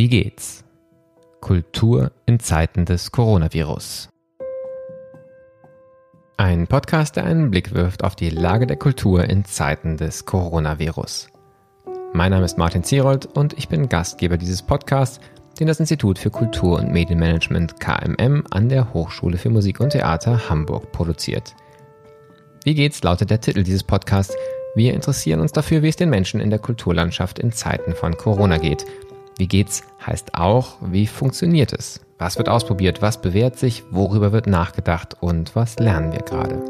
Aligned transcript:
Wie 0.00 0.08
geht's? 0.08 0.64
Kultur 1.42 2.12
in 2.24 2.40
Zeiten 2.40 2.86
des 2.86 3.12
Coronavirus. 3.12 4.08
Ein 6.38 6.66
Podcast, 6.68 7.16
der 7.16 7.26
einen 7.26 7.50
Blick 7.50 7.74
wirft 7.74 8.02
auf 8.02 8.16
die 8.16 8.30
Lage 8.30 8.66
der 8.66 8.78
Kultur 8.78 9.24
in 9.24 9.44
Zeiten 9.44 9.98
des 9.98 10.24
Coronavirus. 10.24 11.28
Mein 12.14 12.30
Name 12.30 12.46
ist 12.46 12.56
Martin 12.56 12.82
Zierold 12.82 13.26
und 13.26 13.52
ich 13.58 13.68
bin 13.68 13.90
Gastgeber 13.90 14.38
dieses 14.38 14.62
Podcasts, 14.62 15.20
den 15.58 15.66
das 15.66 15.80
Institut 15.80 16.18
für 16.18 16.30
Kultur 16.30 16.78
und 16.78 16.90
Medienmanagement 16.90 17.78
KMM 17.78 18.44
an 18.50 18.70
der 18.70 18.94
Hochschule 18.94 19.36
für 19.36 19.50
Musik 19.50 19.80
und 19.80 19.90
Theater 19.90 20.48
Hamburg 20.48 20.92
produziert. 20.92 21.54
Wie 22.64 22.74
geht's 22.74 23.02
lautet 23.02 23.28
der 23.28 23.42
Titel 23.42 23.64
dieses 23.64 23.84
Podcasts. 23.84 24.34
Wir 24.74 24.94
interessieren 24.94 25.40
uns 25.40 25.52
dafür, 25.52 25.82
wie 25.82 25.88
es 25.88 25.96
den 25.96 26.08
Menschen 26.08 26.40
in 26.40 26.48
der 26.48 26.58
Kulturlandschaft 26.58 27.38
in 27.38 27.52
Zeiten 27.52 27.94
von 27.94 28.16
Corona 28.16 28.56
geht. 28.56 28.86
Wie 29.40 29.48
geht's 29.48 29.84
heißt 30.06 30.34
auch, 30.34 30.76
wie 30.82 31.06
funktioniert 31.06 31.72
es? 31.72 32.02
Was 32.18 32.36
wird 32.36 32.50
ausprobiert? 32.50 33.00
Was 33.00 33.22
bewährt 33.22 33.58
sich? 33.58 33.84
Worüber 33.90 34.32
wird 34.32 34.46
nachgedacht? 34.46 35.16
Und 35.18 35.56
was 35.56 35.78
lernen 35.78 36.12
wir 36.12 36.20
gerade? 36.20 36.62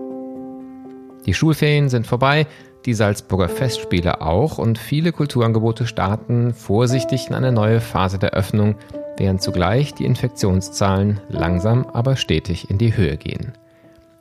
Die 1.26 1.34
Schulferien 1.34 1.88
sind 1.88 2.06
vorbei, 2.06 2.46
die 2.86 2.94
Salzburger 2.94 3.48
Festspiele 3.48 4.20
auch 4.20 4.58
und 4.58 4.78
viele 4.78 5.10
Kulturangebote 5.10 5.84
starten 5.88 6.54
vorsichtig 6.54 7.26
in 7.26 7.34
eine 7.34 7.50
neue 7.50 7.80
Phase 7.80 8.20
der 8.20 8.34
Öffnung, 8.34 8.76
während 9.16 9.42
zugleich 9.42 9.92
die 9.94 10.04
Infektionszahlen 10.04 11.18
langsam 11.28 11.86
aber 11.86 12.14
stetig 12.14 12.70
in 12.70 12.78
die 12.78 12.96
Höhe 12.96 13.16
gehen. 13.16 13.50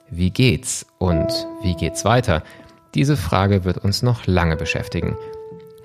Wie 0.09 0.31
geht's 0.31 0.88
und 0.97 1.27
wie 1.61 1.75
geht's 1.75 2.03
weiter? 2.03 2.41
Diese 2.95 3.16
Frage 3.16 3.63
wird 3.63 3.77
uns 3.77 4.02
noch 4.02 4.25
lange 4.25 4.55
beschäftigen. 4.55 5.16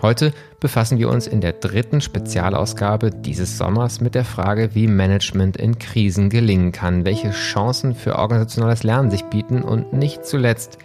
Heute 0.04 0.34
befassen 0.60 0.98
wir 0.98 1.08
uns 1.08 1.26
in 1.26 1.40
der 1.40 1.54
dritten 1.54 2.02
Spezialausgabe 2.02 3.08
dieses 3.08 3.56
Sommers 3.56 4.02
mit 4.02 4.14
der 4.14 4.26
Frage, 4.26 4.74
wie 4.74 4.86
Management 4.86 5.56
in 5.56 5.78
Krisen 5.78 6.28
gelingen 6.28 6.72
kann, 6.72 7.06
welche 7.06 7.30
Chancen 7.30 7.94
für 7.94 8.16
organisationales 8.16 8.82
Lernen 8.82 9.10
sich 9.10 9.24
bieten 9.24 9.62
und 9.62 9.94
nicht 9.94 10.26
zuletzt 10.26 10.76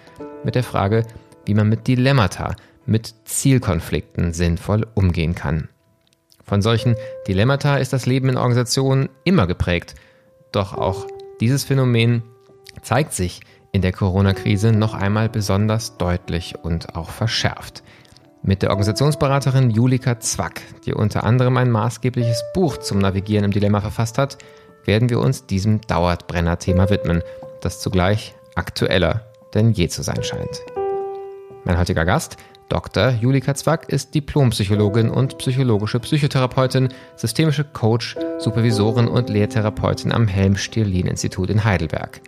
mit 0.46 0.56
der 0.56 0.64
Frage, 0.64 1.04
wie 1.46 1.54
man 1.54 1.68
mit 1.68 1.88
Dilemmata, 1.88 2.56
mit 2.86 3.14
Zielkonflikten 3.26 4.32
sinnvoll 4.32 4.88
umgehen 4.94 5.36
kann. 5.36 5.68
Von 6.46 6.62
solchen 6.62 6.96
Dilemmata 7.28 7.76
ist 7.76 7.92
das 7.92 8.06
Leben 8.06 8.30
in 8.30 8.38
Organisationen 8.38 9.10
immer 9.26 9.48
geprägt. 9.48 9.96
Doch 10.54 10.74
auch 10.74 11.08
dieses 11.42 11.66
Phänomen 11.66 12.24
zeigt 12.84 13.12
sich 13.12 13.42
in 13.74 13.82
der 13.82 13.92
Corona-Krise 13.92 14.72
noch 14.72 14.94
einmal 14.94 15.28
besonders 15.28 15.98
deutlich 15.98 16.56
und 16.64 16.96
auch 16.96 17.10
verschärft. 17.10 17.84
Mit 18.42 18.62
der 18.62 18.70
Organisationsberaterin 18.70 19.70
Julika 19.70 20.20
Zwack, 20.20 20.62
die 20.86 20.94
unter 20.94 21.26
anderem 21.26 21.58
ein 21.58 21.70
maßgebliches 21.70 22.42
Buch 22.54 22.78
zum 22.78 23.00
Navigieren 23.00 23.44
im 23.44 23.52
Dilemma 23.52 23.82
verfasst 23.82 24.18
hat, 24.18 24.38
werden 24.86 25.10
wir 25.10 25.20
uns 25.20 25.46
diesem 25.46 25.82
Dauerbrenner-Thema 25.82 26.90
widmen, 26.90 27.22
das 27.62 27.82
zugleich 27.82 28.34
aktueller 28.56 29.26
denn 29.54 29.72
je 29.72 29.88
zu 29.90 30.04
sein 30.04 30.24
scheint. 30.24 30.62
Mein 31.66 31.78
heutiger 31.78 32.06
Gast, 32.06 32.38
Dr. 32.70 33.10
Julika 33.10 33.56
Zwack, 33.56 33.90
ist 33.90 34.16
Diplompsychologin 34.16 35.10
und 35.10 35.38
psychologische 35.40 36.00
Psychotherapeutin, 36.00 36.90
systemische 37.18 37.66
Coach, 37.66 38.16
Supervisorin 38.38 39.08
und 39.08 39.30
Lehrtherapeutin 39.30 40.12
am 40.12 40.28
Helm-Stirlin-Institut 40.28 41.50
in 41.50 41.64
Heidelberg. 41.64 42.22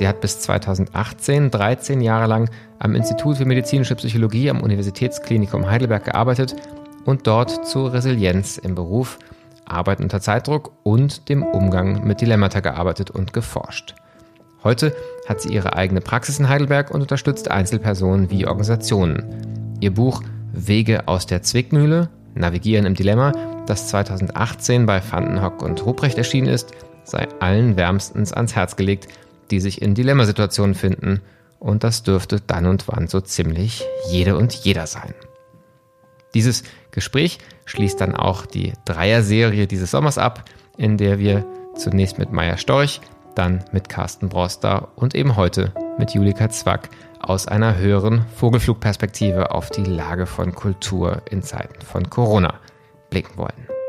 Sie 0.00 0.08
hat 0.08 0.22
bis 0.22 0.40
2018 0.40 1.50
13 1.50 2.00
Jahre 2.00 2.26
lang 2.26 2.48
am 2.78 2.94
Institut 2.94 3.36
für 3.36 3.44
medizinische 3.44 3.94
Psychologie 3.96 4.48
am 4.48 4.62
Universitätsklinikum 4.62 5.70
Heidelberg 5.70 6.06
gearbeitet 6.06 6.56
und 7.04 7.26
dort 7.26 7.66
zur 7.66 7.92
Resilienz 7.92 8.56
im 8.56 8.74
Beruf, 8.74 9.18
Arbeit 9.66 10.00
unter 10.00 10.22
Zeitdruck 10.22 10.72
und 10.84 11.28
dem 11.28 11.42
Umgang 11.42 12.06
mit 12.06 12.22
Dilemmata 12.22 12.60
gearbeitet 12.60 13.10
und 13.10 13.34
geforscht. 13.34 13.94
Heute 14.64 14.96
hat 15.28 15.42
sie 15.42 15.52
ihre 15.52 15.74
eigene 15.74 16.00
Praxis 16.00 16.38
in 16.38 16.48
Heidelberg 16.48 16.90
und 16.94 17.02
unterstützt 17.02 17.50
Einzelpersonen 17.50 18.30
wie 18.30 18.46
Organisationen. 18.46 19.76
Ihr 19.80 19.92
Buch 19.92 20.22
Wege 20.54 21.08
aus 21.08 21.26
der 21.26 21.42
Zwickmühle, 21.42 22.08
Navigieren 22.34 22.86
im 22.86 22.94
Dilemma, 22.94 23.32
das 23.66 23.88
2018 23.88 24.86
bei 24.86 25.02
Vandenhock 25.02 25.62
und 25.62 25.84
Ruprecht 25.84 26.16
erschienen 26.16 26.48
ist, 26.48 26.70
sei 27.04 27.28
allen 27.40 27.76
wärmstens 27.76 28.32
ans 28.32 28.56
Herz 28.56 28.76
gelegt, 28.76 29.08
die 29.50 29.60
sich 29.60 29.82
in 29.82 29.94
Dilemmasituationen 29.94 30.74
finden. 30.74 31.20
Und 31.58 31.84
das 31.84 32.02
dürfte 32.02 32.40
dann 32.40 32.66
und 32.66 32.88
wann 32.88 33.08
so 33.08 33.20
ziemlich 33.20 33.84
jede 34.10 34.36
und 34.36 34.54
jeder 34.54 34.86
sein. 34.86 35.14
Dieses 36.34 36.62
Gespräch 36.90 37.38
schließt 37.64 38.00
dann 38.00 38.14
auch 38.14 38.46
die 38.46 38.72
Dreier-Serie 38.84 39.66
dieses 39.66 39.90
Sommers 39.90 40.16
ab, 40.16 40.44
in 40.76 40.96
der 40.96 41.18
wir 41.18 41.44
zunächst 41.76 42.18
mit 42.18 42.32
Meier 42.32 42.56
Storch, 42.56 43.00
dann 43.34 43.64
mit 43.72 43.88
Carsten 43.88 44.28
Broster 44.28 44.88
und 44.96 45.14
eben 45.14 45.36
heute 45.36 45.72
mit 45.98 46.12
Julika 46.14 46.48
Zwack 46.48 46.88
aus 47.20 47.46
einer 47.46 47.76
höheren 47.76 48.24
Vogelflugperspektive 48.36 49.50
auf 49.50 49.70
die 49.70 49.84
Lage 49.84 50.26
von 50.26 50.54
Kultur 50.54 51.22
in 51.30 51.42
Zeiten 51.42 51.82
von 51.82 52.08
Corona 52.08 52.54
blicken 53.10 53.36
wollen. 53.36 53.79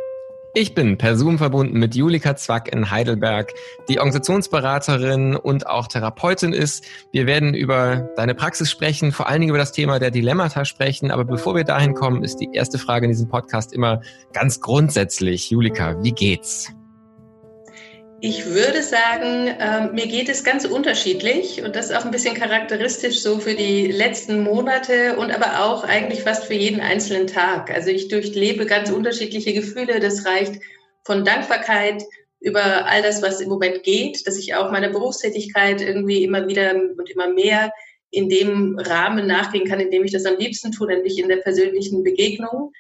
Ich 0.54 0.74
bin 0.74 0.98
per 0.98 1.16
Zoom 1.16 1.38
verbunden 1.38 1.80
mit 1.80 1.96
Julika 1.96 2.36
Zwack 2.36 2.74
in 2.74 2.92
Heidelberg, 2.92 3.54
die 3.88 4.00
Organisationsberaterin 4.00 5.38
und 5.38 5.66
auch 5.66 5.88
Therapeutin 5.88 6.52
ist. 6.52 6.84
Wir 7.14 7.26
werden 7.26 7.54
über 7.54 8.10
deine 8.18 8.36
Praxis 8.36 8.70
sprechen, 8.70 9.14
vor 9.14 9.30
allen 9.30 9.40
Dingen 9.40 9.52
über 9.52 9.60
das 9.60 9.72
Thema 9.72 9.98
der 9.98 10.12
Dilemmata 10.12 10.66
sprechen. 10.66 11.10
Aber 11.10 11.24
bevor 11.24 11.56
wir 11.56 11.64
dahin 11.64 11.94
kommen, 11.94 12.22
ist 12.22 12.42
die 12.42 12.50
erste 12.52 12.78
Frage 12.80 13.06
in 13.06 13.12
diesem 13.12 13.30
Podcast 13.30 13.72
immer 13.72 14.02
ganz 14.34 14.60
grundsätzlich. 14.60 15.50
Julika, 15.50 15.96
wie 16.04 16.12
geht's? 16.12 16.74
Ich 18.24 18.46
würde 18.46 18.84
sagen, 18.84 19.48
äh, 19.48 19.92
mir 19.94 20.06
geht 20.06 20.30
es 20.30 20.44
ganz 20.44 20.66
unterschiedlich 20.66 21.64
und 21.64 21.76
das 21.76 21.90
ist 21.90 21.96
auch 21.96 22.06
ein 22.06 22.12
bisschen 22.12 22.36
charakteristisch 22.36 23.20
so 23.20 23.40
für 23.40 23.56
die 23.56 23.88
letzten 23.88 24.44
Monate 24.44 25.18
und 25.18 25.32
aber 25.32 25.66
auch 25.66 25.84
eigentlich 25.84 26.22
fast 26.22 26.44
für 26.44 26.54
jeden 26.54 26.82
einzelnen 26.82 27.26
Tag. 27.26 27.72
Also 27.72 27.90
ich 27.90 28.10
durchlebe 28.10 28.68
ganz 28.68 28.92
unterschiedliche 28.92 29.54
Gefühle. 29.54 30.00
Das 30.00 30.24
reicht 30.28 30.62
von 31.04 31.26
Dankbarkeit 31.26 32.04
über 32.40 32.86
all 32.86 33.02
das, 33.02 33.24
was 33.24 33.42
im 33.42 33.50
Moment 33.50 33.82
geht, 33.82 34.28
dass 34.28 34.38
ich 34.38 34.54
auch 34.54 34.70
meiner 34.70 34.90
Berufstätigkeit 34.90 35.82
irgendwie 35.82 36.24
immer 36.24 36.48
wieder 36.48 36.76
und 36.76 37.10
immer 37.10 37.34
mehr 37.34 37.72
in 38.12 38.30
dem 38.30 38.78
Rahmen 38.78 39.26
nachgehen 39.26 39.68
kann, 39.68 39.80
in 39.80 39.90
dem 39.90 40.04
ich 40.04 40.12
das 40.12 40.26
am 40.26 40.38
liebsten 40.38 40.72
tue, 40.72 40.86
nämlich 40.86 41.18
in 41.18 41.28
der 41.28 41.38
persönlichen 41.38 42.04
Begegnung. 42.04 42.72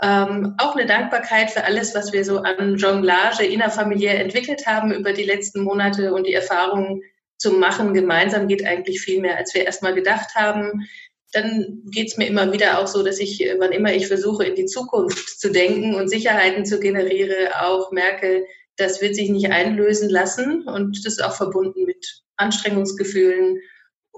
Ähm, 0.00 0.54
auch 0.58 0.76
eine 0.76 0.86
Dankbarkeit 0.86 1.50
für 1.50 1.64
alles, 1.64 1.94
was 1.94 2.12
wir 2.12 2.24
so 2.24 2.38
an 2.38 2.76
Jonglage 2.76 3.44
innerfamiliär 3.44 4.20
entwickelt 4.20 4.66
haben 4.66 4.92
über 4.92 5.12
die 5.12 5.24
letzten 5.24 5.62
Monate 5.62 6.14
und 6.14 6.26
die 6.26 6.34
Erfahrungen 6.34 7.02
zu 7.36 7.52
machen. 7.52 7.94
Gemeinsam 7.94 8.46
geht 8.46 8.64
eigentlich 8.64 9.00
viel 9.00 9.20
mehr, 9.20 9.36
als 9.36 9.54
wir 9.54 9.64
erstmal 9.64 9.94
gedacht 9.94 10.34
haben. 10.36 10.86
Dann 11.32 11.82
geht 11.90 12.08
es 12.08 12.16
mir 12.16 12.26
immer 12.26 12.52
wieder 12.52 12.78
auch 12.78 12.86
so, 12.86 13.02
dass 13.02 13.18
ich, 13.18 13.44
wann 13.58 13.72
immer 13.72 13.92
ich 13.92 14.06
versuche, 14.06 14.44
in 14.44 14.54
die 14.54 14.66
Zukunft 14.66 15.40
zu 15.40 15.50
denken 15.50 15.94
und 15.94 16.08
Sicherheiten 16.08 16.64
zu 16.64 16.78
generiere, 16.78 17.50
auch 17.60 17.90
merke, 17.90 18.44
das 18.76 19.02
wird 19.02 19.16
sich 19.16 19.28
nicht 19.30 19.50
einlösen 19.50 20.08
lassen. 20.08 20.62
Und 20.62 21.04
das 21.04 21.14
ist 21.14 21.24
auch 21.24 21.34
verbunden 21.34 21.84
mit 21.84 22.22
Anstrengungsgefühlen 22.36 23.58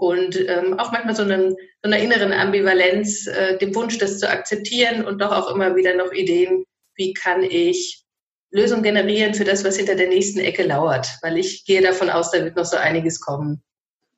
und 0.00 0.34
ähm, 0.48 0.78
auch 0.78 0.92
manchmal 0.92 1.14
so, 1.14 1.24
einen, 1.24 1.50
so 1.50 1.56
einer 1.82 1.98
inneren 1.98 2.32
Ambivalenz, 2.32 3.26
äh, 3.26 3.58
dem 3.58 3.74
Wunsch, 3.74 3.98
das 3.98 4.18
zu 4.18 4.30
akzeptieren 4.30 5.04
und 5.04 5.20
doch 5.20 5.30
auch 5.30 5.54
immer 5.54 5.76
wieder 5.76 5.94
noch 5.94 6.10
Ideen, 6.12 6.64
wie 6.94 7.12
kann 7.12 7.42
ich 7.42 8.02
Lösungen 8.50 8.82
generieren 8.82 9.34
für 9.34 9.44
das, 9.44 9.62
was 9.62 9.76
hinter 9.76 9.96
der 9.96 10.08
nächsten 10.08 10.40
Ecke 10.40 10.62
lauert, 10.62 11.06
weil 11.20 11.36
ich 11.36 11.66
gehe 11.66 11.82
davon 11.82 12.08
aus, 12.08 12.30
da 12.30 12.42
wird 12.42 12.56
noch 12.56 12.64
so 12.64 12.78
einiges 12.78 13.20
kommen, 13.20 13.62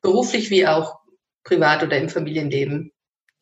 beruflich 0.02 0.50
wie 0.50 0.68
auch 0.68 1.00
privat 1.42 1.82
oder 1.82 1.98
im 1.98 2.08
Familienleben. 2.08 2.92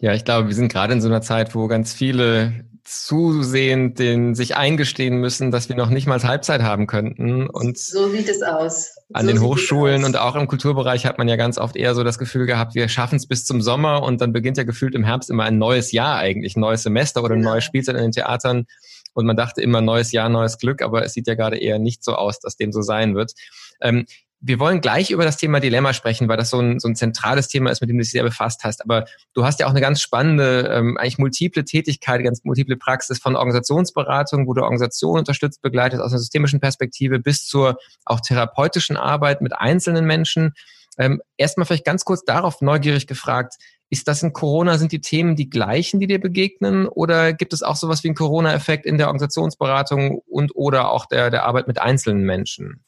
Ja, 0.00 0.14
ich 0.14 0.24
glaube, 0.24 0.48
wir 0.48 0.54
sind 0.54 0.72
gerade 0.72 0.94
in 0.94 1.02
so 1.02 1.08
einer 1.08 1.20
Zeit, 1.20 1.54
wo 1.54 1.68
ganz 1.68 1.92
viele 1.92 2.64
zusehend 2.84 3.98
den 3.98 4.34
sich 4.34 4.56
eingestehen 4.56 5.16
müssen, 5.16 5.50
dass 5.50 5.68
wir 5.68 5.76
noch 5.76 5.90
nicht 5.90 6.06
mal 6.06 6.22
Halbzeit 6.22 6.62
haben 6.62 6.86
könnten. 6.86 7.48
Und 7.48 7.78
so 7.78 8.08
sieht 8.08 8.28
es 8.28 8.42
aus. 8.42 8.96
An 9.12 9.26
so 9.26 9.32
den 9.32 9.40
Hochschulen 9.40 10.04
und 10.04 10.16
auch 10.16 10.36
im 10.36 10.46
Kulturbereich 10.46 11.06
hat 11.06 11.18
man 11.18 11.28
ja 11.28 11.36
ganz 11.36 11.58
oft 11.58 11.76
eher 11.76 11.94
so 11.94 12.04
das 12.04 12.18
Gefühl 12.18 12.46
gehabt, 12.46 12.74
wir 12.74 12.88
schaffen 12.88 13.16
es 13.16 13.26
bis 13.26 13.44
zum 13.44 13.60
Sommer 13.62 14.02
und 14.02 14.20
dann 14.20 14.32
beginnt 14.32 14.56
ja 14.56 14.64
gefühlt 14.64 14.94
im 14.94 15.04
Herbst 15.04 15.30
immer 15.30 15.44
ein 15.44 15.58
neues 15.58 15.92
Jahr 15.92 16.16
eigentlich, 16.16 16.56
ein 16.56 16.60
neues 16.60 16.82
Semester 16.82 17.22
oder 17.22 17.34
eine 17.34 17.42
genau. 17.42 17.52
neue 17.52 17.60
Spielzeit 17.62 17.96
in 17.96 18.02
den 18.02 18.12
Theatern. 18.12 18.66
Und 19.12 19.26
man 19.26 19.36
dachte 19.36 19.60
immer 19.60 19.80
neues 19.80 20.12
Jahr, 20.12 20.28
neues 20.28 20.58
Glück, 20.58 20.82
aber 20.82 21.04
es 21.04 21.12
sieht 21.12 21.26
ja 21.26 21.34
gerade 21.34 21.58
eher 21.58 21.78
nicht 21.78 22.04
so 22.04 22.14
aus, 22.14 22.38
dass 22.38 22.56
dem 22.56 22.72
so 22.72 22.82
sein 22.82 23.14
wird. 23.14 23.32
Ähm, 23.80 24.06
wir 24.42 24.58
wollen 24.58 24.80
gleich 24.80 25.10
über 25.10 25.24
das 25.24 25.36
Thema 25.36 25.60
Dilemma 25.60 25.92
sprechen, 25.92 26.26
weil 26.28 26.38
das 26.38 26.48
so 26.48 26.58
ein, 26.58 26.80
so 26.80 26.88
ein 26.88 26.96
zentrales 26.96 27.48
Thema 27.48 27.70
ist, 27.70 27.82
mit 27.82 27.90
dem 27.90 27.98
du 27.98 28.02
dich 28.02 28.10
sehr 28.10 28.22
befasst 28.22 28.64
hast. 28.64 28.82
Aber 28.82 29.04
du 29.34 29.44
hast 29.44 29.60
ja 29.60 29.66
auch 29.66 29.70
eine 29.70 29.82
ganz 29.82 30.00
spannende, 30.00 30.70
ähm, 30.72 30.96
eigentlich 30.96 31.18
multiple 31.18 31.64
Tätigkeit, 31.64 32.24
ganz 32.24 32.42
multiple 32.44 32.76
Praxis 32.76 33.18
von 33.18 33.36
Organisationsberatung, 33.36 34.46
wo 34.46 34.54
du 34.54 34.62
Organisationen 34.62 35.18
unterstützt, 35.18 35.60
begleitest 35.60 36.02
aus 36.02 36.12
einer 36.12 36.20
systemischen 36.20 36.58
Perspektive 36.58 37.18
bis 37.18 37.46
zur 37.46 37.76
auch 38.06 38.20
therapeutischen 38.20 38.96
Arbeit 38.96 39.42
mit 39.42 39.52
einzelnen 39.52 40.06
Menschen. 40.06 40.54
Ähm, 40.98 41.20
Erstmal 41.36 41.66
vielleicht 41.66 41.84
ganz 41.84 42.06
kurz 42.06 42.24
darauf 42.24 42.62
neugierig 42.62 43.06
gefragt, 43.06 43.56
Ist 43.92 44.06
das 44.06 44.22
in 44.22 44.32
Corona, 44.32 44.78
sind 44.78 44.92
die 44.92 45.00
Themen 45.00 45.34
die 45.34 45.50
gleichen, 45.50 45.98
die 45.98 46.06
dir 46.06 46.20
begegnen? 46.20 46.86
Oder 46.86 47.32
gibt 47.32 47.52
es 47.52 47.62
auch 47.64 47.74
sowas 47.74 48.04
wie 48.04 48.08
einen 48.08 48.14
Corona-Effekt 48.14 48.86
in 48.86 48.98
der 48.98 49.08
Organisationsberatung 49.08 50.22
und 50.28 50.52
oder 50.54 50.92
auch 50.92 51.06
der, 51.06 51.30
der 51.30 51.44
Arbeit 51.44 51.66
mit 51.66 51.80
einzelnen 51.80 52.22
Menschen? 52.22 52.84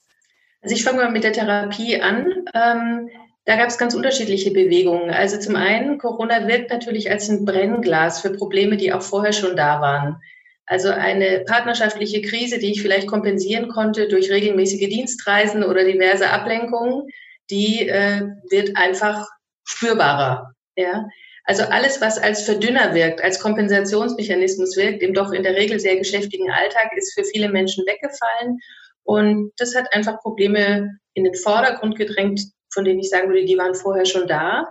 Also 0.62 0.74
ich 0.74 0.84
fange 0.84 0.98
mal 0.98 1.10
mit 1.10 1.24
der 1.24 1.32
Therapie 1.32 2.00
an. 2.00 2.46
Ähm, 2.54 3.10
da 3.44 3.56
gab 3.56 3.68
es 3.68 3.78
ganz 3.78 3.94
unterschiedliche 3.94 4.52
Bewegungen. 4.52 5.10
Also 5.10 5.38
zum 5.38 5.56
einen, 5.56 5.98
Corona 5.98 6.46
wirkt 6.46 6.70
natürlich 6.70 7.10
als 7.10 7.28
ein 7.28 7.44
Brennglas 7.44 8.20
für 8.20 8.30
Probleme, 8.30 8.76
die 8.76 8.92
auch 8.92 9.02
vorher 9.02 9.32
schon 9.32 9.56
da 9.56 9.80
waren. 9.80 10.22
Also 10.66 10.90
eine 10.90 11.40
partnerschaftliche 11.40 12.22
Krise, 12.22 12.58
die 12.58 12.70
ich 12.70 12.82
vielleicht 12.82 13.08
kompensieren 13.08 13.68
konnte 13.68 14.06
durch 14.06 14.30
regelmäßige 14.30 14.88
Dienstreisen 14.88 15.64
oder 15.64 15.84
diverse 15.84 16.30
Ablenkungen, 16.30 17.08
die 17.50 17.88
äh, 17.88 18.22
wird 18.48 18.76
einfach 18.76 19.26
spürbarer. 19.64 20.54
Ja? 20.76 21.08
Also 21.44 21.64
alles, 21.64 22.00
was 22.00 22.18
als 22.18 22.44
Verdünner 22.44 22.94
wirkt, 22.94 23.22
als 23.22 23.40
Kompensationsmechanismus 23.40 24.76
wirkt, 24.76 25.02
im 25.02 25.12
doch 25.12 25.32
in 25.32 25.42
der 25.42 25.56
Regel 25.56 25.80
sehr 25.80 25.96
geschäftigen 25.96 26.50
Alltag, 26.52 26.92
ist 26.96 27.14
für 27.14 27.24
viele 27.24 27.48
Menschen 27.48 27.84
weggefallen. 27.84 28.60
Und 29.04 29.52
das 29.56 29.74
hat 29.74 29.92
einfach 29.92 30.20
Probleme 30.20 30.98
in 31.14 31.24
den 31.24 31.34
Vordergrund 31.34 31.96
gedrängt, 31.96 32.40
von 32.72 32.84
denen 32.84 33.00
ich 33.00 33.10
sagen 33.10 33.28
würde, 33.28 33.44
die 33.44 33.58
waren 33.58 33.74
vorher 33.74 34.06
schon 34.06 34.26
da. 34.26 34.70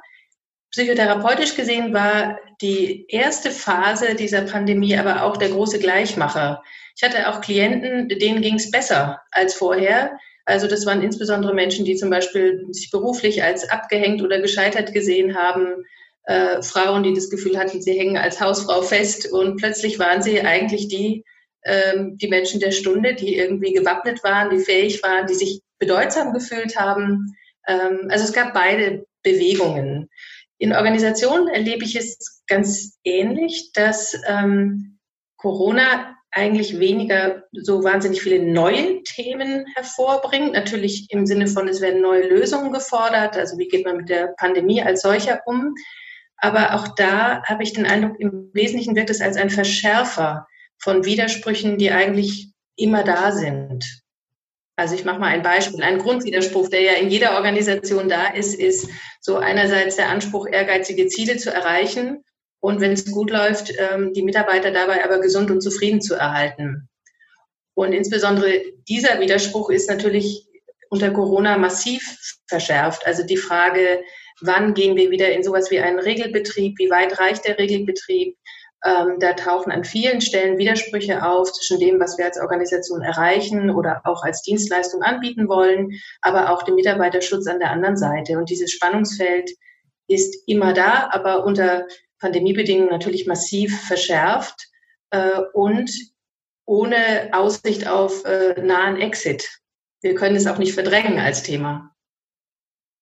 Psychotherapeutisch 0.72 1.56
gesehen 1.56 1.94
war 1.94 2.40
die 2.62 3.06
erste 3.10 3.52
Phase 3.52 4.16
dieser 4.16 4.42
Pandemie 4.44 4.96
aber 4.96 5.24
auch 5.24 5.38
der 5.38 5.50
große 5.50 5.80
Gleichmacher. 5.80 6.64
Ich 6.96 7.04
hatte 7.04 7.30
auch 7.30 7.42
Klienten, 7.42 8.08
denen 8.08 8.42
ging 8.42 8.56
es 8.56 8.72
besser 8.72 9.22
als 9.32 9.54
vorher. 9.54 10.18
Also 10.46 10.68
das 10.68 10.86
waren 10.86 11.02
insbesondere 11.02 11.54
Menschen, 11.54 11.86
die 11.86 11.96
zum 11.96 12.10
Beispiel 12.10 12.66
sich 12.72 12.90
beruflich 12.90 13.44
als 13.44 13.70
abgehängt 13.70 14.22
oder 14.22 14.40
gescheitert 14.40 14.94
gesehen 14.94 15.36
haben. 15.36 15.84
Äh, 16.24 16.62
Frauen, 16.62 17.04
die 17.04 17.14
das 17.14 17.30
Gefühl 17.30 17.58
hatten, 17.58 17.82
sie 17.82 17.98
hängen 17.98 18.18
als 18.18 18.40
Hausfrau 18.40 18.82
fest 18.82 19.32
und 19.32 19.58
plötzlich 19.58 20.00
waren 20.00 20.22
sie 20.22 20.42
eigentlich 20.42 20.88
die, 20.88 21.26
ähm, 21.64 22.18
die 22.18 22.28
Menschen 22.28 22.60
der 22.60 22.72
Stunde, 22.72 23.16
die 23.16 23.38
irgendwie 23.38 23.74
gewappnet 23.74 24.24
waren, 24.24 24.50
die 24.50 24.64
fähig 24.64 25.02
waren, 25.04 25.28
die 25.28 25.36
sich 25.36 25.62
bedeutsam 25.80 26.34
gefühlt 26.34 26.78
haben. 26.80 27.36
Ähm, 27.68 28.08
also 28.10 28.26
es 28.26 28.34
gab 28.34 28.54
beide 28.54 29.06
Bewegungen. 29.24 30.10
In 30.58 30.74
Organisationen 30.74 31.48
erlebe 31.48 31.86
ich 31.86 31.96
es 31.96 32.44
ganz 32.48 33.00
ähnlich, 33.04 33.72
dass 33.74 34.20
ähm, 34.28 35.00
Corona 35.38 36.16
eigentlich 36.32 36.80
weniger 36.80 37.44
so 37.52 37.84
wahnsinnig 37.84 38.22
viele 38.22 38.42
neue 38.42 39.04
Themen 39.04 39.66
hervorbringt. 39.76 40.54
Natürlich 40.54 41.08
im 41.12 41.26
Sinne 41.26 41.48
von, 41.48 41.68
es 41.68 41.82
werden 41.82 42.02
neue 42.02 42.28
Lösungen 42.28 42.72
gefordert. 42.72 43.36
Also 43.36 43.58
wie 43.58 43.68
geht 43.68 43.86
man 43.86 43.98
mit 43.98 44.10
der 44.10 44.34
Pandemie 44.38 44.82
als 44.82 45.02
solcher 45.02 45.42
um? 45.46 45.74
Aber 46.38 46.76
auch 46.76 46.96
da 46.96 47.44
habe 47.44 47.64
ich 47.64 47.74
den 47.74 47.86
Eindruck, 47.86 48.20
im 48.20 48.50
Wesentlichen 48.54 48.96
wirkt 48.96 49.10
es 49.10 49.22
als 49.22 49.36
ein 49.38 49.50
Verschärfer 49.50 50.48
von 50.82 51.06
Widersprüchen, 51.06 51.78
die 51.78 51.92
eigentlich 51.92 52.50
immer 52.76 53.04
da 53.04 53.32
sind. 53.32 54.02
Also 54.76 54.96
ich 54.96 55.06
mache 55.06 55.20
mal 55.20 55.28
ein 55.28 55.44
Beispiel. 55.44 55.84
Ein 55.84 56.00
Grundwiderspruch, 56.00 56.70
der 56.70 56.82
ja 56.82 56.94
in 56.94 57.10
jeder 57.10 57.36
Organisation 57.36 58.10
da 58.10 58.28
ist, 58.28 58.56
ist 58.56 58.90
so 59.20 59.38
einerseits 59.38 59.96
der 59.96 60.10
Anspruch, 60.10 60.48
ehrgeizige 60.48 61.08
Ziele 61.08 61.38
zu 61.38 61.54
erreichen 61.54 62.24
und 62.62 62.80
wenn 62.80 62.92
es 62.92 63.12
gut 63.12 63.32
läuft, 63.32 63.74
ähm, 63.78 64.14
die 64.14 64.24
Mitarbeiter 64.24 64.72
dabei 64.72 65.04
aber 65.04 65.20
gesund 65.20 65.52
und 65.52 65.62
zufrieden 65.62 66.02
zu 66.02 66.16
erhalten. 66.16 66.88
Und 67.74 67.94
insbesondere 67.94 68.62
dieser 68.88 69.20
Widerspruch 69.20 69.70
ist 69.70 69.90
natürlich 69.90 70.48
unter 70.90 71.12
Corona 71.12 71.58
massiv 71.58 72.04
verschärft. 72.48 73.06
Also 73.06 73.24
die 73.24 73.38
Frage, 73.38 74.04
wann 74.42 74.74
gehen 74.74 74.96
wir 74.96 75.10
wieder 75.10 75.32
in 75.32 75.44
sowas 75.44 75.72
wie 75.72 75.80
einen 75.80 76.00
Regelbetrieb? 76.00 76.78
Wie 76.78 76.90
weit 76.90 77.20
reicht 77.20 77.46
der 77.46 77.58
Regelbetrieb? 77.58 78.36
Ähm, 78.84 79.20
da 79.20 79.34
tauchen 79.34 79.72
an 79.72 79.84
vielen 79.84 80.22
Stellen 80.22 80.58
Widersprüche 80.58 81.24
auf 81.24 81.52
zwischen 81.52 81.80
dem, 81.80 82.00
was 82.00 82.18
wir 82.18 82.26
als 82.26 82.40
Organisation 82.40 83.02
erreichen 83.02 83.70
oder 83.70 84.02
auch 84.06 84.24
als 84.24 84.42
Dienstleistung 84.42 85.04
anbieten 85.04 85.48
wollen, 85.48 85.92
aber 86.22 86.52
auch 86.52 86.64
dem 86.64 86.76
Mitarbeiterschutz 86.76 87.46
an 87.48 87.60
der 87.60 87.72
anderen 87.72 87.98
Seite. 87.98 88.38
Und 88.40 88.50
dieses 88.50 88.72
Spannungsfeld 88.72 89.52
ist 90.08 90.48
immer 90.48 90.74
da, 90.74 91.10
aber 91.12 91.46
unter 91.46 91.88
Pandemiebedingungen 92.20 92.90
natürlich 92.90 93.28
massiv 93.28 93.82
verschärft 93.86 94.68
äh, 95.12 95.42
und 95.54 95.92
ohne 96.66 97.30
Aussicht 97.34 97.88
auf 97.88 98.26
äh, 98.26 98.60
nahen 98.62 99.00
Exit. 99.00 99.60
Wir 100.02 100.16
können 100.16 100.36
es 100.36 100.48
auch 100.48 100.58
nicht 100.58 100.74
verdrängen 100.74 101.20
als 101.20 101.44
Thema. 101.44 101.92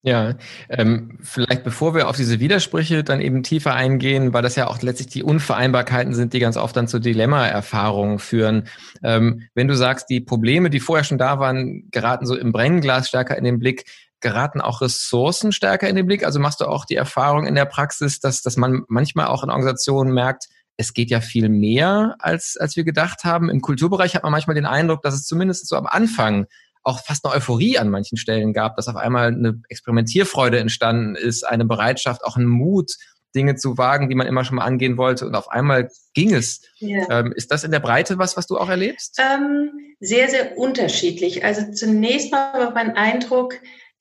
Ja, 0.02 0.36
ähm, 0.70 1.18
vielleicht 1.22 1.66
bevor 1.66 1.94
wir 1.94 2.08
auf 2.08 2.16
diese 2.16 2.40
Widersprüche 2.40 3.04
dann 3.04 3.20
eben 3.20 3.44
tiefer 3.44 3.74
eingehen, 3.74 4.34
weil 4.34 4.42
das 4.42 4.56
ja 4.56 4.68
auch 4.68 4.82
letztlich 4.82 5.08
die 5.08 5.24
Unvereinbarkeiten 5.24 6.14
sind, 6.14 6.32
die 6.32 6.40
ganz 6.40 6.56
oft 6.56 6.78
dann 6.78 6.88
zu 6.88 7.00
Dilemma-Erfahrungen 7.00 8.18
führen. 8.20 8.70
Ähm, 9.04 9.50
wenn 9.56 9.68
du 9.68 9.76
sagst, 9.76 10.10
die 10.10 10.22
Probleme, 10.22 10.70
die 10.70 10.80
vorher 10.80 11.04
schon 11.04 11.18
da 11.18 11.40
waren, 11.40 11.90
geraten 11.92 12.26
so 12.26 12.38
im 12.38 12.54
Brennglas 12.54 13.10
stärker 13.10 13.38
in 13.38 13.44
den 13.44 13.60
Blick, 13.60 13.86
geraten 14.22 14.62
auch 14.62 14.80
Ressourcen 14.80 15.52
stärker 15.52 15.90
in 15.90 15.98
den 15.98 16.06
Blick? 16.06 16.24
Also 16.24 16.40
machst 16.40 16.62
du 16.62 16.66
auch 16.66 16.86
die 16.86 16.96
Erfahrung 16.96 17.46
in 17.46 17.56
der 17.56 17.66
Praxis, 17.66 18.22
dass, 18.22 18.42
dass 18.42 18.56
man 18.56 18.84
manchmal 18.88 19.28
auch 19.28 19.44
in 19.44 19.50
Organisationen 19.50 20.14
merkt, 20.14 20.48
es 20.78 20.94
geht 20.94 21.12
ja 21.12 21.20
viel 21.20 21.50
mehr, 21.50 22.16
als, 22.20 22.56
als 22.58 22.78
wir 22.78 22.86
gedacht 22.86 23.26
haben. 23.26 23.50
Im 23.50 23.60
Kulturbereich 23.60 24.16
hat 24.16 24.24
man 24.24 24.32
manchmal 24.32 24.56
den 24.56 24.66
Eindruck, 24.66 25.02
dass 25.02 25.14
es 25.14 25.26
zumindest 25.26 25.68
so 25.68 25.76
am 25.76 25.88
Anfang 25.88 26.46
auch 26.84 27.04
fast 27.04 27.26
eine 27.26 27.34
Euphorie 27.36 27.78
an 27.78 27.90
manchen 27.90 28.18
Stellen 28.18 28.54
gab, 28.54 28.76
dass 28.76 28.88
auf 28.88 28.96
einmal 28.96 29.28
eine 29.28 29.62
Experimentierfreude 29.70 30.60
entstanden 30.60 31.16
ist, 31.16 31.44
eine 31.44 31.66
Bereitschaft, 31.66 32.24
auch 32.24 32.38
ein 32.38 32.46
Mut, 32.46 32.92
Dinge 33.36 33.56
zu 33.56 33.78
wagen, 33.78 34.10
die 34.10 34.16
man 34.16 34.28
immer 34.28 34.44
schon 34.44 34.56
mal 34.56 34.66
angehen 34.66 34.98
wollte 34.98 35.26
und 35.26 35.36
auf 35.36 35.52
einmal 35.52 35.90
ging 36.14 36.34
es. 36.34 36.62
Ja. 36.78 37.06
Ähm, 37.10 37.32
ist 37.34 37.52
das 37.52 37.64
in 37.64 37.72
der 37.72 37.80
Breite 37.80 38.18
was, 38.18 38.38
was 38.38 38.48
du 38.48 38.58
auch 38.58 38.70
erlebst? 38.70 39.20
Ähm, 39.20 39.72
sehr, 40.00 40.30
sehr 40.30 40.58
unterschiedlich. 40.58 41.44
Also 41.44 41.72
zunächst 41.72 42.32
mal 42.32 42.54
war 42.54 42.72
mein 42.72 42.96
Eindruck, 42.96 43.54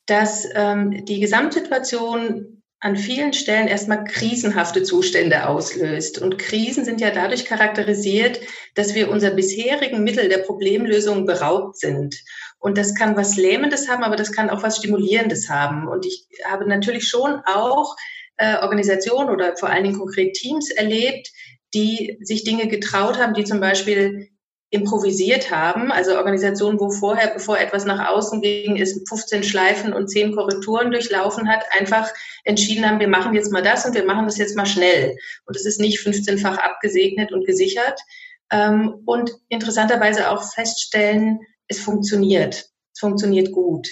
dass 0.06 0.46
ähm, 0.54 1.04
die 1.04 1.20
Gesamtsituation 1.20 2.62
an 2.80 2.96
vielen 2.96 3.32
Stellen 3.32 3.66
erstmal 3.66 4.04
krisenhafte 4.04 4.84
Zustände 4.84 5.48
auslöst. 5.48 6.18
Und 6.18 6.38
Krisen 6.38 6.84
sind 6.84 7.00
ja 7.00 7.10
dadurch 7.10 7.44
charakterisiert, 7.44 8.40
dass 8.76 8.94
wir 8.94 9.10
unser 9.10 9.32
bisherigen 9.32 10.04
Mittel 10.04 10.28
der 10.28 10.38
Problemlösung 10.38 11.26
beraubt 11.26 11.78
sind. 11.78 12.14
Und 12.58 12.76
das 12.76 12.94
kann 12.94 13.16
was 13.16 13.36
Lähmendes 13.36 13.88
haben, 13.88 14.02
aber 14.02 14.16
das 14.16 14.32
kann 14.32 14.50
auch 14.50 14.62
was 14.62 14.78
Stimulierendes 14.78 15.48
haben. 15.48 15.86
Und 15.86 16.04
ich 16.04 16.26
habe 16.44 16.66
natürlich 16.66 17.06
schon 17.08 17.40
auch 17.46 17.96
äh, 18.36 18.56
Organisationen 18.58 19.30
oder 19.30 19.56
vor 19.56 19.68
allen 19.68 19.84
Dingen 19.84 19.98
konkret 19.98 20.34
Teams 20.34 20.70
erlebt, 20.70 21.30
die 21.74 22.18
sich 22.20 22.44
Dinge 22.44 22.66
getraut 22.68 23.18
haben, 23.18 23.34
die 23.34 23.44
zum 23.44 23.60
Beispiel 23.60 24.28
improvisiert 24.70 25.50
haben, 25.50 25.90
also 25.90 26.16
Organisationen, 26.16 26.78
wo 26.78 26.90
vorher, 26.90 27.28
bevor 27.32 27.58
etwas 27.58 27.86
nach 27.86 28.10
außen 28.10 28.42
ging, 28.42 28.76
es 28.76 29.02
15 29.08 29.42
Schleifen 29.42 29.94
und 29.94 30.08
10 30.08 30.34
Korrekturen 30.34 30.90
durchlaufen 30.90 31.48
hat, 31.48 31.64
einfach 31.70 32.12
entschieden 32.44 32.86
haben, 32.86 33.00
wir 33.00 33.08
machen 33.08 33.34
jetzt 33.34 33.50
mal 33.50 33.62
das 33.62 33.86
und 33.86 33.94
wir 33.94 34.04
machen 34.04 34.26
das 34.26 34.36
jetzt 34.36 34.56
mal 34.56 34.66
schnell. 34.66 35.16
Und 35.46 35.56
es 35.56 35.64
ist 35.64 35.80
nicht 35.80 36.00
15-fach 36.00 36.58
abgesegnet 36.58 37.32
und 37.32 37.46
gesichert. 37.46 37.98
Ähm, 38.50 39.02
und 39.06 39.30
interessanterweise 39.48 40.30
auch 40.30 40.42
feststellen, 40.52 41.40
es 41.68 41.80
funktioniert. 41.80 42.68
Es 42.92 43.00
funktioniert 43.00 43.52
gut. 43.52 43.86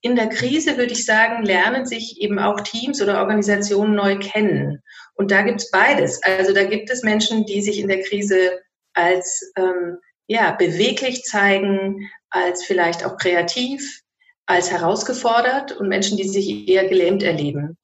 In 0.00 0.16
der 0.16 0.28
Krise 0.28 0.76
würde 0.76 0.92
ich 0.92 1.04
sagen, 1.04 1.44
lernen 1.44 1.86
sich 1.86 2.20
eben 2.20 2.38
auch 2.38 2.60
Teams 2.60 3.02
oder 3.02 3.20
Organisationen 3.20 3.94
neu 3.94 4.18
kennen. 4.18 4.82
Und 5.14 5.30
da 5.30 5.42
gibt 5.42 5.60
es 5.60 5.70
beides. 5.70 6.22
Also 6.22 6.52
da 6.52 6.64
gibt 6.64 6.90
es 6.90 7.02
Menschen, 7.02 7.44
die 7.46 7.60
sich 7.60 7.78
in 7.78 7.88
der 7.88 8.02
Krise 8.02 8.60
als 8.94 9.52
ähm, 9.56 9.98
ja, 10.28 10.52
beweglich 10.52 11.24
zeigen, 11.24 12.08
als 12.30 12.64
vielleicht 12.64 13.04
auch 13.04 13.16
kreativ, 13.16 14.02
als 14.46 14.70
herausgefordert 14.70 15.72
und 15.72 15.88
Menschen, 15.88 16.16
die 16.16 16.28
sich 16.28 16.68
eher 16.68 16.88
gelähmt 16.88 17.22
erleben. 17.22 17.76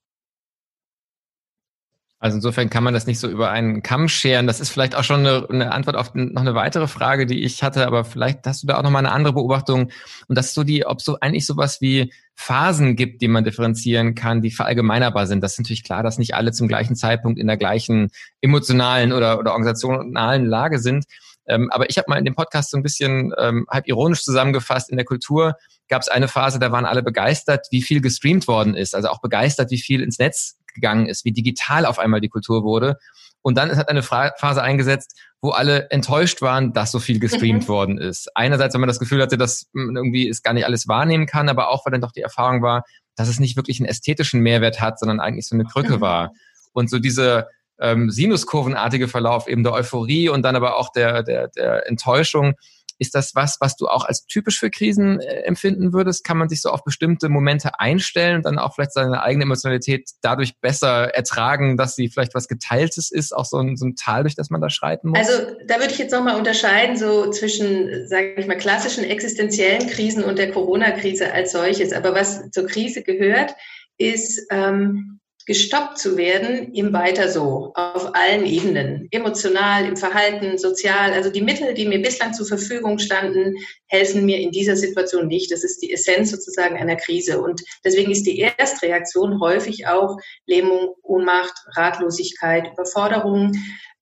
Also 2.25 2.37
insofern 2.37 2.71
kann 2.71 2.83
man 2.83 2.95
das 2.95 3.07
nicht 3.07 3.21
so 3.21 3.29
über 3.29 3.51
einen 3.51 3.83
Kamm 3.83 4.09
scheren. 4.09 4.47
Das 4.47 4.59
ist 4.59 4.71
vielleicht 4.71 4.95
auch 4.95 5.05
schon 5.05 5.27
eine, 5.27 5.47
eine, 5.51 5.73
Antwort 5.73 5.95
auf 5.95 6.15
noch 6.15 6.41
eine 6.41 6.55
weitere 6.55 6.89
Frage, 6.89 7.27
die 7.27 7.45
ich 7.45 7.63
hatte, 7.63 7.87
aber 7.87 8.07
vielleicht 8.07 8.47
hast 8.47 8.63
du 8.63 8.67
da 8.67 8.79
auch 8.79 8.83
noch 8.83 8.91
mal 8.91 9.01
eine 9.01 9.13
andere 9.13 9.35
Beobachtung. 9.35 9.91
Und 10.27 10.39
das 10.39 10.47
ist 10.47 10.55
so 10.55 10.65
die, 10.65 10.87
ob 10.87 11.03
so 11.03 11.19
eigentlich 11.21 11.45
sowas 11.45 11.83
wie 11.83 12.15
Phasen 12.35 12.97
gibt, 12.97 13.21
die 13.21 13.29
man 13.29 13.45
differenzieren 13.45 14.15
kann, 14.15 14.41
die 14.41 14.51
verallgemeinerbar 14.51 15.27
sind. 15.27 15.43
Das 15.43 15.53
ist 15.53 15.59
natürlich 15.59 15.85
klar, 15.85 16.03
dass 16.03 16.17
nicht 16.17 16.35
alle 16.35 16.53
zum 16.53 16.67
gleichen 16.67 16.97
Zeitpunkt 16.97 17.39
in 17.39 17.47
der 17.47 17.59
gleichen 17.59 18.09
emotionalen 18.41 19.13
oder, 19.13 19.39
oder 19.39 19.53
organisationalen 19.53 20.47
Lage 20.47 20.79
sind. 20.79 21.05
Ähm, 21.47 21.69
aber 21.73 21.91
ich 21.91 21.99
habe 21.99 22.07
mal 22.09 22.17
in 22.17 22.25
dem 22.25 22.35
Podcast 22.35 22.71
so 22.71 22.79
ein 22.79 22.83
bisschen 22.83 23.35
ähm, 23.37 23.67
halb 23.69 23.87
ironisch 23.87 24.23
zusammengefasst, 24.23 24.89
in 24.89 24.97
der 24.97 25.05
Kultur 25.05 25.57
gab 25.89 26.01
es 26.01 26.09
eine 26.09 26.29
Phase, 26.29 26.59
da 26.59 26.73
waren 26.73 26.87
alle 26.87 27.03
begeistert, 27.03 27.67
wie 27.71 27.83
viel 27.83 28.01
gestreamt 28.01 28.49
worden 28.49 28.75
ist. 28.75 28.95
Also 28.95 29.09
auch 29.09 29.21
begeistert, 29.21 29.71
wie 29.71 29.79
viel 29.79 30.01
ins 30.01 30.19
Netz 30.19 30.57
gegangen 30.75 31.07
ist, 31.07 31.25
wie 31.25 31.33
digital 31.33 31.87
auf 31.87 31.99
einmal 31.99 32.21
die 32.21 32.29
Kultur 32.29 32.63
wurde. 32.65 32.99
Und 33.43 33.59
dann 33.59 33.77
hat 33.77 33.89
eine 33.89 34.03
Phase 34.03 34.63
eingesetzt, 34.63 35.21
wo 35.43 35.51
alle 35.51 35.91
enttäuscht 35.91 36.41
waren, 36.41 36.73
dass 36.73 36.91
so 36.91 36.99
viel 36.99 37.21
gestreamt 37.21 37.65
mhm. 37.65 37.69
worden 37.69 37.99
ist. 37.99 38.31
Einerseits, 38.35 38.73
wenn 38.73 38.81
man 38.81 38.89
das 38.89 38.99
Gefühl 38.99 39.21
hatte, 39.21 39.37
dass 39.37 39.67
man 39.73 39.97
irgendwie 39.97 40.29
es 40.29 40.43
gar 40.43 40.55
nicht 40.55 40.65
alles 40.65 40.89
wahrnehmen 40.89 41.27
kann, 41.27 41.51
aber 41.51 41.69
auch, 41.69 41.85
weil 41.85 41.93
dann 41.93 42.01
doch 42.01 42.13
die 42.13 42.23
Erfahrung 42.23 42.63
war, 42.63 42.85
dass 43.17 43.29
es 43.29 43.39
nicht 43.39 43.57
wirklich 43.57 43.81
einen 43.81 43.89
ästhetischen 43.89 44.41
Mehrwert 44.41 44.81
hat, 44.81 44.99
sondern 44.99 45.21
eigentlich 45.21 45.47
so 45.47 45.55
eine 45.55 45.65
Krücke 45.65 45.99
mhm. 45.99 46.01
war. 46.01 46.31
Und 46.73 46.89
so 46.89 46.99
diese 46.99 47.49
ähm, 47.79 48.11
sinuskurvenartige 48.11 49.09
Verlauf 49.09 49.47
eben 49.47 49.63
der 49.63 49.75
Euphorie 49.75 50.31
und 50.31 50.43
dann 50.43 50.57
aber 50.57 50.77
auch 50.77 50.91
der, 50.93 51.23
der, 51.23 51.49
der 51.49 51.87
Enttäuschung, 51.87 52.55
ist 52.99 53.15
das 53.15 53.35
was, 53.35 53.59
was 53.61 53.77
du 53.77 53.87
auch 53.87 54.05
als 54.05 54.27
typisch 54.27 54.59
für 54.59 54.71
Krisen 54.71 55.21
äh, 55.21 55.43
empfinden 55.43 55.93
würdest? 55.93 56.25
Kann 56.25 56.39
man 56.39 56.49
sich 56.49 56.63
so 56.63 56.71
auf 56.71 56.85
bestimmte 56.85 57.29
Momente 57.29 57.79
einstellen 57.81 58.37
und 58.37 58.47
dann 58.47 58.59
auch 58.59 58.75
vielleicht 58.75 58.93
seine 58.93 59.23
eigene 59.23 59.45
Emotionalität 59.45 60.11
dadurch 60.23 60.59
besser 60.61 61.15
ertragen, 61.15 61.77
dass 61.77 61.97
sie 61.97 62.09
vielleicht 62.09 62.35
was 62.35 62.49
Geteiltes 62.49 63.11
ist, 63.11 63.35
auch 63.35 63.45
so 63.45 63.59
ein, 63.59 63.77
so 63.77 63.87
ein 63.87 63.97
Tal, 63.97 64.23
durch 64.23 64.35
das 64.35 64.51
man 64.51 64.61
da 64.61 64.71
schreiten 64.71 65.09
muss? 65.09 65.19
Also 65.19 65.57
da 65.67 65.79
würde 65.79 65.93
ich 65.93 65.99
jetzt 65.99 66.13
nochmal 66.13 66.37
unterscheiden, 66.37 66.97
so 66.97 67.31
zwischen, 67.31 68.07
sage 68.07 68.35
ich 68.37 68.47
mal, 68.47 68.57
klassischen 68.57 69.05
existenziellen 69.05 69.89
Krisen 69.89 70.25
und 70.25 70.39
der 70.39 70.53
Corona-Krise 70.53 71.33
als 71.33 71.53
solches. 71.53 71.93
Aber 71.93 72.15
was 72.15 72.51
zur 72.51 72.67
Krise 72.67 73.03
gehört, 73.03 73.55
ist 73.99 74.47
ähm, 74.51 75.21
gestoppt 75.47 75.99
zu 75.99 76.17
werden 76.17 76.73
im 76.73 76.93
Weiter 76.93 77.29
so, 77.29 77.73
auf 77.75 78.15
allen 78.15 78.47
Ebenen, 78.47 79.09
emotional, 79.11 79.85
im 79.85 79.97
Verhalten, 79.97 80.57
sozial. 80.59 81.13
Also 81.13 81.31
die 81.31 81.43
Mittel, 81.43 81.75
die 81.75 81.87
mir 81.87 82.01
bislang 82.01 82.33
zur 82.33 82.47
Verfügung 82.47 82.99
standen, 82.99 83.55
helfen 83.87 84.25
mir 84.25 84.39
in 84.39 84.51
dieser 84.51 84.77
Situation 84.77 85.29
nicht. 85.29 85.53
Das 85.53 85.65
ist 85.65 85.83
die 85.83 85.93
Essenz 85.93 86.31
sozusagen 86.31 86.77
einer 86.77 86.97
Krise. 86.97 87.41
Und 87.41 87.63
deswegen 87.85 88.11
ist 88.11 88.25
die 88.25 88.41
Erstreaktion 88.41 89.41
häufig 89.41 89.87
auch 89.87 90.17
Lähmung, 90.47 90.95
Ohnmacht, 91.03 91.55
Ratlosigkeit, 91.77 92.73
Überforderung. 92.73 93.53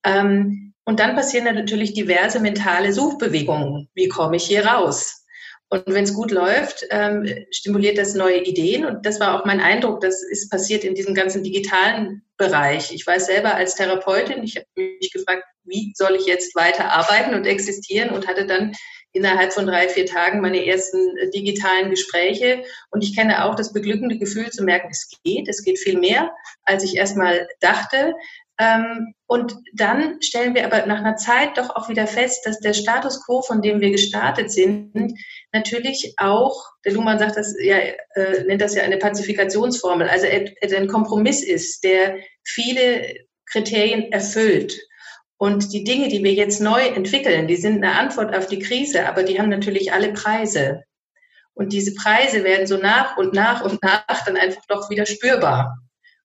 Ähm, 0.04 0.74
und 0.84 1.00
dann 1.00 1.14
passieren 1.14 1.54
natürlich 1.54 1.94
diverse 1.94 2.40
mentale 2.40 2.92
Suchbewegungen. 2.92 3.88
Wie 3.94 4.08
komme 4.08 4.36
ich 4.36 4.44
hier 4.44 4.66
raus? 4.66 5.21
Und 5.72 5.84
wenn 5.86 6.04
es 6.04 6.12
gut 6.12 6.32
läuft, 6.32 6.86
ähm, 6.90 7.26
stimuliert 7.50 7.96
das 7.96 8.12
neue 8.12 8.44
Ideen. 8.44 8.84
Und 8.84 9.06
das 9.06 9.20
war 9.20 9.40
auch 9.40 9.46
mein 9.46 9.58
Eindruck, 9.58 10.02
das 10.02 10.22
ist 10.22 10.50
passiert 10.50 10.84
in 10.84 10.94
diesem 10.94 11.14
ganzen 11.14 11.42
digitalen 11.42 12.22
Bereich. 12.36 12.92
Ich 12.92 13.06
weiß 13.06 13.24
selber 13.24 13.54
als 13.54 13.74
Therapeutin, 13.74 14.42
ich 14.42 14.56
habe 14.56 14.66
mich 14.76 15.10
gefragt, 15.10 15.44
wie 15.64 15.94
soll 15.96 16.16
ich 16.16 16.26
jetzt 16.26 16.54
weiter 16.54 16.92
arbeiten 16.92 17.34
und 17.34 17.46
existieren 17.46 18.10
und 18.10 18.26
hatte 18.26 18.46
dann 18.46 18.72
innerhalb 19.12 19.54
von 19.54 19.66
drei, 19.66 19.88
vier 19.88 20.04
Tagen 20.04 20.42
meine 20.42 20.66
ersten 20.66 21.16
äh, 21.16 21.30
digitalen 21.30 21.88
Gespräche. 21.88 22.64
Und 22.90 23.02
ich 23.02 23.16
kenne 23.16 23.46
auch 23.46 23.54
das 23.54 23.72
beglückende 23.72 24.18
Gefühl 24.18 24.50
zu 24.50 24.64
merken, 24.64 24.88
es 24.90 25.08
geht, 25.24 25.48
es 25.48 25.64
geht 25.64 25.78
viel 25.78 25.98
mehr, 25.98 26.32
als 26.64 26.84
ich 26.84 26.96
erstmal 26.96 27.48
dachte. 27.60 28.12
Ähm, 28.58 29.14
und 29.26 29.56
dann 29.74 30.20
stellen 30.20 30.54
wir 30.54 30.66
aber 30.66 30.86
nach 30.86 30.98
einer 30.98 31.16
Zeit 31.16 31.56
doch 31.56 31.70
auch 31.74 31.88
wieder 31.88 32.06
fest, 32.06 32.44
dass 32.44 32.60
der 32.60 32.74
Status 32.74 33.24
quo, 33.24 33.40
von 33.42 33.62
dem 33.62 33.80
wir 33.80 33.90
gestartet 33.90 34.52
sind, 34.52 35.14
natürlich 35.52 36.14
auch, 36.18 36.62
der 36.84 36.92
Luhmann 36.92 37.18
sagt 37.18 37.36
das 37.36 37.54
ja, 37.60 37.78
äh, 37.78 38.44
nennt 38.46 38.60
das 38.60 38.74
ja 38.74 38.82
eine 38.82 38.98
Pazifikationsformel, 38.98 40.08
also 40.08 40.26
ein 40.26 40.86
Kompromiss 40.86 41.42
ist, 41.42 41.82
der 41.82 42.18
viele 42.44 43.14
Kriterien 43.46 44.12
erfüllt. 44.12 44.78
Und 45.38 45.72
die 45.72 45.82
Dinge, 45.82 46.08
die 46.08 46.22
wir 46.22 46.34
jetzt 46.34 46.60
neu 46.60 46.80
entwickeln, 46.80 47.48
die 47.48 47.56
sind 47.56 47.82
eine 47.82 47.98
Antwort 47.98 48.34
auf 48.34 48.46
die 48.46 48.60
Krise, 48.60 49.08
aber 49.08 49.24
die 49.24 49.40
haben 49.40 49.48
natürlich 49.48 49.92
alle 49.92 50.12
Preise. 50.12 50.84
Und 51.54 51.72
diese 51.72 51.94
Preise 51.94 52.44
werden 52.44 52.66
so 52.66 52.76
nach 52.76 53.16
und 53.16 53.34
nach 53.34 53.64
und 53.64 53.82
nach 53.82 54.24
dann 54.24 54.36
einfach 54.36 54.62
doch 54.68 54.88
wieder 54.88 55.04
spürbar. 55.04 55.78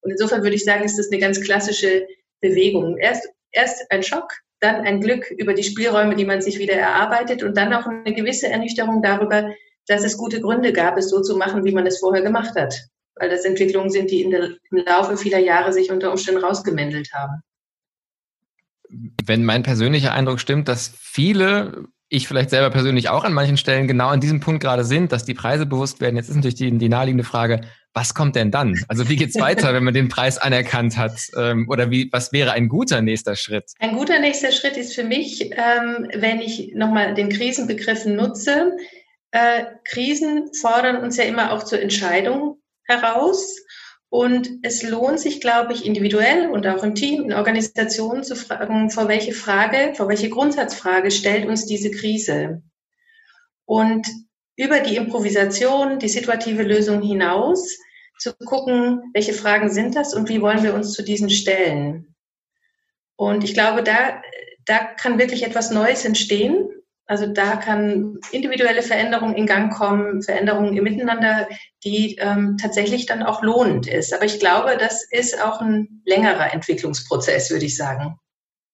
Und 0.08 0.12
insofern 0.12 0.42
würde 0.42 0.56
ich 0.56 0.64
sagen, 0.64 0.86
ist 0.86 0.98
das 0.98 1.12
eine 1.12 1.20
ganz 1.20 1.42
klassische 1.42 2.08
Bewegung. 2.40 2.98
Erst, 2.98 3.28
erst 3.52 3.92
ein 3.92 4.04
Schock, 4.04 4.32
dann 4.62 4.86
ein 4.86 5.02
Glück 5.02 5.30
über 5.32 5.54
die 5.54 5.66
Spielräume, 5.66 6.16
die 6.16 6.24
man 6.24 6.42
sich 6.42 6.60
wieder 6.60 6.76
erarbeitet 6.76 7.44
und 7.44 7.58
dann 7.58 7.74
auch 7.74 7.86
eine 7.88 8.14
gewisse 8.16 8.48
Ernüchterung 8.48 9.02
darüber, 9.02 9.52
dass 9.86 10.06
es 10.06 10.18
gute 10.18 10.40
Gründe 10.40 10.72
gab, 10.72 10.98
es 10.98 11.10
so 11.10 11.22
zu 11.22 11.36
machen, 11.36 11.66
wie 11.66 11.74
man 11.74 11.86
es 11.86 12.00
vorher 12.00 12.22
gemacht 12.22 12.56
hat. 12.56 12.74
Weil 13.16 13.30
das 13.30 13.44
Entwicklungen 13.44 13.90
sind, 13.90 14.10
die 14.10 14.30
der, 14.30 14.52
im 14.72 14.78
Laufe 14.86 15.18
vieler 15.18 15.40
Jahre 15.40 15.74
sich 15.74 15.92
unter 15.92 16.10
Umständen 16.10 16.42
rausgemändelt 16.42 17.12
haben. 17.12 17.42
Wenn 19.26 19.44
mein 19.44 19.64
persönlicher 19.64 20.14
Eindruck 20.14 20.40
stimmt, 20.40 20.70
dass 20.70 20.94
viele 20.98 21.84
ich 22.10 22.28
vielleicht 22.28 22.50
selber 22.50 22.70
persönlich 22.70 23.10
auch 23.10 23.24
an 23.24 23.34
manchen 23.34 23.58
Stellen 23.58 23.88
genau 23.88 24.08
an 24.08 24.22
diesem 24.22 24.40
Punkt 24.40 24.62
gerade 24.62 24.84
sind, 24.84 25.12
dass 25.12 25.26
die 25.26 25.34
Preise 25.34 25.66
bewusst 25.66 26.00
werden. 26.00 26.16
Jetzt 26.16 26.30
ist 26.30 26.36
natürlich 26.36 26.56
die, 26.56 26.78
die 26.78 26.90
naheliegende 26.90 27.24
Frage, 27.26 27.62
was 27.94 28.14
kommt 28.14 28.36
denn 28.36 28.52
dann? 28.52 28.80
Also 28.88 29.10
wie 29.10 29.16
geht's 29.16 29.40
weiter, 29.40 29.74
wenn 29.74 29.84
man 29.84 29.94
den 29.94 30.08
Preis 30.08 30.38
anerkannt 30.38 30.98
hat? 30.98 31.20
Ähm, 31.36 31.68
oder 31.68 31.90
wie, 31.90 32.10
was 32.12 32.32
wäre 32.32 32.52
ein 32.52 32.70
guter 32.70 33.02
nächster 33.02 33.36
Schritt? 33.36 33.72
Ein 33.80 33.96
guter 33.96 34.20
nächster 34.20 34.52
Schritt 34.52 34.78
ist 34.78 34.94
für 34.94 35.04
mich, 35.04 35.52
ähm, 35.52 36.08
wenn 36.14 36.40
ich 36.40 36.74
nochmal 36.76 37.14
den 37.16 37.30
Krisenbegriff 37.30 38.06
nutze. 38.06 38.78
Äh, 39.32 39.66
Krisen 39.84 40.54
fordern 40.54 40.98
uns 40.98 41.18
ja 41.18 41.24
immer 41.24 41.52
auch 41.52 41.64
zur 41.64 41.82
Entscheidung 41.82 42.62
heraus. 42.84 43.58
Und 44.10 44.50
es 44.64 44.84
lohnt 44.84 45.20
sich, 45.20 45.42
glaube 45.42 45.74
ich, 45.74 45.86
individuell 45.86 46.50
und 46.50 46.66
auch 46.66 46.84
im 46.84 46.96
Team, 46.96 47.26
in 47.26 47.34
Organisationen 47.34 48.24
zu 48.24 48.36
fragen, 48.36 48.90
vor 48.90 49.10
welche 49.10 49.34
Frage, 49.34 49.94
vor 49.96 50.08
welche 50.08 50.30
Grundsatzfrage 50.30 51.12
stellt 51.12 51.46
uns 51.46 51.66
diese 51.66 51.92
Krise? 51.92 52.62
Und 53.66 54.08
über 54.56 54.80
die 54.80 54.96
Improvisation, 54.96 56.00
die 56.00 56.08
situative 56.10 56.64
Lösung 56.64 57.02
hinaus 57.02 57.78
zu 58.18 58.34
gucken, 58.34 59.12
welche 59.14 59.34
Fragen 59.34 59.70
sind 59.70 59.96
das 59.96 60.14
und 60.14 60.30
wie 60.30 60.42
wollen 60.42 60.64
wir 60.64 60.74
uns 60.74 60.94
zu 60.94 61.04
diesen 61.04 61.30
stellen. 61.30 62.16
Und 63.16 63.44
ich 63.44 63.54
glaube, 63.54 63.84
da, 63.84 64.22
da 64.66 64.80
kann 64.80 65.20
wirklich 65.20 65.44
etwas 65.44 65.70
Neues 65.70 66.06
entstehen, 66.06 66.70
also 67.08 67.26
da 67.26 67.56
kann 67.56 68.20
individuelle 68.32 68.82
Veränderung 68.82 69.34
in 69.34 69.46
Gang 69.46 69.74
kommen, 69.74 70.22
Veränderungen 70.22 70.76
im 70.76 70.84
Miteinander, 70.84 71.48
die 71.86 72.18
ähm, 72.20 72.58
tatsächlich 72.62 73.06
dann 73.06 73.24
auch 73.24 73.42
lohnend 73.42 73.88
ist. 73.88 74.14
Aber 74.14 74.26
ich 74.26 74.40
glaube, 74.40 74.78
das 74.78 75.06
ist 75.10 75.42
auch 75.42 75.62
ein 75.62 76.02
längerer 76.06 76.54
Entwicklungsprozess, 76.54 77.50
würde 77.50 77.66
ich 77.66 77.78
sagen. 77.78 78.20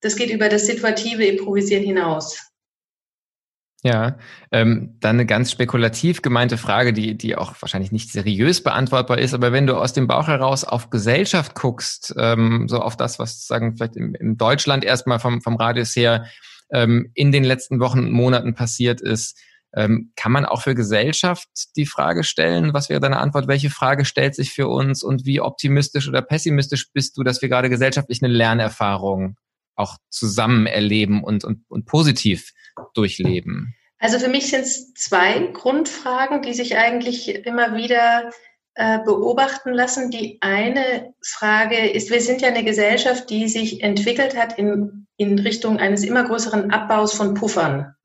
Das 0.02 0.16
geht 0.16 0.32
über 0.32 0.50
das 0.50 0.66
situative 0.66 1.24
Improvisieren 1.24 1.84
hinaus. 1.84 2.50
Ja, 3.86 4.18
ähm, 4.52 4.96
dann 5.02 5.18
eine 5.18 5.26
ganz 5.26 5.52
spekulativ 5.52 6.22
gemeinte 6.22 6.58
Frage, 6.58 6.94
die, 6.94 7.18
die 7.18 7.36
auch 7.36 7.54
wahrscheinlich 7.60 7.92
nicht 7.92 8.12
seriös 8.12 8.64
beantwortbar 8.64 9.20
ist, 9.20 9.34
aber 9.34 9.52
wenn 9.52 9.68
du 9.68 9.76
aus 9.76 9.92
dem 9.92 10.08
Bauch 10.08 10.28
heraus 10.28 10.64
auf 10.64 10.90
Gesellschaft 10.90 11.54
guckst, 11.54 12.16
ähm, 12.18 12.70
so 12.70 12.80
auf 12.80 12.96
das, 12.96 13.20
was 13.20 13.46
sagen 13.46 13.76
vielleicht 13.76 13.98
in, 13.98 14.16
in 14.16 14.38
Deutschland 14.38 14.86
erstmal 14.86 15.20
vom, 15.20 15.42
vom 15.42 15.58
Radius 15.58 15.96
her 15.98 16.26
ähm, 16.72 17.12
in 17.14 17.32
den 17.32 17.44
letzten 17.44 17.80
Wochen 17.80 18.00
und 18.00 18.12
Monaten 18.12 18.54
passiert 18.56 19.02
ist. 19.02 19.40
Ähm, 19.76 20.12
kann 20.16 20.32
man 20.32 20.46
auch 20.46 20.62
für 20.62 20.76
Gesellschaft 20.76 21.50
die 21.76 21.88
Frage 21.88 22.24
stellen? 22.24 22.74
Was 22.74 22.90
wäre 22.90 23.00
deine 23.00 23.18
Antwort? 23.18 23.48
Welche 23.48 23.72
Frage 23.72 24.06
stellt 24.06 24.36
sich 24.36 24.52
für 24.52 24.68
uns 24.68 25.02
und 25.02 25.26
wie 25.26 25.42
optimistisch 25.42 26.08
oder 26.08 26.22
pessimistisch 26.22 26.92
bist 26.92 27.18
du, 27.18 27.24
dass 27.24 27.42
wir 27.42 27.50
gerade 27.50 27.70
gesellschaftlich 27.70 28.22
eine 28.22 28.32
Lernerfahrung 28.32 29.36
auch 29.76 29.98
zusammen 30.10 30.68
erleben 30.68 31.24
und, 31.24 31.44
und, 31.44 31.64
und 31.70 31.86
positiv 31.86 32.54
durchleben? 32.94 33.76
Also 33.98 34.20
für 34.20 34.28
mich 34.28 34.50
sind 34.50 34.62
es 34.62 34.94
zwei 34.94 35.40
Grundfragen, 35.54 36.42
die 36.42 36.54
sich 36.54 36.78
eigentlich 36.78 37.34
immer 37.46 37.76
wieder 37.76 38.30
äh, 38.76 39.00
beobachten 39.06 39.72
lassen. 39.72 40.12
Die 40.12 40.40
eine 40.42 41.14
Frage 41.26 41.90
ist, 41.90 42.12
wir 42.12 42.22
sind 42.22 42.42
ja 42.42 42.50
eine 42.50 42.64
Gesellschaft, 42.64 43.30
die 43.30 43.48
sich 43.48 43.82
entwickelt 43.82 44.36
hat 44.36 44.60
in, 44.60 45.03
in 45.18 45.40
Richtung 45.40 45.80
eines 45.80 46.04
immer 46.04 46.24
größeren 46.24 46.72
Abbaus 46.72 47.14
von 47.14 47.34
Puffern. 47.34 47.96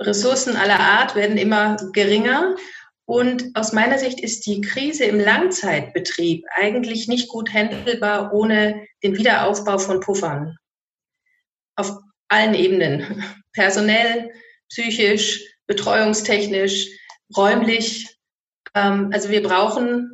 Ressourcen 0.00 0.56
aller 0.56 0.80
Art 0.80 1.14
werden 1.14 1.36
immer 1.36 1.76
geringer. 1.92 2.56
Und 3.04 3.54
aus 3.54 3.72
meiner 3.72 3.98
Sicht 3.98 4.20
ist 4.20 4.46
die 4.46 4.60
Krise 4.60 5.04
im 5.04 5.18
Langzeitbetrieb 5.18 6.44
eigentlich 6.54 7.08
nicht 7.08 7.28
gut 7.28 7.52
handelbar 7.52 8.32
ohne 8.32 8.86
den 9.02 9.16
Wiederaufbau 9.16 9.78
von 9.78 10.00
Puffern. 10.00 10.56
Auf 11.76 11.98
allen 12.28 12.54
Ebenen. 12.54 13.24
Personell, 13.52 14.32
psychisch, 14.68 15.44
betreuungstechnisch, 15.66 16.88
räumlich. 17.36 18.16
Ähm, 18.74 19.10
also 19.12 19.28
wir 19.28 19.42
brauchen 19.42 20.11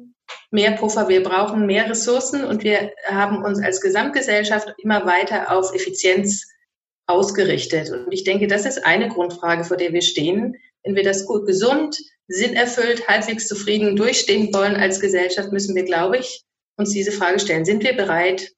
mehr 0.51 0.73
Puffer, 0.73 1.09
wir 1.09 1.23
brauchen 1.23 1.67
mehr 1.67 1.89
Ressourcen 1.89 2.45
und 2.45 2.65
wir 2.65 2.93
haben 3.07 3.45
uns 3.45 3.63
als 3.63 3.81
Gesamtgesellschaft 3.81 4.75
immer 4.79 5.05
weiter 5.05 5.53
auf 5.57 5.75
Effizienz 5.75 6.47
ausgerichtet. 7.07 7.91
Und 7.91 8.13
ich 8.13 8.25
denke, 8.25 8.47
das 8.47 8.67
ist 8.67 8.85
eine 8.85 9.09
Grundfrage, 9.09 9.65
vor 9.65 9.77
der 9.77 9.93
wir 9.93 10.03
stehen. 10.03 10.57
Wenn 10.85 10.95
wir 10.95 11.03
das 11.03 11.27
gut, 11.27 11.47
gesund, 11.47 11.99
sinnerfüllt, 12.29 13.09
halbwegs 13.09 13.49
zufrieden 13.49 13.97
durchstehen 13.97 14.53
wollen 14.55 14.77
als 14.77 15.01
Gesellschaft, 15.01 15.53
müssen 15.53 15.75
wir, 15.75 15.85
glaube 15.85 16.19
ich, 16.19 16.45
uns 16.77 16.91
diese 16.91 17.13
Frage 17.13 17.41
stellen. 17.41 17.65
Sind 17.65 17.83
wir 17.83 17.95
bereit, 17.95 18.53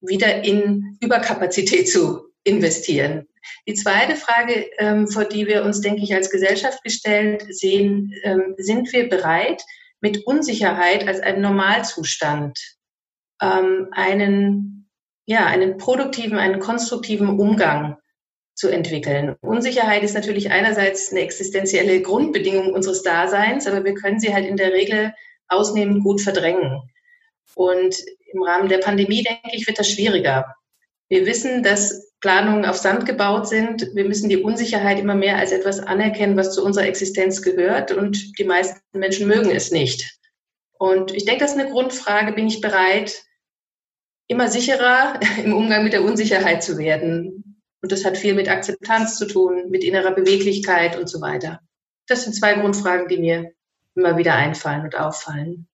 wieder 0.00 0.44
in 0.44 0.98
Überkapazität 1.00 1.88
zu 1.88 2.26
investieren? 2.44 3.26
Die 3.66 3.74
zweite 3.74 4.16
Frage, 4.16 4.66
ähm, 4.78 5.08
vor 5.08 5.24
die 5.24 5.46
wir 5.46 5.64
uns, 5.64 5.80
denke 5.80 6.02
ich, 6.02 6.14
als 6.14 6.30
Gesellschaft 6.30 6.82
gestellt 6.84 7.44
sehen, 7.50 8.12
ähm, 8.22 8.54
sind 8.58 8.92
wir 8.92 9.08
bereit, 9.08 9.62
mit 10.02 10.26
Unsicherheit 10.26 11.08
als 11.08 11.20
einen 11.20 11.40
Normalzustand 11.40 12.58
ähm, 13.40 13.88
einen, 13.92 14.90
ja, 15.24 15.46
einen 15.46 15.78
produktiven, 15.78 16.38
einen 16.38 16.60
konstruktiven 16.60 17.40
Umgang 17.40 17.96
zu 18.54 18.68
entwickeln. 18.68 19.36
Unsicherheit 19.40 20.02
ist 20.02 20.14
natürlich 20.14 20.50
einerseits 20.50 21.10
eine 21.10 21.20
existenzielle 21.20 22.02
Grundbedingung 22.02 22.72
unseres 22.72 23.02
Daseins, 23.02 23.66
aber 23.66 23.84
wir 23.84 23.94
können 23.94 24.20
sie 24.20 24.34
halt 24.34 24.46
in 24.46 24.56
der 24.56 24.72
Regel 24.72 25.14
ausnehmend 25.48 26.02
gut 26.02 26.20
verdrängen. 26.20 26.82
Und 27.54 27.96
im 28.32 28.42
Rahmen 28.42 28.68
der 28.68 28.78
Pandemie, 28.78 29.22
denke 29.22 29.56
ich, 29.56 29.66
wird 29.66 29.78
das 29.78 29.88
schwieriger. 29.88 30.54
Wir 31.08 31.26
wissen, 31.26 31.62
dass 31.62 32.11
Planungen 32.22 32.64
auf 32.64 32.76
Sand 32.76 33.04
gebaut 33.04 33.48
sind. 33.48 33.94
Wir 33.94 34.04
müssen 34.04 34.28
die 34.28 34.38
Unsicherheit 34.38 34.98
immer 35.00 35.16
mehr 35.16 35.36
als 35.36 35.50
etwas 35.50 35.80
anerkennen, 35.80 36.36
was 36.36 36.54
zu 36.54 36.64
unserer 36.64 36.86
Existenz 36.86 37.42
gehört. 37.42 37.90
Und 37.90 38.38
die 38.38 38.44
meisten 38.44 38.80
Menschen 38.92 39.26
mögen 39.26 39.50
es 39.50 39.72
nicht. 39.72 40.18
Und 40.78 41.12
ich 41.12 41.24
denke, 41.24 41.40
das 41.40 41.52
ist 41.52 41.60
eine 41.60 41.70
Grundfrage. 41.70 42.32
Bin 42.32 42.46
ich 42.46 42.60
bereit, 42.60 43.24
immer 44.28 44.48
sicherer 44.48 45.18
im 45.44 45.52
Umgang 45.52 45.82
mit 45.84 45.92
der 45.92 46.04
Unsicherheit 46.04 46.62
zu 46.62 46.78
werden? 46.78 47.58
Und 47.82 47.90
das 47.90 48.04
hat 48.04 48.16
viel 48.16 48.34
mit 48.34 48.48
Akzeptanz 48.48 49.18
zu 49.18 49.26
tun, 49.26 49.68
mit 49.70 49.82
innerer 49.82 50.12
Beweglichkeit 50.12 50.96
und 50.96 51.08
so 51.08 51.20
weiter. 51.20 51.60
Das 52.06 52.22
sind 52.22 52.34
zwei 52.34 52.54
Grundfragen, 52.54 53.08
die 53.08 53.18
mir 53.18 53.52
immer 53.96 54.16
wieder 54.16 54.36
einfallen 54.36 54.84
und 54.84 54.96
auffallen. 54.96 55.66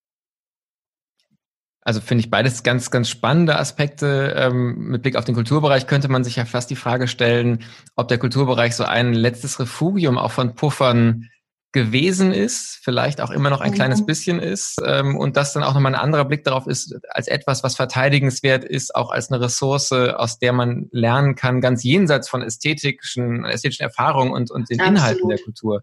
Also 1.81 2.01
finde 2.01 2.23
ich 2.23 2.29
beides 2.29 2.63
ganz, 2.63 2.91
ganz 2.91 3.09
spannende 3.09 3.57
Aspekte. 3.57 4.33
Ähm, 4.37 4.75
mit 4.89 5.01
Blick 5.01 5.15
auf 5.15 5.25
den 5.25 5.35
Kulturbereich 5.35 5.87
könnte 5.87 6.09
man 6.09 6.23
sich 6.23 6.35
ja 6.35 6.45
fast 6.45 6.69
die 6.69 6.75
Frage 6.75 7.07
stellen, 7.07 7.63
ob 7.95 8.07
der 8.09 8.17
Kulturbereich 8.17 8.75
so 8.75 8.83
ein 8.83 9.13
letztes 9.13 9.59
Refugium 9.59 10.17
auch 10.17 10.31
von 10.31 10.55
Puffern 10.55 11.29
gewesen 11.71 12.33
ist, 12.33 12.79
vielleicht 12.81 13.21
auch 13.21 13.29
immer 13.29 13.51
noch 13.51 13.61
ein 13.61 13.71
mhm. 13.71 13.75
kleines 13.75 14.03
bisschen 14.03 14.39
ist 14.39 14.81
ähm, 14.83 15.15
und 15.15 15.37
das 15.37 15.53
dann 15.53 15.63
auch 15.63 15.75
nochmal 15.75 15.93
ein 15.93 16.01
anderer 16.01 16.25
Blick 16.25 16.43
darauf 16.43 16.65
ist, 16.65 16.95
als 17.09 17.27
etwas, 17.27 17.63
was 17.63 17.75
verteidigenswert 17.75 18.63
ist, 18.63 18.95
auch 18.95 19.11
als 19.11 19.31
eine 19.31 19.39
Ressource, 19.39 19.91
aus 19.91 20.39
der 20.39 20.51
man 20.51 20.87
lernen 20.91 21.35
kann, 21.35 21.61
ganz 21.61 21.83
jenseits 21.83 22.27
von 22.27 22.41
ästhetischen, 22.41 23.45
ästhetischen 23.45 23.83
Erfahrungen 23.83 24.31
und, 24.31 24.49
und 24.49 24.69
den 24.71 24.79
Absolut. 24.79 24.97
Inhalten 24.97 25.29
der 25.29 25.37
Kultur. 25.37 25.81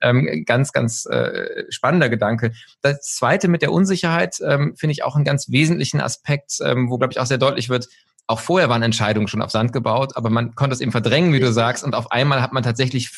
Ähm, 0.00 0.44
ganz, 0.46 0.72
ganz 0.72 1.06
äh, 1.06 1.64
spannender 1.70 2.08
Gedanke. 2.08 2.52
Das 2.82 3.02
Zweite 3.02 3.48
mit 3.48 3.62
der 3.62 3.72
Unsicherheit 3.72 4.36
ähm, 4.46 4.76
finde 4.76 4.92
ich 4.92 5.02
auch 5.02 5.16
einen 5.16 5.24
ganz 5.24 5.50
wesentlichen 5.50 6.00
Aspekt, 6.00 6.58
ähm, 6.62 6.88
wo, 6.88 6.98
glaube 6.98 7.12
ich, 7.12 7.18
auch 7.18 7.26
sehr 7.26 7.38
deutlich 7.38 7.68
wird, 7.68 7.88
auch 8.28 8.40
vorher 8.40 8.68
waren 8.68 8.82
Entscheidungen 8.82 9.26
schon 9.26 9.42
auf 9.42 9.50
Sand 9.50 9.72
gebaut, 9.72 10.14
aber 10.14 10.28
man 10.30 10.54
konnte 10.54 10.74
es 10.74 10.80
eben 10.80 10.92
verdrängen, 10.92 11.32
wie 11.32 11.40
du 11.40 11.50
sagst, 11.50 11.82
und 11.82 11.94
auf 11.94 12.12
einmal 12.12 12.42
hat 12.42 12.52
man 12.52 12.62
tatsächlich 12.62 13.10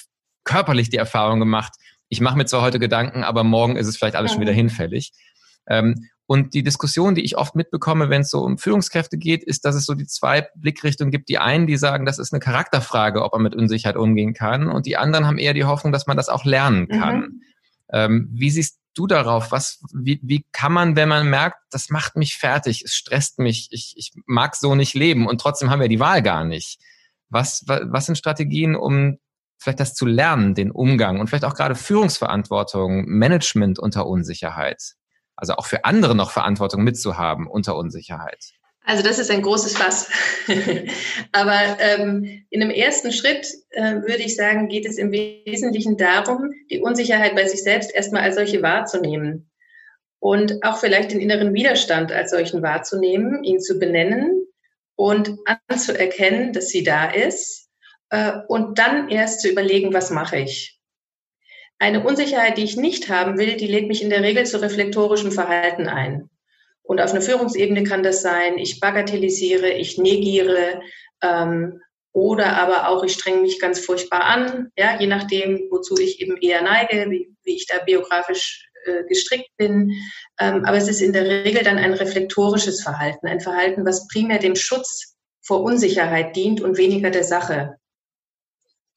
körperlich 0.45 0.89
die 0.89 0.97
Erfahrung 0.97 1.41
gemacht, 1.41 1.73
ich 2.09 2.21
mache 2.21 2.37
mir 2.37 2.47
zwar 2.47 2.63
heute 2.63 2.79
Gedanken, 2.79 3.25
aber 3.25 3.45
morgen 3.45 3.77
ist 3.77 3.87
es 3.87 3.97
vielleicht 3.97 4.17
alles 4.17 4.33
schon 4.33 4.41
wieder 4.41 4.53
hinfällig. 4.53 5.13
Ähm, 5.69 6.09
und 6.31 6.55
die 6.55 6.63
Diskussion, 6.63 7.17
die 7.17 7.25
ich 7.25 7.37
oft 7.37 7.57
mitbekomme, 7.57 8.09
wenn 8.09 8.21
es 8.21 8.31
so 8.31 8.45
um 8.45 8.57
Führungskräfte 8.57 9.19
geht, 9.19 9.43
ist, 9.43 9.65
dass 9.65 9.75
es 9.75 9.85
so 9.85 9.95
die 9.95 10.07
zwei 10.07 10.47
Blickrichtungen 10.55 11.11
gibt. 11.11 11.29
Die 11.29 11.39
einen, 11.39 11.67
die 11.67 11.77
sagen, 11.77 12.07
das 12.07 12.21
ist 12.21 12.33
eine 12.33 12.39
Charakterfrage, 12.39 13.25
ob 13.25 13.33
man 13.33 13.43
mit 13.43 13.57
Unsicherheit 13.57 13.97
umgehen 13.97 14.33
kann. 14.33 14.69
Und 14.69 14.87
die 14.87 14.97
anderen 14.97 15.27
haben 15.27 15.39
eher 15.39 15.55
die 15.55 15.65
Hoffnung, 15.65 15.93
dass 15.93 16.07
man 16.07 16.17
das 16.17 16.29
auch 16.29 16.45
lernen 16.45 16.83
mhm. 16.83 17.01
kann. 17.01 17.19
Mhm. 17.19 17.43
Ähm, 17.93 18.29
wie 18.33 18.51
siehst 18.51 18.79
du 18.95 19.09
darauf? 19.09 19.51
Was, 19.51 19.83
wie, 19.93 20.21
wie 20.23 20.45
kann 20.53 20.73
man, 20.73 20.95
wenn 20.95 21.09
man 21.09 21.29
merkt, 21.29 21.57
das 21.73 21.91
macht 21.91 22.15
mich 22.15 22.37
fertig, 22.37 22.85
es 22.85 22.95
stresst 22.95 23.41
mich, 23.41 23.67
ich, 23.73 23.95
ich 23.97 24.13
mag 24.27 24.55
so 24.55 24.77
nicht 24.77 24.95
leben 24.95 25.27
und 25.27 25.41
trotzdem 25.41 25.69
haben 25.69 25.81
wir 25.81 25.89
die 25.89 25.99
Wahl 25.99 26.23
gar 26.23 26.45
nicht. 26.45 26.79
Was, 27.29 27.65
was, 27.67 27.81
was 27.87 28.07
sind 28.07 28.15
Strategien, 28.15 28.77
um 28.77 29.19
vielleicht 29.59 29.81
das 29.81 29.95
zu 29.95 30.07
lernen, 30.07 30.55
den 30.55 30.71
Umgang 30.71 31.19
und 31.19 31.27
vielleicht 31.27 31.45
auch 31.45 31.55
gerade 31.55 31.75
Führungsverantwortung, 31.75 33.07
Management 33.07 33.81
unter 33.81 34.07
Unsicherheit? 34.07 34.95
Also 35.41 35.55
auch 35.55 35.67
für 35.67 35.85
andere 35.85 36.15
noch 36.15 36.31
Verantwortung 36.31 36.85
mitzuhaben 36.85 37.47
unter 37.47 37.77
Unsicherheit? 37.77 38.53
Also 38.85 39.03
das 39.03 39.19
ist 39.19 39.31
ein 39.31 39.43
großes 39.43 39.77
Fass. 39.77 40.11
Aber 41.33 41.61
ähm, 41.79 42.45
in 42.51 42.63
einem 42.63 42.71
ersten 42.71 43.13
Schritt 43.13 43.47
äh, 43.71 43.97
würde 43.97 44.23
ich 44.23 44.37
sagen, 44.37 44.69
geht 44.69 44.87
es 44.87 44.99
im 44.99 45.13
Wesentlichen 45.13 45.97
darum, 45.97 46.51
die 46.71 46.81
Unsicherheit 46.81 47.35
bei 47.35 47.47
sich 47.47 47.63
selbst 47.63 47.95
erstmal 47.95 48.23
als 48.23 48.37
solche 48.37 48.63
wahrzunehmen 48.63 49.51
und 50.19 50.65
auch 50.65 50.79
vielleicht 50.79 51.13
den 51.13 51.21
inneren 51.21 51.55
Widerstand 51.55 52.13
als 52.13 52.31
solchen 52.31 52.63
wahrzunehmen, 52.63 53.45
ihn 53.45 53.61
zu 53.61 53.79
benennen 53.79 54.47
und 54.97 55.37
anzuerkennen, 55.69 56.53
dass 56.53 56.69
sie 56.69 56.83
da 56.83 57.11
ist 57.11 57.69
äh, 58.11 58.33
und 58.49 58.79
dann 58.79 59.09
erst 59.09 59.41
zu 59.41 59.49
überlegen, 59.49 59.95
was 59.95 60.11
mache 60.11 60.39
ich. 60.39 60.80
Eine 61.81 62.05
Unsicherheit, 62.05 62.59
die 62.59 62.65
ich 62.65 62.77
nicht 62.77 63.09
haben 63.09 63.39
will, 63.39 63.57
die 63.57 63.67
lädt 63.67 63.89
mich 63.89 64.03
in 64.03 64.11
der 64.11 64.23
Regel 64.23 64.45
zu 64.45 64.61
reflektorischem 64.61 65.33
Verhalten 65.33 65.89
ein. 65.89 66.29
Und 66.83 67.01
auf 67.01 67.13
einer 67.13 67.23
Führungsebene 67.23 67.85
kann 67.85 68.03
das 68.03 68.21
sein, 68.21 68.59
ich 68.59 68.81
bagatellisiere, 68.81 69.71
ich 69.71 69.97
negiere 69.97 70.83
ähm, 71.23 71.81
oder 72.13 72.59
aber 72.59 72.89
auch 72.89 73.03
ich 73.03 73.15
strenge 73.15 73.41
mich 73.41 73.61
ganz 73.61 73.81
furchtbar 73.81 74.25
an, 74.25 74.71
ja, 74.77 75.01
je 75.01 75.07
nachdem, 75.07 75.69
wozu 75.71 75.97
ich 75.97 76.21
eben 76.21 76.37
eher 76.37 76.61
neige, 76.61 77.11
wie, 77.11 77.35
wie 77.45 77.55
ich 77.55 77.67
da 77.67 77.79
biografisch 77.79 78.69
äh, 78.85 79.05
gestrickt 79.09 79.51
bin. 79.57 79.91
Ähm, 80.39 80.67
aber 80.67 80.77
es 80.77 80.89
ist 80.89 81.01
in 81.01 81.15
der 81.15 81.25
Regel 81.25 81.63
dann 81.63 81.79
ein 81.79 81.95
reflektorisches 81.95 82.83
Verhalten, 82.83 83.27
ein 83.27 83.41
Verhalten, 83.41 83.87
was 83.87 84.07
primär 84.09 84.39
dem 84.39 84.55
Schutz 84.55 85.17
vor 85.41 85.63
Unsicherheit 85.63 86.37
dient 86.37 86.61
und 86.61 86.77
weniger 86.77 87.11
der 87.11 87.25
Sache. 87.25 87.80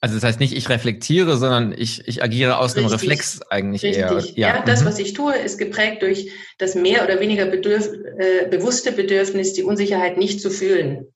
Also 0.04 0.16
das 0.16 0.26
heißt 0.26 0.42
nicht, 0.42 0.52
ich 0.52 0.68
reflektiere, 0.68 1.38
sondern 1.38 1.72
ich, 1.72 2.06
ich 2.10 2.22
agiere 2.22 2.58
aus 2.58 2.76
Richtig. 2.76 2.84
einem 2.84 2.92
Reflex 2.92 3.42
eigentlich 3.44 3.84
Richtig. 3.84 4.02
eher. 4.04 4.22
Ja, 4.36 4.56
ja 4.58 4.64
das, 4.66 4.82
mhm. 4.82 4.88
was 4.88 5.00
ich 5.00 5.14
tue, 5.14 5.34
ist 5.34 5.58
geprägt 5.58 6.02
durch 6.02 6.30
das 6.58 6.76
mehr 6.76 7.06
oder 7.06 7.22
weniger 7.22 7.46
bedürf, 7.46 7.90
äh, 8.18 8.46
bewusste 8.50 8.92
Bedürfnis, 8.92 9.54
die 9.54 9.64
Unsicherheit 9.64 10.18
nicht 10.18 10.42
zu 10.42 10.50
fühlen. 10.50 11.14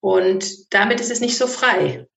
Und 0.00 0.74
damit 0.74 1.00
ist 1.00 1.12
es 1.12 1.20
nicht 1.20 1.38
so 1.38 1.46
frei. 1.46 2.08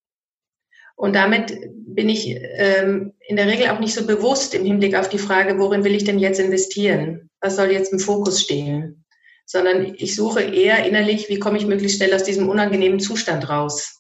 Und 0.95 1.13
damit 1.13 1.59
bin 1.75 2.09
ich 2.09 2.35
ähm, 2.55 3.13
in 3.27 3.35
der 3.35 3.45
Regel 3.45 3.69
auch 3.69 3.79
nicht 3.79 3.93
so 3.93 4.07
bewusst 4.07 4.55
im 4.55 4.65
Hinblick 4.65 4.95
auf 4.95 5.09
die 5.09 5.19
Frage, 5.19 5.59
worin 5.59 5.83
will 5.83 5.93
ich 5.93 6.05
denn 6.05 6.17
jetzt 6.17 6.39
investieren? 6.39 7.29
Was 7.39 7.55
soll 7.55 7.69
jetzt 7.69 7.93
im 7.93 7.99
Fokus 7.99 8.41
stehen? 8.41 9.05
Sondern 9.45 9.93
ich 9.93 10.15
suche 10.15 10.41
eher 10.41 10.87
innerlich, 10.87 11.29
wie 11.29 11.37
komme 11.37 11.59
ich 11.59 11.67
möglichst 11.67 11.97
schnell 11.97 12.15
aus 12.15 12.23
diesem 12.23 12.49
unangenehmen 12.49 12.99
Zustand 12.99 13.47
raus? 13.47 13.98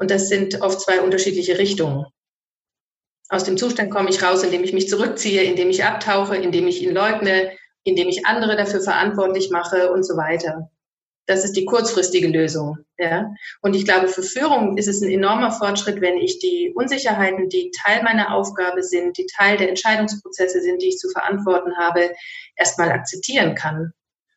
Und 0.00 0.10
das 0.10 0.28
sind 0.28 0.62
oft 0.62 0.80
zwei 0.80 1.02
unterschiedliche 1.02 1.58
Richtungen. 1.58 2.06
Aus 3.28 3.44
dem 3.44 3.58
Zustand 3.58 3.90
komme 3.90 4.08
ich 4.08 4.22
raus, 4.22 4.42
indem 4.42 4.64
ich 4.64 4.72
mich 4.72 4.88
zurückziehe, 4.88 5.42
indem 5.42 5.68
ich 5.68 5.84
abtauche, 5.84 6.36
indem 6.36 6.66
ich 6.66 6.82
ihn 6.82 6.94
leugne, 6.94 7.52
indem 7.84 8.08
ich 8.08 8.24
andere 8.26 8.56
dafür 8.56 8.80
verantwortlich 8.80 9.50
mache 9.50 9.92
und 9.92 10.02
so 10.02 10.16
weiter. 10.16 10.70
Das 11.26 11.44
ist 11.44 11.52
die 11.52 11.66
kurzfristige 11.66 12.28
Lösung. 12.28 12.78
Ja? 12.98 13.30
Und 13.60 13.76
ich 13.76 13.84
glaube, 13.84 14.08
für 14.08 14.22
Führung 14.22 14.78
ist 14.78 14.88
es 14.88 15.02
ein 15.02 15.10
enormer 15.10 15.52
Fortschritt, 15.52 16.00
wenn 16.00 16.16
ich 16.16 16.38
die 16.38 16.72
Unsicherheiten, 16.74 17.50
die 17.50 17.70
Teil 17.84 18.02
meiner 18.02 18.34
Aufgabe 18.34 18.82
sind, 18.82 19.18
die 19.18 19.26
Teil 19.26 19.58
der 19.58 19.68
Entscheidungsprozesse 19.68 20.62
sind, 20.62 20.80
die 20.80 20.88
ich 20.88 20.98
zu 20.98 21.10
verantworten 21.10 21.76
habe, 21.76 22.10
erstmal 22.56 22.90
akzeptieren 22.90 23.54
kann 23.54 23.92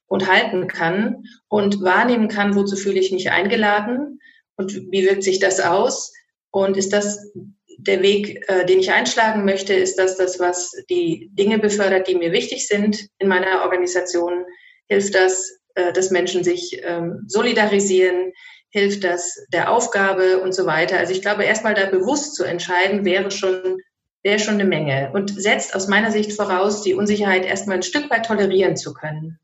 und 0.08 0.30
halten 0.30 0.68
kann 0.68 1.24
und 1.48 1.82
wahrnehmen 1.82 2.28
kann, 2.28 2.54
wozu 2.54 2.76
fühle 2.76 3.00
ich 3.00 3.14
mich 3.14 3.32
eingeladen 3.32 4.20
und 4.58 4.74
wie 4.92 5.06
wirkt 5.06 5.24
sich 5.24 5.40
das 5.40 5.60
aus? 5.60 6.14
Und 6.52 6.78
ist 6.78 6.94
das 6.94 7.32
der 7.78 8.02
Weg, 8.02 8.44
äh, 8.48 8.66
den 8.66 8.80
ich 8.80 8.92
einschlagen 8.92 9.46
möchte? 9.46 9.74
Ist 9.74 9.98
das 9.98 10.18
das, 10.18 10.40
was 10.40 10.72
die 10.90 11.30
Dinge 11.34 11.60
befördert, 11.60 12.08
die 12.08 12.16
mir 12.16 12.32
wichtig 12.32 12.68
sind 12.68 13.08
in 13.18 13.28
meiner 13.28 13.64
Organisation? 13.64 14.46
Hilft 14.88 15.16
das, 15.16 15.60
äh, 15.76 15.92
dass 15.94 16.12
Menschen 16.12 16.44
sich 16.44 16.82
ähm, 16.84 17.24
solidarisieren? 17.28 18.34
Hilft 18.70 19.04
das 19.04 19.46
der 19.52 19.72
Aufgabe 19.72 20.42
und 20.42 20.54
so 20.54 20.66
weiter? 20.66 20.98
Also 20.98 21.14
ich 21.14 21.22
glaube, 21.22 21.44
erstmal 21.44 21.74
da 21.74 21.88
bewusst 21.88 22.36
zu 22.36 22.44
entscheiden, 22.44 23.06
wäre 23.06 23.32
schon, 23.32 23.80
wäre 24.24 24.40
schon 24.40 24.56
eine 24.56 24.66
Menge 24.66 25.12
und 25.14 25.42
setzt 25.42 25.76
aus 25.76 25.88
meiner 25.88 26.12
Sicht 26.12 26.34
voraus, 26.34 26.82
die 26.82 26.94
Unsicherheit 26.94 27.46
erstmal 27.46 27.78
ein 27.78 27.84
Stück 27.84 28.10
weit 28.10 28.26
tolerieren 28.26 28.76
zu 28.76 28.94
können. 28.94 29.40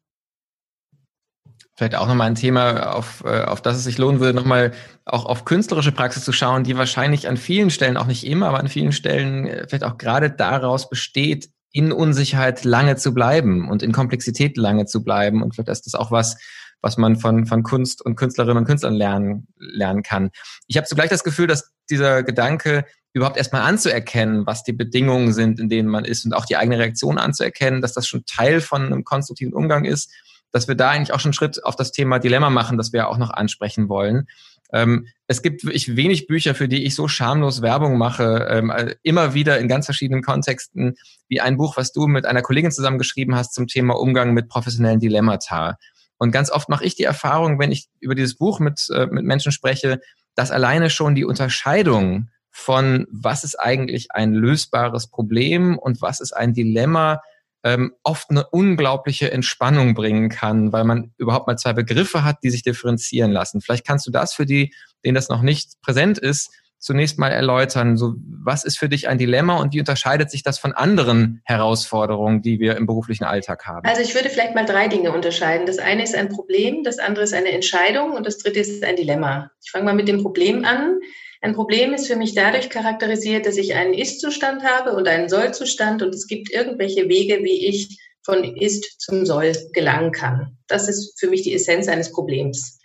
Vielleicht 1.80 1.96
auch 1.96 2.10
nochmal 2.10 2.28
ein 2.28 2.36
Thema, 2.36 2.94
auf, 2.94 3.24
äh, 3.26 3.44
auf 3.44 3.62
das 3.62 3.78
es 3.78 3.86
sich 3.86 3.98
lohnen 3.98 4.20
würde, 4.20 4.36
nochmal 4.36 4.74
auch 5.06 5.26
auf 5.26 5.46
künstlerische 5.46 5.94
Praxis 5.94 6.26
zu 6.26 6.34
schauen, 6.34 6.66
die 6.66 6.76
wahrscheinlich 6.76 7.30
an 7.30 7.38
vielen 7.38 7.70
Stellen, 7.70 7.96
auch 7.96 8.06
nicht 8.06 8.28
immer, 8.28 8.50
aber 8.50 8.60
an 8.60 8.68
vielen 8.68 8.92
Stellen 8.92 9.48
äh, 9.48 9.66
vielleicht 9.66 9.86
auch 9.86 9.98
gerade 9.98 10.30
daraus 10.30 10.90
besteht, 10.90 11.52
in 11.72 11.94
Unsicherheit 11.94 12.66
lange 12.66 12.98
zu 12.98 13.14
bleiben 13.14 13.70
und 13.70 13.82
in 13.82 13.94
Komplexität 13.94 14.58
lange 14.58 14.88
zu 14.88 15.06
bleiben. 15.06 15.42
Und 15.42 15.56
vielleicht 15.56 15.70
ist 15.70 15.86
das 15.86 15.96
auch 15.96 16.12
was, 16.12 16.36
was 16.82 16.98
man 16.98 17.16
von, 17.16 17.46
von 17.46 17.64
Kunst 17.64 18.06
und 18.06 18.18
Künstlerinnen 18.18 18.58
und 18.58 18.66
Künstlern 18.66 18.96
lernen, 18.96 19.48
lernen 19.58 20.04
kann. 20.04 20.32
Ich 20.68 20.76
habe 20.76 20.86
zugleich 20.86 21.10
das 21.10 21.24
Gefühl, 21.24 21.48
dass 21.48 21.72
dieser 21.90 22.24
Gedanke, 22.24 22.84
überhaupt 23.14 23.38
erstmal 23.38 23.62
anzuerkennen, 23.62 24.46
was 24.46 24.64
die 24.64 24.74
Bedingungen 24.74 25.32
sind, 25.32 25.62
in 25.62 25.70
denen 25.70 25.88
man 25.88 26.04
ist 26.04 26.26
und 26.26 26.34
auch 26.34 26.46
die 26.46 26.58
eigene 26.58 26.78
Reaktion 26.78 27.18
anzuerkennen, 27.18 27.82
dass 27.82 27.94
das 27.94 28.06
schon 28.06 28.26
Teil 28.26 28.60
von 28.60 28.86
einem 28.86 29.06
konstruktiven 29.06 29.54
Umgang 29.54 29.86
ist 29.86 30.12
dass 30.52 30.68
wir 30.68 30.76
da 30.76 30.90
eigentlich 30.90 31.14
auch 31.14 31.20
schon 31.20 31.30
einen 31.30 31.34
Schritt 31.34 31.64
auf 31.64 31.76
das 31.76 31.92
Thema 31.92 32.20
Dilemma 32.20 32.50
machen, 32.50 32.78
das 32.78 32.94
wir 32.94 33.08
auch 33.08 33.18
noch 33.18 33.30
ansprechen 33.30 33.90
wollen. 33.90 34.28
Ähm, 34.72 35.08
es 35.28 35.42
gibt 35.42 35.64
wirklich 35.64 35.96
wenig 35.96 36.28
Bücher, 36.28 36.54
für 36.54 36.68
die 36.68 36.86
ich 36.86 36.96
so 36.96 37.08
schamlos 37.08 37.62
Werbung 37.62 37.98
mache, 37.98 38.48
ähm, 38.50 38.70
äh, 38.70 38.96
immer 39.04 39.34
wieder 39.34 39.60
in 39.60 39.68
ganz 39.68 39.86
verschiedenen 39.86 40.22
Kontexten, 40.22 40.96
wie 41.28 41.42
ein 41.42 41.58
Buch, 41.58 41.78
was 41.78 41.92
du 41.92 42.08
mit 42.08 42.26
einer 42.26 42.42
Kollegin 42.42 42.72
zusammen 42.72 43.00
geschrieben 43.00 43.36
hast 43.36 43.54
zum 43.54 43.68
Thema 43.68 44.00
Umgang 44.00 44.34
mit 44.34 44.48
professionellen 44.48 45.00
Dilemmata. 45.00 45.78
Und 46.18 46.32
ganz 46.32 46.52
oft 46.52 46.70
mache 46.70 46.86
ich 46.86 46.96
die 46.96 47.04
Erfahrung, 47.04 47.60
wenn 47.60 47.72
ich 47.72 47.88
über 48.00 48.14
dieses 48.14 48.36
Buch 48.36 48.60
mit, 48.60 48.88
äh, 48.94 49.08
mit 49.08 49.24
Menschen 49.24 49.52
spreche, 49.52 50.02
dass 50.36 50.52
alleine 50.52 50.90
schon 50.90 51.16
die 51.16 51.26
Unterscheidung 51.26 52.30
von 52.52 53.08
was 53.12 53.44
ist 53.44 53.56
eigentlich 53.56 54.12
ein 54.12 54.34
lösbares 54.34 55.08
Problem 55.08 55.78
und 55.78 56.02
was 56.02 56.20
ist 56.20 56.34
ein 56.34 56.54
Dilemma 56.54 57.22
ähm, 57.64 57.94
oft 58.04 58.30
eine 58.30 58.48
unglaubliche 58.50 59.32
Entspannung 59.32 59.94
bringen 59.94 60.30
kann, 60.30 60.72
weil 60.72 60.84
man 60.84 61.14
überhaupt 61.18 61.48
mal 61.48 61.58
zwei 61.58 61.74
Begriffe 61.74 62.24
hat, 62.24 62.38
die 62.44 62.50
sich 62.50 62.64
differenzieren 62.64 63.32
lassen. 63.32 63.62
Vielleicht 63.62 63.86
kannst 63.86 64.08
du 64.08 64.12
das 64.12 64.34
für 64.34 64.46
die, 64.46 64.74
denen 65.04 65.16
das 65.16 65.30
noch 65.30 65.42
nicht 65.42 65.82
präsent 65.82 66.18
ist, 66.18 66.52
zunächst 66.80 67.20
mal 67.20 67.32
erläutern. 67.32 67.98
So, 67.98 68.16
was 68.44 68.64
ist 68.64 68.80
für 68.80 68.88
dich 68.88 69.10
ein 69.10 69.18
Dilemma 69.18 69.58
und 69.58 69.74
wie 69.74 69.80
unterscheidet 69.80 70.32
sich 70.32 70.44
das 70.44 70.58
von 70.58 70.72
anderen 70.72 71.42
Herausforderungen, 71.44 72.42
die 72.42 72.60
wir 72.60 72.78
im 72.78 72.86
beruflichen 72.86 73.26
Alltag 73.26 73.68
haben? 73.68 73.88
Also 73.88 74.02
ich 74.02 74.16
würde 74.16 74.30
vielleicht 74.30 74.56
mal 74.56 74.66
drei 74.66 74.88
Dinge 74.88 75.12
unterscheiden. 75.12 75.66
Das 75.66 75.78
eine 75.78 76.04
ist 76.04 76.16
ein 76.16 76.30
Problem, 76.30 76.84
das 76.84 77.00
andere 77.00 77.26
ist 77.26 77.34
eine 77.34 77.52
Entscheidung 77.52 78.14
und 78.14 78.26
das 78.26 78.38
dritte 78.38 78.62
ist 78.62 78.84
ein 78.84 78.96
Dilemma. 78.96 79.52
Ich 79.64 79.72
fange 79.72 79.86
mal 79.86 79.94
mit 79.94 80.08
dem 80.08 80.22
Problem 80.22 80.64
an. 80.64 81.00
Ein 81.42 81.54
Problem 81.54 81.94
ist 81.94 82.08
für 82.08 82.18
mich 82.18 82.34
dadurch 82.36 82.70
charakterisiert, 82.70 83.46
dass 83.46 83.58
ich 83.58 83.74
einen 83.74 83.94
Ist-Zustand 83.94 84.64
habe 84.64 84.94
und 84.94 85.08
einen 85.08 85.30
Soll-Zustand 85.30 86.02
und 86.02 86.14
es 86.14 86.28
gibt 86.28 86.52
irgendwelche 86.52 87.08
Wege, 87.08 87.44
wie 87.44 87.68
ich 87.68 87.98
von 88.24 88.44
Ist 88.44 89.00
zum 89.00 89.26
Soll 89.26 89.54
gelangen 89.74 90.12
kann. 90.12 90.58
Das 90.68 90.90
ist 90.90 91.18
für 91.20 91.30
mich 91.30 91.44
die 91.44 91.54
Essenz 91.54 91.88
eines 91.88 92.12
Problems. 92.12 92.80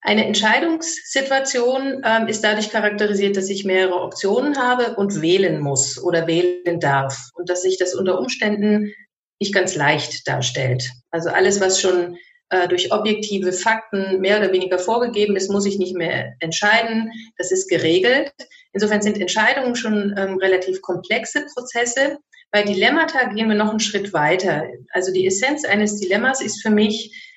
Eine 0.00 0.26
Entscheidungssituation 0.26 2.02
ähm, 2.04 2.28
ist 2.28 2.44
dadurch 2.44 2.70
charakterisiert, 2.70 3.36
dass 3.36 3.48
ich 3.48 3.64
mehrere 3.64 4.00
Optionen 4.02 4.58
habe 4.58 4.96
und 4.96 5.20
wählen 5.20 5.60
muss 5.60 6.02
oder 6.02 6.26
wählen 6.26 6.80
darf 6.80 7.30
und 7.34 7.48
dass 7.48 7.62
sich 7.62 7.78
das 7.78 7.94
unter 7.94 8.18
Umständen 8.18 8.92
nicht 9.40 9.54
ganz 9.54 9.74
leicht 9.74 10.26
darstellt. 10.28 10.90
Also 11.10 11.30
alles, 11.30 11.60
was 11.60 11.80
schon 11.80 12.18
äh, 12.50 12.68
durch 12.68 12.92
objektive 12.92 13.52
Fakten 13.52 14.20
mehr 14.20 14.38
oder 14.38 14.52
weniger 14.52 14.78
vorgegeben 14.78 15.34
ist, 15.34 15.50
muss 15.50 15.66
ich 15.66 15.78
nicht 15.78 15.96
mehr 15.96 16.34
entscheiden. 16.40 17.10
Das 17.36 17.50
ist 17.50 17.68
geregelt. 17.68 18.32
Insofern 18.72 19.02
sind 19.02 19.20
Entscheidungen 19.20 19.74
schon 19.74 20.14
ähm, 20.16 20.36
relativ 20.38 20.80
komplexe 20.80 21.46
Prozesse. 21.54 22.18
Bei 22.52 22.62
Dilemmata 22.62 23.32
gehen 23.32 23.48
wir 23.48 23.56
noch 23.56 23.70
einen 23.70 23.80
Schritt 23.80 24.12
weiter. 24.12 24.68
Also 24.90 25.12
die 25.12 25.26
Essenz 25.26 25.64
eines 25.64 25.98
Dilemmas 25.98 26.40
ist 26.40 26.62
für 26.62 26.70
mich, 26.70 27.34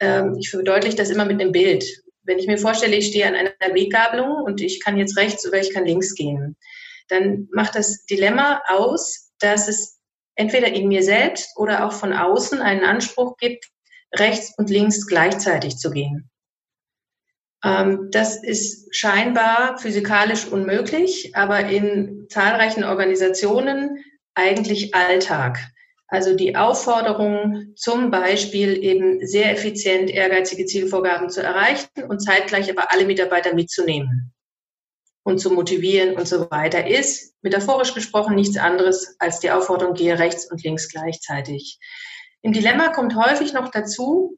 ähm, 0.00 0.36
ich 0.38 0.50
verdeutliche 0.50 0.96
das 0.96 1.10
immer 1.10 1.24
mit 1.24 1.40
einem 1.40 1.52
Bild. 1.52 1.84
Wenn 2.22 2.38
ich 2.38 2.46
mir 2.46 2.58
vorstelle, 2.58 2.94
ich 2.94 3.08
stehe 3.08 3.26
an 3.26 3.34
einer 3.34 3.74
Weggabelung 3.74 4.44
und 4.44 4.60
ich 4.60 4.80
kann 4.80 4.96
jetzt 4.96 5.16
rechts 5.16 5.46
oder 5.46 5.60
ich 5.60 5.74
kann 5.74 5.86
links 5.86 6.14
gehen, 6.14 6.56
dann 7.08 7.48
macht 7.52 7.74
das 7.74 8.06
Dilemma 8.06 8.62
aus, 8.68 9.32
dass 9.40 9.66
es 9.66 9.98
entweder 10.36 10.68
in 10.68 10.86
mir 10.86 11.02
selbst 11.02 11.50
oder 11.56 11.84
auch 11.84 11.92
von 11.92 12.12
außen 12.12 12.60
einen 12.60 12.84
Anspruch 12.84 13.36
gibt, 13.38 13.71
rechts 14.14 14.54
und 14.56 14.70
links 14.70 15.06
gleichzeitig 15.06 15.76
zu 15.76 15.90
gehen. 15.90 16.30
Ähm, 17.64 18.08
das 18.10 18.42
ist 18.42 18.94
scheinbar 18.94 19.78
physikalisch 19.78 20.46
unmöglich, 20.46 21.34
aber 21.34 21.66
in 21.66 22.26
zahlreichen 22.28 22.84
Organisationen 22.84 24.04
eigentlich 24.34 24.94
Alltag. 24.94 25.58
Also 26.08 26.36
die 26.36 26.56
Aufforderung, 26.56 27.72
zum 27.74 28.10
Beispiel 28.10 28.84
eben 28.84 29.26
sehr 29.26 29.50
effizient 29.52 30.10
ehrgeizige 30.10 30.66
Zielvorgaben 30.66 31.30
zu 31.30 31.42
erreichen 31.42 31.88
und 32.06 32.20
zeitgleich 32.20 32.70
aber 32.70 32.92
alle 32.92 33.06
Mitarbeiter 33.06 33.54
mitzunehmen 33.54 34.34
und 35.22 35.38
zu 35.38 35.50
motivieren 35.50 36.16
und 36.16 36.28
so 36.28 36.50
weiter, 36.50 36.86
ist 36.86 37.34
metaphorisch 37.40 37.94
gesprochen 37.94 38.34
nichts 38.34 38.58
anderes 38.58 39.16
als 39.20 39.40
die 39.40 39.50
Aufforderung, 39.50 39.94
gehe 39.94 40.18
rechts 40.18 40.50
und 40.50 40.62
links 40.62 40.90
gleichzeitig. 40.90 41.78
Im 42.42 42.52
Dilemma 42.52 42.88
kommt 42.88 43.14
häufig 43.16 43.52
noch 43.52 43.70
dazu, 43.70 44.36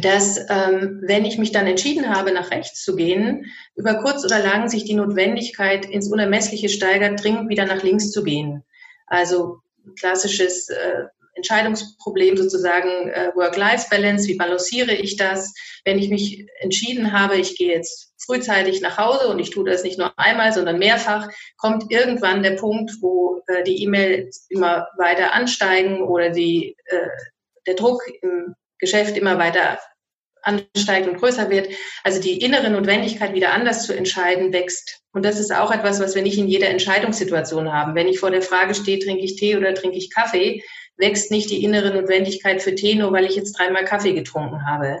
dass 0.00 0.38
ähm, 0.50 1.00
wenn 1.02 1.24
ich 1.24 1.38
mich 1.38 1.52
dann 1.52 1.66
entschieden 1.66 2.14
habe, 2.14 2.32
nach 2.32 2.50
rechts 2.50 2.84
zu 2.84 2.94
gehen, 2.94 3.46
über 3.74 4.02
kurz 4.02 4.24
oder 4.24 4.40
lang 4.40 4.68
sich 4.68 4.84
die 4.84 4.94
Notwendigkeit 4.94 5.86
ins 5.86 6.08
Unermessliche 6.08 6.68
steigert, 6.68 7.22
dringend 7.22 7.48
wieder 7.48 7.64
nach 7.64 7.82
links 7.82 8.10
zu 8.10 8.22
gehen. 8.22 8.64
Also 9.06 9.60
klassisches 9.98 10.68
äh, 10.68 11.04
Entscheidungsproblem 11.38 12.36
sozusagen 12.36 13.08
äh, 13.08 13.32
Work-Life-Balance, 13.34 14.28
wie 14.28 14.36
balanciere 14.36 14.92
ich 14.92 15.16
das? 15.16 15.54
Wenn 15.84 15.98
ich 15.98 16.10
mich 16.10 16.46
entschieden 16.60 17.12
habe, 17.12 17.36
ich 17.36 17.56
gehe 17.56 17.72
jetzt 17.72 18.12
frühzeitig 18.18 18.80
nach 18.80 18.98
Hause 18.98 19.28
und 19.28 19.38
ich 19.38 19.50
tue 19.50 19.68
das 19.68 19.84
nicht 19.84 19.98
nur 19.98 20.12
einmal, 20.18 20.52
sondern 20.52 20.78
mehrfach, 20.78 21.28
kommt 21.56 21.90
irgendwann 21.90 22.42
der 22.42 22.56
Punkt, 22.56 22.92
wo 23.00 23.40
äh, 23.46 23.62
die 23.64 23.82
E-Mails 23.82 24.46
immer 24.50 24.86
weiter 24.98 25.32
ansteigen 25.32 26.02
oder 26.02 26.30
die, 26.30 26.76
äh, 26.86 27.08
der 27.66 27.74
Druck 27.74 28.02
im 28.22 28.54
Geschäft 28.78 29.16
immer 29.16 29.38
weiter 29.38 29.78
ansteigt 30.48 31.06
und 31.06 31.18
größer 31.18 31.50
wird. 31.50 31.68
Also 32.02 32.20
die 32.20 32.40
innere 32.40 32.70
Notwendigkeit, 32.70 33.34
wieder 33.34 33.52
anders 33.52 33.86
zu 33.86 33.94
entscheiden, 33.94 34.52
wächst. 34.52 35.00
Und 35.12 35.24
das 35.24 35.38
ist 35.38 35.54
auch 35.54 35.70
etwas, 35.70 36.00
was 36.00 36.14
wir 36.14 36.22
nicht 36.22 36.38
in 36.38 36.48
jeder 36.48 36.68
Entscheidungssituation 36.68 37.72
haben. 37.72 37.94
Wenn 37.94 38.08
ich 38.08 38.18
vor 38.18 38.30
der 38.30 38.42
Frage 38.42 38.74
stehe, 38.74 38.98
trinke 38.98 39.24
ich 39.24 39.36
Tee 39.36 39.56
oder 39.56 39.74
trinke 39.74 39.96
ich 39.96 40.10
Kaffee, 40.10 40.62
wächst 40.96 41.30
nicht 41.30 41.50
die 41.50 41.62
innere 41.62 41.94
Notwendigkeit 41.94 42.62
für 42.62 42.74
Tee, 42.74 42.94
nur 42.94 43.12
weil 43.12 43.24
ich 43.24 43.36
jetzt 43.36 43.52
dreimal 43.52 43.84
Kaffee 43.84 44.14
getrunken 44.14 44.66
habe. 44.66 45.00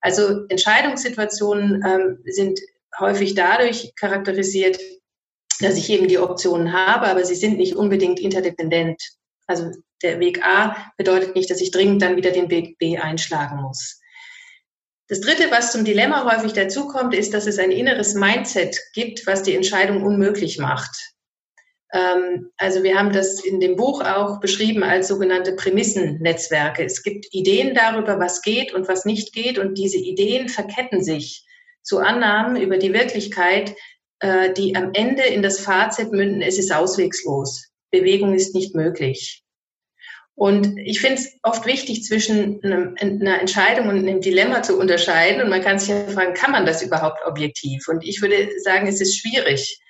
Also 0.00 0.46
Entscheidungssituationen 0.48 1.82
ähm, 1.84 2.18
sind 2.24 2.60
häufig 2.98 3.34
dadurch 3.34 3.92
charakterisiert, 3.96 4.78
dass 5.60 5.76
ich 5.76 5.90
eben 5.90 6.08
die 6.08 6.18
Optionen 6.18 6.72
habe, 6.72 7.06
aber 7.06 7.24
sie 7.24 7.34
sind 7.34 7.58
nicht 7.58 7.74
unbedingt 7.74 8.20
interdependent. 8.20 9.02
Also 9.46 9.70
der 10.02 10.20
Weg 10.20 10.44
A 10.44 10.92
bedeutet 10.96 11.34
nicht, 11.34 11.50
dass 11.50 11.60
ich 11.60 11.70
dringend 11.70 12.02
dann 12.02 12.16
wieder 12.16 12.30
den 12.30 12.50
Weg 12.50 12.78
B 12.78 12.98
einschlagen 12.98 13.60
muss. 13.62 14.00
Das 15.08 15.20
Dritte, 15.20 15.50
was 15.50 15.72
zum 15.72 15.84
Dilemma 15.84 16.30
häufig 16.30 16.52
dazukommt, 16.52 17.14
ist, 17.14 17.32
dass 17.32 17.46
es 17.46 17.58
ein 17.58 17.70
inneres 17.70 18.14
Mindset 18.14 18.78
gibt, 18.92 19.26
was 19.26 19.42
die 19.42 19.54
Entscheidung 19.54 20.02
unmöglich 20.02 20.58
macht. 20.58 20.94
Ähm, 21.92 22.50
also 22.58 22.82
wir 22.82 22.98
haben 22.98 23.12
das 23.12 23.42
in 23.42 23.60
dem 23.60 23.76
Buch 23.76 24.02
auch 24.02 24.40
beschrieben 24.40 24.82
als 24.82 25.08
sogenannte 25.08 25.52
Prämissennetzwerke. 25.52 26.84
Es 26.84 27.02
gibt 27.02 27.26
Ideen 27.32 27.74
darüber, 27.74 28.20
was 28.20 28.42
geht 28.42 28.74
und 28.74 28.86
was 28.88 29.06
nicht 29.06 29.32
geht 29.32 29.58
und 29.58 29.78
diese 29.78 29.96
Ideen 29.96 30.50
verketten 30.50 31.02
sich 31.02 31.46
zu 31.82 31.98
Annahmen 31.98 32.60
über 32.60 32.76
die 32.76 32.92
Wirklichkeit, 32.92 33.74
äh, 34.20 34.52
die 34.52 34.76
am 34.76 34.90
Ende 34.92 35.22
in 35.22 35.42
das 35.42 35.60
Fazit 35.60 36.12
münden, 36.12 36.42
es 36.42 36.58
ist 36.58 36.70
auswegslos. 36.70 37.68
Bewegung 37.90 38.34
ist 38.34 38.54
nicht 38.54 38.74
möglich. 38.74 39.42
Und 40.38 40.78
ich 40.78 41.00
finde 41.00 41.20
es 41.20 41.36
oft 41.42 41.66
wichtig, 41.66 42.04
zwischen 42.04 42.62
einem, 42.62 42.94
einer 43.00 43.40
Entscheidung 43.40 43.88
und 43.88 43.98
einem 43.98 44.20
Dilemma 44.20 44.62
zu 44.62 44.78
unterscheiden. 44.78 45.42
Und 45.42 45.48
man 45.48 45.62
kann 45.62 45.80
sich 45.80 45.88
ja 45.88 46.06
fragen, 46.06 46.32
kann 46.32 46.52
man 46.52 46.64
das 46.64 46.80
überhaupt 46.80 47.18
objektiv? 47.26 47.88
Und 47.88 48.06
ich 48.06 48.22
würde 48.22 48.48
sagen, 48.62 48.86
es 48.86 49.00
ist 49.00 49.18
schwierig. 49.18 49.80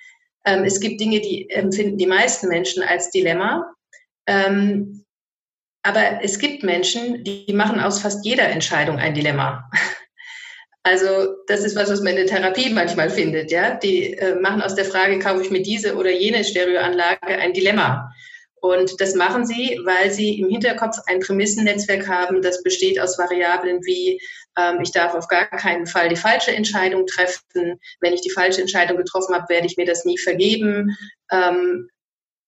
Ähm, 0.45 0.63
es 0.63 0.79
gibt 0.79 0.99
Dinge, 0.99 1.21
die 1.21 1.47
empfinden 1.51 1.99
die 1.99 2.07
meisten 2.07 2.47
Menschen 2.47 2.81
als 2.81 3.11
Dilemma. 3.11 3.71
Ähm, 4.25 5.05
aber 5.83 6.23
es 6.23 6.39
gibt 6.39 6.63
Menschen, 6.63 7.23
die 7.23 7.53
machen 7.53 7.79
aus 7.79 7.99
fast 7.99 8.25
jeder 8.25 8.49
Entscheidung 8.49 8.97
ein 8.97 9.13
Dilemma. 9.13 9.69
Also 10.81 11.35
das 11.47 11.65
ist 11.65 11.75
was, 11.75 11.91
was 11.91 11.99
man 11.99 12.15
in 12.15 12.25
der 12.25 12.25
Therapie 12.25 12.69
manchmal 12.69 13.09
findet. 13.09 13.51
Ja, 13.51 13.75
die 13.75 14.13
äh, 14.13 14.39
machen 14.39 14.61
aus 14.61 14.75
der 14.75 14.85
Frage, 14.85 15.19
kaufe 15.19 15.43
ich 15.43 15.51
mir 15.51 15.61
diese 15.61 15.95
oder 15.95 16.09
jene 16.09 16.43
Stereoanlage 16.43 17.37
ein 17.37 17.51
Dilemma. 17.51 18.09
Und 18.61 18.99
das 18.99 19.15
machen 19.15 19.45
sie, 19.45 19.79
weil 19.85 20.11
sie 20.11 20.39
im 20.39 20.49
Hinterkopf 20.49 20.97
ein 21.07 21.19
Prämissennetzwerk 21.19 22.07
haben, 22.07 22.41
das 22.41 22.63
besteht 22.63 22.99
aus 22.99 23.17
Variablen 23.17 23.85
wie, 23.85 24.19
ähm, 24.57 24.79
ich 24.81 24.91
darf 24.91 25.13
auf 25.13 25.27
gar 25.27 25.47
keinen 25.47 25.85
Fall 25.85 26.09
die 26.09 26.15
falsche 26.15 26.51
Entscheidung 26.51 27.05
treffen. 27.05 27.79
Wenn 27.99 28.13
ich 28.13 28.21
die 28.21 28.31
falsche 28.31 28.61
Entscheidung 28.61 28.97
getroffen 28.97 29.35
habe, 29.35 29.49
werde 29.49 29.67
ich 29.67 29.77
mir 29.77 29.85
das 29.85 30.05
nie 30.05 30.17
vergeben. 30.17 30.97
Ähm, 31.31 31.89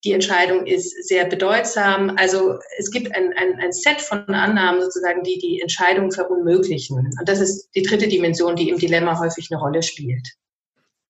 die 0.03 0.13
Entscheidung 0.13 0.65
ist 0.65 1.07
sehr 1.07 1.25
bedeutsam. 1.25 2.15
Also 2.17 2.57
es 2.79 2.89
gibt 2.89 3.15
ein, 3.15 3.33
ein, 3.33 3.59
ein 3.59 3.71
Set 3.71 4.01
von 4.01 4.25
Annahmen 4.29 4.81
sozusagen, 4.81 5.23
die 5.23 5.37
die 5.37 5.61
Entscheidung 5.61 6.11
verunmöglichen. 6.11 6.97
Und 6.97 7.29
das 7.29 7.39
ist 7.39 7.69
die 7.75 7.83
dritte 7.83 8.07
Dimension, 8.07 8.55
die 8.55 8.69
im 8.69 8.79
Dilemma 8.79 9.19
häufig 9.19 9.49
eine 9.51 9.61
Rolle 9.61 9.83
spielt. 9.83 10.27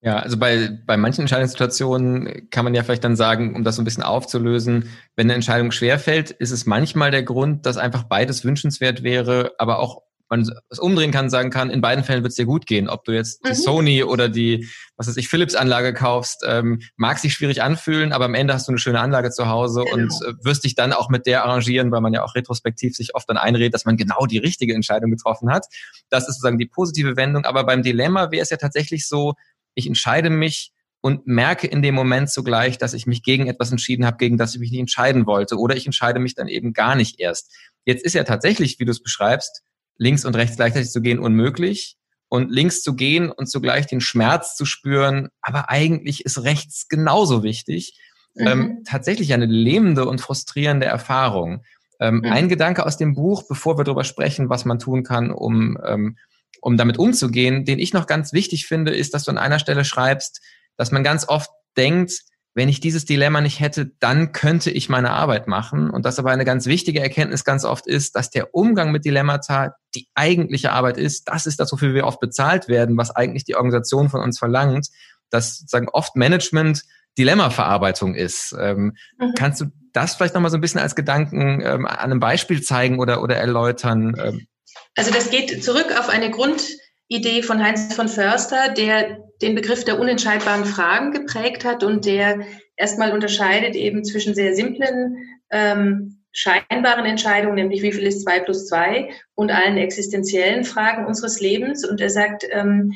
Ja, 0.03 0.17
also 0.17 0.37
bei, 0.37 0.79
bei 0.87 0.97
manchen 0.97 1.21
Entscheidungssituationen 1.21 2.49
kann 2.49 2.65
man 2.65 2.73
ja 2.73 2.81
vielleicht 2.81 3.03
dann 3.03 3.15
sagen, 3.15 3.55
um 3.55 3.63
das 3.63 3.75
so 3.75 3.83
ein 3.83 3.85
bisschen 3.85 4.03
aufzulösen, 4.03 4.89
wenn 5.15 5.27
eine 5.27 5.35
Entscheidung 5.35 5.71
schwerfällt, 5.71 6.31
ist 6.31 6.49
es 6.49 6.65
manchmal 6.65 7.11
der 7.11 7.21
Grund, 7.21 7.67
dass 7.67 7.77
einfach 7.77 8.03
beides 8.03 8.43
wünschenswert 8.43 9.03
wäre, 9.03 9.53
aber 9.59 9.77
auch 9.77 10.01
man 10.31 10.49
es 10.69 10.79
umdrehen 10.79 11.11
kann, 11.11 11.29
sagen 11.29 11.49
kann, 11.49 11.69
in 11.69 11.81
beiden 11.81 12.05
Fällen 12.05 12.23
wird 12.23 12.31
es 12.31 12.37
dir 12.37 12.45
gut 12.45 12.65
gehen. 12.65 12.87
Ob 12.87 13.03
du 13.03 13.11
jetzt 13.11 13.45
die 13.45 13.49
mhm. 13.49 13.55
Sony 13.55 14.03
oder 14.03 14.29
die, 14.29 14.67
was 14.95 15.07
weiß 15.07 15.17
ich, 15.17 15.27
Philips-Anlage 15.27 15.93
kaufst, 15.93 16.43
ähm, 16.47 16.81
mag 16.95 17.19
sich 17.19 17.33
schwierig 17.33 17.61
anfühlen, 17.61 18.13
aber 18.13 18.25
am 18.25 18.33
Ende 18.33 18.53
hast 18.53 18.67
du 18.67 18.71
eine 18.71 18.79
schöne 18.79 19.01
Anlage 19.01 19.29
zu 19.29 19.49
Hause 19.49 19.83
genau. 19.83 19.95
und 19.97 20.13
äh, 20.25 20.33
wirst 20.41 20.63
dich 20.63 20.73
dann 20.73 20.93
auch 20.93 21.09
mit 21.09 21.25
der 21.25 21.43
arrangieren, 21.43 21.91
weil 21.91 21.99
man 21.99 22.13
ja 22.13 22.23
auch 22.23 22.33
retrospektiv 22.33 22.95
sich 22.95 23.13
oft 23.13 23.29
dann 23.29 23.37
einredet, 23.37 23.73
dass 23.73 23.85
man 23.85 23.97
genau 23.97 24.25
die 24.25 24.37
richtige 24.37 24.73
Entscheidung 24.73 25.11
getroffen 25.11 25.51
hat. 25.51 25.67
Das 26.09 26.23
ist 26.29 26.35
sozusagen 26.35 26.57
die 26.57 26.65
positive 26.65 27.17
Wendung. 27.17 27.43
Aber 27.43 27.65
beim 27.65 27.83
Dilemma 27.83 28.31
wäre 28.31 28.43
es 28.43 28.49
ja 28.49 28.57
tatsächlich 28.57 29.07
so, 29.09 29.33
ich 29.75 29.87
entscheide 29.87 30.29
mich 30.29 30.71
und 31.01 31.25
merke 31.25 31.67
in 31.67 31.81
dem 31.81 31.95
Moment 31.95 32.29
zugleich, 32.29 32.77
dass 32.77 32.93
ich 32.93 33.07
mich 33.07 33.23
gegen 33.23 33.47
etwas 33.47 33.71
entschieden 33.71 34.05
habe, 34.05 34.17
gegen 34.17 34.37
das 34.37 34.53
ich 34.53 34.59
mich 34.59 34.71
nicht 34.71 34.79
entscheiden 34.79 35.25
wollte. 35.25 35.57
Oder 35.57 35.75
ich 35.75 35.85
entscheide 35.85 36.19
mich 36.19 36.35
dann 36.35 36.47
eben 36.47 36.73
gar 36.73 36.95
nicht 36.95 37.19
erst. 37.19 37.51
Jetzt 37.85 38.05
ist 38.05 38.13
ja 38.13 38.23
tatsächlich, 38.23 38.79
wie 38.79 38.85
du 38.85 38.91
es 38.91 39.01
beschreibst, 39.01 39.63
links 39.97 40.25
und 40.25 40.35
rechts 40.35 40.57
gleichzeitig 40.57 40.91
zu 40.91 41.01
gehen 41.01 41.19
unmöglich. 41.19 41.97
Und 42.29 42.49
links 42.49 42.81
zu 42.81 42.95
gehen 42.95 43.29
und 43.29 43.47
zugleich 43.47 43.87
den 43.87 43.99
Schmerz 43.99 44.55
zu 44.55 44.63
spüren, 44.63 45.27
aber 45.41 45.69
eigentlich 45.69 46.23
ist 46.23 46.43
rechts 46.43 46.87
genauso 46.87 47.43
wichtig. 47.43 47.99
Mhm. 48.35 48.47
Ähm, 48.47 48.83
tatsächlich 48.85 49.33
eine 49.33 49.47
lähmende 49.47 50.05
und 50.05 50.21
frustrierende 50.21 50.85
Erfahrung. 50.85 51.65
Ähm, 51.99 52.19
mhm. 52.19 52.25
Ein 52.31 52.47
Gedanke 52.47 52.85
aus 52.85 52.95
dem 52.95 53.15
Buch, 53.15 53.43
bevor 53.49 53.77
wir 53.77 53.83
darüber 53.83 54.05
sprechen, 54.05 54.49
was 54.49 54.63
man 54.63 54.79
tun 54.79 55.03
kann, 55.03 55.29
um, 55.29 55.77
ähm, 55.85 56.17
um 56.61 56.77
damit 56.77 56.97
umzugehen, 56.97 57.65
den 57.65 57.79
ich 57.79 57.93
noch 57.93 58.07
ganz 58.07 58.31
wichtig 58.33 58.67
finde, 58.67 58.95
ist, 58.95 59.13
dass 59.13 59.25
du 59.25 59.31
an 59.31 59.37
einer 59.37 59.59
Stelle 59.59 59.83
schreibst, 59.83 60.41
dass 60.77 60.91
man 60.91 61.03
ganz 61.03 61.27
oft 61.27 61.49
denkt, 61.75 62.21
wenn 62.53 62.69
ich 62.69 62.81
dieses 62.81 63.05
Dilemma 63.05 63.39
nicht 63.39 63.59
hätte, 63.59 63.91
dann 63.99 64.33
könnte 64.33 64.71
ich 64.71 64.89
meine 64.89 65.11
Arbeit 65.11 65.47
machen. 65.47 65.89
Und 65.89 66.05
dass 66.05 66.19
aber 66.19 66.31
eine 66.31 66.43
ganz 66.43 66.65
wichtige 66.65 66.99
Erkenntnis 66.99 67.45
ganz 67.45 67.63
oft 67.63 67.87
ist, 67.87 68.15
dass 68.15 68.29
der 68.29 68.53
Umgang 68.53 68.91
mit 68.91 69.05
Dilemmata 69.05 69.73
die 69.95 70.07
eigentliche 70.15 70.73
Arbeit 70.73 70.97
ist. 70.97 71.29
Das 71.29 71.45
ist 71.45 71.59
das, 71.59 71.71
wofür 71.71 71.93
wir 71.93 72.05
oft 72.05 72.19
bezahlt 72.19 72.67
werden, 72.67 72.97
was 72.97 73.11
eigentlich 73.11 73.45
die 73.45 73.55
Organisation 73.55 74.09
von 74.09 74.21
uns 74.21 74.37
verlangt, 74.37 74.89
dass 75.29 75.59
sozusagen 75.59 75.87
oft 75.89 76.17
Management 76.17 76.83
Dilemma-Verarbeitung 77.17 78.15
ist. 78.15 78.55
Ähm, 78.59 78.95
mhm. 79.17 79.33
Kannst 79.37 79.61
du 79.61 79.65
das 79.93 80.15
vielleicht 80.15 80.33
nochmal 80.33 80.51
so 80.51 80.57
ein 80.57 80.61
bisschen 80.61 80.81
als 80.81 80.95
Gedanken 80.95 81.61
ähm, 81.63 81.85
an 81.85 81.97
einem 81.97 82.19
Beispiel 82.19 82.61
zeigen 82.61 82.99
oder, 82.99 83.23
oder 83.23 83.37
erläutern? 83.37 84.15
Ähm? 84.21 84.47
Also 84.95 85.11
das 85.11 85.29
geht 85.29 85.63
zurück 85.63 85.97
auf 85.97 86.09
eine 86.09 86.31
Grundidee 86.31 87.43
von 87.43 87.63
Heinz 87.63 87.93
von 87.93 88.09
Förster, 88.09 88.69
der 88.69 89.19
den 89.41 89.55
Begriff 89.55 89.83
der 89.83 89.99
unentscheidbaren 89.99 90.65
Fragen 90.65 91.11
geprägt 91.11 91.65
hat 91.65 91.83
und 91.83 92.05
der 92.05 92.41
erstmal 92.75 93.11
unterscheidet 93.11 93.75
eben 93.75 94.03
zwischen 94.03 94.35
sehr 94.35 94.55
simplen 94.55 95.17
ähm, 95.51 96.17
scheinbaren 96.31 97.05
Entscheidungen, 97.05 97.55
nämlich 97.55 97.81
wie 97.81 97.91
viel 97.91 98.07
ist 98.07 98.23
zwei 98.23 98.39
plus 98.39 98.67
zwei 98.67 99.09
und 99.35 99.51
allen 99.51 99.77
existenziellen 99.77 100.63
Fragen 100.63 101.05
unseres 101.05 101.41
Lebens. 101.41 101.85
Und 101.87 101.99
er 101.99 102.09
sagt, 102.09 102.45
ähm, 102.51 102.93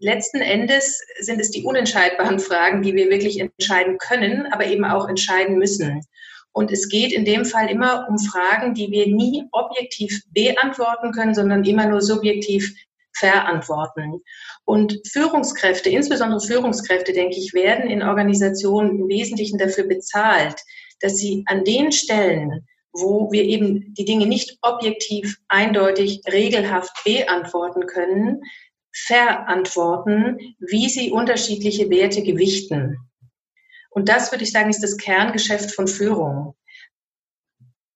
letzten 0.00 0.40
Endes 0.40 1.00
sind 1.20 1.40
es 1.40 1.50
die 1.50 1.62
unentscheidbaren 1.62 2.40
Fragen, 2.40 2.82
die 2.82 2.94
wir 2.94 3.08
wirklich 3.08 3.38
entscheiden 3.38 3.98
können, 3.98 4.46
aber 4.52 4.66
eben 4.66 4.84
auch 4.84 5.08
entscheiden 5.08 5.58
müssen. 5.58 6.00
Und 6.52 6.70
es 6.70 6.88
geht 6.88 7.12
in 7.12 7.24
dem 7.24 7.44
Fall 7.44 7.70
immer 7.70 8.06
um 8.08 8.18
Fragen, 8.18 8.74
die 8.74 8.90
wir 8.90 9.06
nie 9.06 9.44
objektiv 9.52 10.22
beantworten 10.32 11.12
können, 11.12 11.34
sondern 11.34 11.64
immer 11.64 11.86
nur 11.86 12.02
subjektiv 12.02 12.74
verantworten. 13.16 14.22
Und 14.64 15.00
Führungskräfte, 15.10 15.90
insbesondere 15.90 16.40
Führungskräfte, 16.40 17.12
denke 17.12 17.36
ich, 17.36 17.54
werden 17.54 17.90
in 17.90 18.02
Organisationen 18.02 19.00
im 19.00 19.08
Wesentlichen 19.08 19.58
dafür 19.58 19.84
bezahlt, 19.84 20.60
dass 21.00 21.16
sie 21.16 21.42
an 21.46 21.64
den 21.64 21.92
Stellen, 21.92 22.66
wo 22.92 23.30
wir 23.32 23.44
eben 23.44 23.94
die 23.94 24.04
Dinge 24.04 24.26
nicht 24.26 24.58
objektiv, 24.62 25.38
eindeutig, 25.48 26.20
regelhaft 26.30 26.92
beantworten 27.04 27.86
können, 27.86 28.42
verantworten, 28.94 30.38
wie 30.58 30.88
sie 30.88 31.10
unterschiedliche 31.10 31.88
Werte 31.88 32.22
gewichten. 32.22 32.98
Und 33.92 34.08
das, 34.08 34.32
würde 34.32 34.44
ich 34.44 34.52
sagen, 34.52 34.70
ist 34.70 34.82
das 34.82 34.96
Kerngeschäft 34.96 35.72
von 35.72 35.86
Führung. 35.86 36.54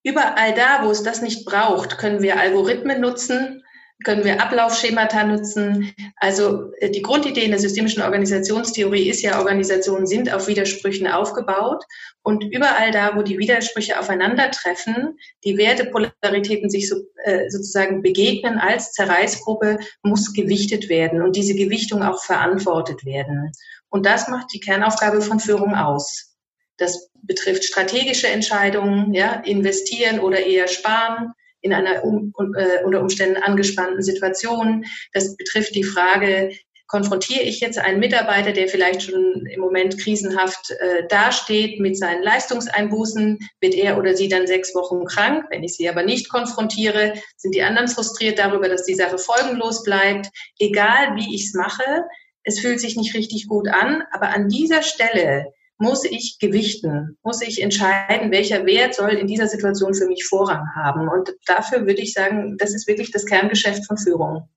Überall 0.05 0.55
da, 0.55 0.85
wo 0.85 0.91
es 0.91 1.03
das 1.03 1.21
nicht 1.21 1.45
braucht, 1.45 1.99
können 1.99 2.23
wir 2.23 2.39
Algorithmen 2.39 3.01
nutzen, 3.01 3.65
können 4.05 4.25
wir 4.25 4.43
Ablaufschemata 4.43 5.25
nutzen. 5.25 5.93
Also 6.17 6.73
äh, 6.79 6.91
die 6.91 7.03
Grundidee 7.03 7.45
in 7.45 7.51
der 7.51 7.59
systemischen 7.59 8.03
Organisationstheorie 8.03 9.09
ist 9.09 9.23
ja, 9.23 9.39
Organisationen 9.39 10.07
sind 10.07 10.33
auf 10.33 10.49
Widersprüchen 10.49 11.07
aufgebaut. 11.07 11.83
Und 12.23 12.45
überall 12.45 12.91
da, 12.91 13.17
wo 13.17 13.23
die 13.23 13.39
Widersprüche 13.39 13.99
aufeinandertreffen, 13.99 15.19
die 15.45 15.57
Wertepolaritäten 15.57 16.69
sich 16.69 16.89
so, 16.89 16.97
äh, 17.25 17.49
sozusagen 17.49 18.03
begegnen 18.03 18.59
als 18.59 18.93
Zerreißgruppe, 18.93 19.79
muss 20.03 20.35
gewichtet 20.35 20.89
werden 20.89 21.23
und 21.23 21.37
diese 21.37 21.55
Gewichtung 21.55 22.03
auch 22.03 22.23
verantwortet 22.23 23.05
werden. 23.05 23.53
Und 23.97 24.05
das 24.05 24.29
macht 24.29 24.53
die 24.53 24.61
Kernaufgabe 24.61 25.23
von 25.23 25.41
Führung 25.41 25.75
aus. 25.75 26.37
Das 26.77 27.09
betrifft 27.23 27.65
strategische 27.65 28.29
Entscheidungen, 28.29 29.15
ja, 29.15 29.37
investieren 29.47 30.21
oder 30.21 30.45
eher 30.45 30.69
sparen, 30.69 31.33
in 31.63 31.73
einer 31.73 32.05
um, 32.05 32.31
äh, 32.59 32.85
unter 32.85 33.01
Umständen 33.01 33.43
angespannten 33.43 34.03
Situation. 34.03 34.85
Das 35.15 35.35
betrifft 35.39 35.75
die 35.75 35.83
Frage, 35.83 36.51
konfrontiere 36.89 37.41
ich 37.41 37.61
jetzt 37.61 37.79
einen 37.79 37.99
Mitarbeiter, 37.99 38.53
der 38.53 38.69
vielleicht 38.69 39.05
schon 39.05 39.47
im 39.47 39.61
Moment 39.61 39.99
krisenhaft 39.99 40.73
äh, 40.73 41.07
dasteht 41.09 41.81
mit 41.81 41.97
seinen 41.97 42.23
Leistungseinbußen, 42.23 43.39
wird 43.63 43.75
er 43.75 43.97
oder 43.97 44.15
sie 44.15 44.29
dann 44.29 44.47
sechs 44.47 44.75
Wochen 44.75 45.07
krank. 45.07 45.47
Wenn 45.49 45.65
ich 45.65 45.75
sie 45.75 45.89
aber 45.89 46.03
nicht 46.03 46.29
konfrontiere, 46.29 47.15
sind 47.39 47.55
die 47.55 47.63
anderen 47.63 47.89
frustriert 47.89 48.39
darüber, 48.39 48.69
dass 48.69 48.85
die 48.85 48.95
Sache 48.95 49.17
folgenlos 49.17 49.85
bleibt. 49.85 50.29
Egal 50.59 51.17
wie 51.17 51.35
ich 51.35 51.47
es 51.47 51.55
mache, 51.55 52.05
es 52.47 52.61
fühlt 52.61 52.81
sich 52.81 52.97
nicht 52.97 53.15
richtig 53.15 53.49
gut 53.49 53.69
an, 53.69 54.05
aber 54.13 54.29
an 54.29 54.49
dieser 54.49 54.83
Stelle 54.83 55.53
muss 55.79 56.05
ich 56.05 56.39
gewichten, 56.39 57.19
muss 57.23 57.43
ich 57.43 57.61
entscheiden, 57.61 58.31
welcher 58.31 58.65
Wert 58.65 58.95
soll 58.95 59.11
in 59.11 59.27
dieser 59.27 59.49
Situation 59.49 59.95
für 59.95 60.07
mich 60.07 60.25
Vorrang 60.25 60.65
haben. 60.75 61.09
Und 61.09 61.35
dafür 61.47 61.87
würde 61.87 62.01
ich 62.01 62.13
sagen, 62.13 62.57
das 62.57 62.73
ist 62.73 62.87
wirklich 62.87 63.11
das 63.11 63.27
Kerngeschäft 63.27 63.85
von 63.85 63.99
Führung. 63.99 64.49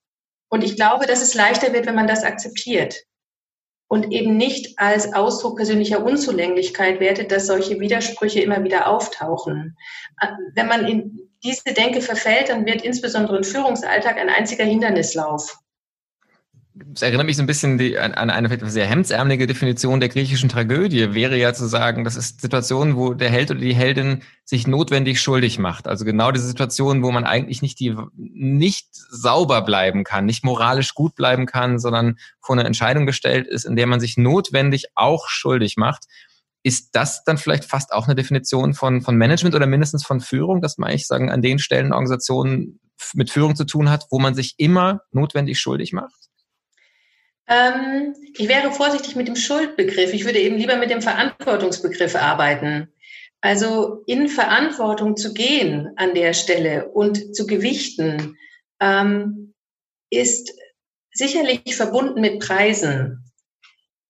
Und 0.50 0.64
ich 0.64 0.76
glaube, 0.76 1.08
dass 1.08 1.22
es 1.22 1.34
leichter 1.34 1.74
wird, 1.74 1.88
wenn 1.88 1.96
man 1.96 2.08
das 2.08 2.24
akzeptiert 2.24 2.96
und 3.88 4.12
eben 4.12 4.38
nicht 4.38 4.78
als 4.78 5.14
Ausdruck 5.14 5.58
persönlicher 5.58 6.06
Unzulänglichkeit 6.06 7.00
wertet, 7.00 7.32
dass 7.32 7.48
solche 7.48 7.80
Widersprüche 7.80 8.40
immer 8.40 8.64
wieder 8.64 8.88
auftauchen. 8.88 9.76
Wenn 10.54 10.68
man 10.68 10.88
in 10.88 11.32
diese 11.44 11.74
Denke 11.74 12.02
verfällt, 12.02 12.50
dann 12.50 12.68
wird 12.68 12.84
insbesondere 12.84 13.38
im 13.38 13.44
Führungsalltag 13.44 14.18
ein 14.18 14.30
einziger 14.30 14.64
Hindernislauf 14.64 15.58
es 16.94 17.02
erinnert 17.02 17.26
mich 17.26 17.38
so 17.38 17.44
ein 17.44 17.48
bisschen 17.48 17.78
die, 17.78 17.98
an, 17.98 18.14
an 18.14 18.30
eine 18.30 18.70
sehr 18.70 18.86
hemdsärmelige 18.86 19.48
Definition 19.48 20.00
der 20.00 20.10
griechischen 20.10 20.50
Tragödie, 20.50 21.14
wäre 21.14 21.38
ja 21.38 21.54
zu 21.54 21.68
sagen, 21.68 22.04
das 22.04 22.16
ist 22.16 22.42
Situationen, 22.42 22.96
wo 22.96 23.14
der 23.14 23.30
Held 23.30 23.52
oder 23.52 23.60
die 23.60 23.76
Heldin 23.76 24.24
sich 24.46 24.68
notwendig 24.68 25.22
schuldig 25.22 25.60
macht. 25.60 25.88
Also 25.88 26.06
genau 26.06 26.32
diese 26.32 26.48
Situation, 26.48 27.04
wo 27.04 27.12
man 27.12 27.26
eigentlich 27.26 27.62
nicht 27.62 27.80
die, 27.80 27.96
nicht 28.16 28.88
sauber 28.92 29.62
bleiben 29.62 30.04
kann, 30.04 30.26
nicht 30.26 30.44
moralisch 30.44 30.94
gut 30.94 31.16
bleiben 31.16 31.46
kann, 31.46 31.80
sondern 31.80 32.18
vor 32.42 32.56
eine 32.56 32.66
Entscheidung 32.66 33.06
gestellt 33.06 33.48
ist, 33.48 33.66
in 33.66 33.76
der 33.76 33.88
man 33.88 34.00
sich 34.00 34.18
notwendig 34.18 34.86
auch 34.96 35.28
schuldig 35.28 35.76
macht. 35.78 36.06
Ist 36.64 36.90
das 36.94 37.24
dann 37.24 37.38
vielleicht 37.38 37.66
fast 37.66 37.92
auch 37.94 38.08
eine 38.08 38.16
Definition 38.16 38.74
von, 38.74 39.02
von 39.02 39.16
Management 39.16 39.56
oder 39.56 39.66
mindestens 39.66 40.06
von 40.06 40.20
Führung, 40.20 40.62
dass 40.62 40.78
man 40.78 40.90
eigentlich 40.90 41.08
sagen, 41.08 41.32
an 41.32 41.42
den 41.42 41.60
Stellen 41.60 41.94
Organisationen 41.94 42.80
mit 43.14 43.30
Führung 43.30 43.56
zu 43.56 43.66
tun 43.66 43.90
hat, 43.90 44.06
wo 44.12 44.20
man 44.20 44.36
sich 44.36 44.56
immer 44.58 45.02
notwendig 45.12 45.60
schuldig 45.60 45.94
macht? 45.94 46.29
Ähm, 47.50 48.16
ich 48.36 48.48
wäre 48.48 48.72
vorsichtig 48.72 49.16
mit 49.16 49.28
dem 49.28 49.36
Schuldbegriff. 49.36 50.14
Ich 50.14 50.24
würde 50.24 50.40
eben 50.40 50.58
lieber 50.58 50.76
mit 50.78 50.92
dem 50.92 51.02
Verantwortungsbegriff 51.02 52.16
arbeiten. 52.16 52.94
Also 53.42 54.04
in 54.06 54.28
Verantwortung 54.28 55.18
zu 55.18 55.34
gehen 55.34 55.92
an 55.96 56.14
der 56.14 56.34
Stelle 56.34 56.90
und 56.90 57.36
zu 57.36 57.48
gewichten, 57.48 58.38
ähm, 58.80 59.54
ist 60.12 60.54
sicherlich 61.12 61.76
verbunden 61.76 62.22
mit 62.22 62.40
Preisen. 62.40 63.26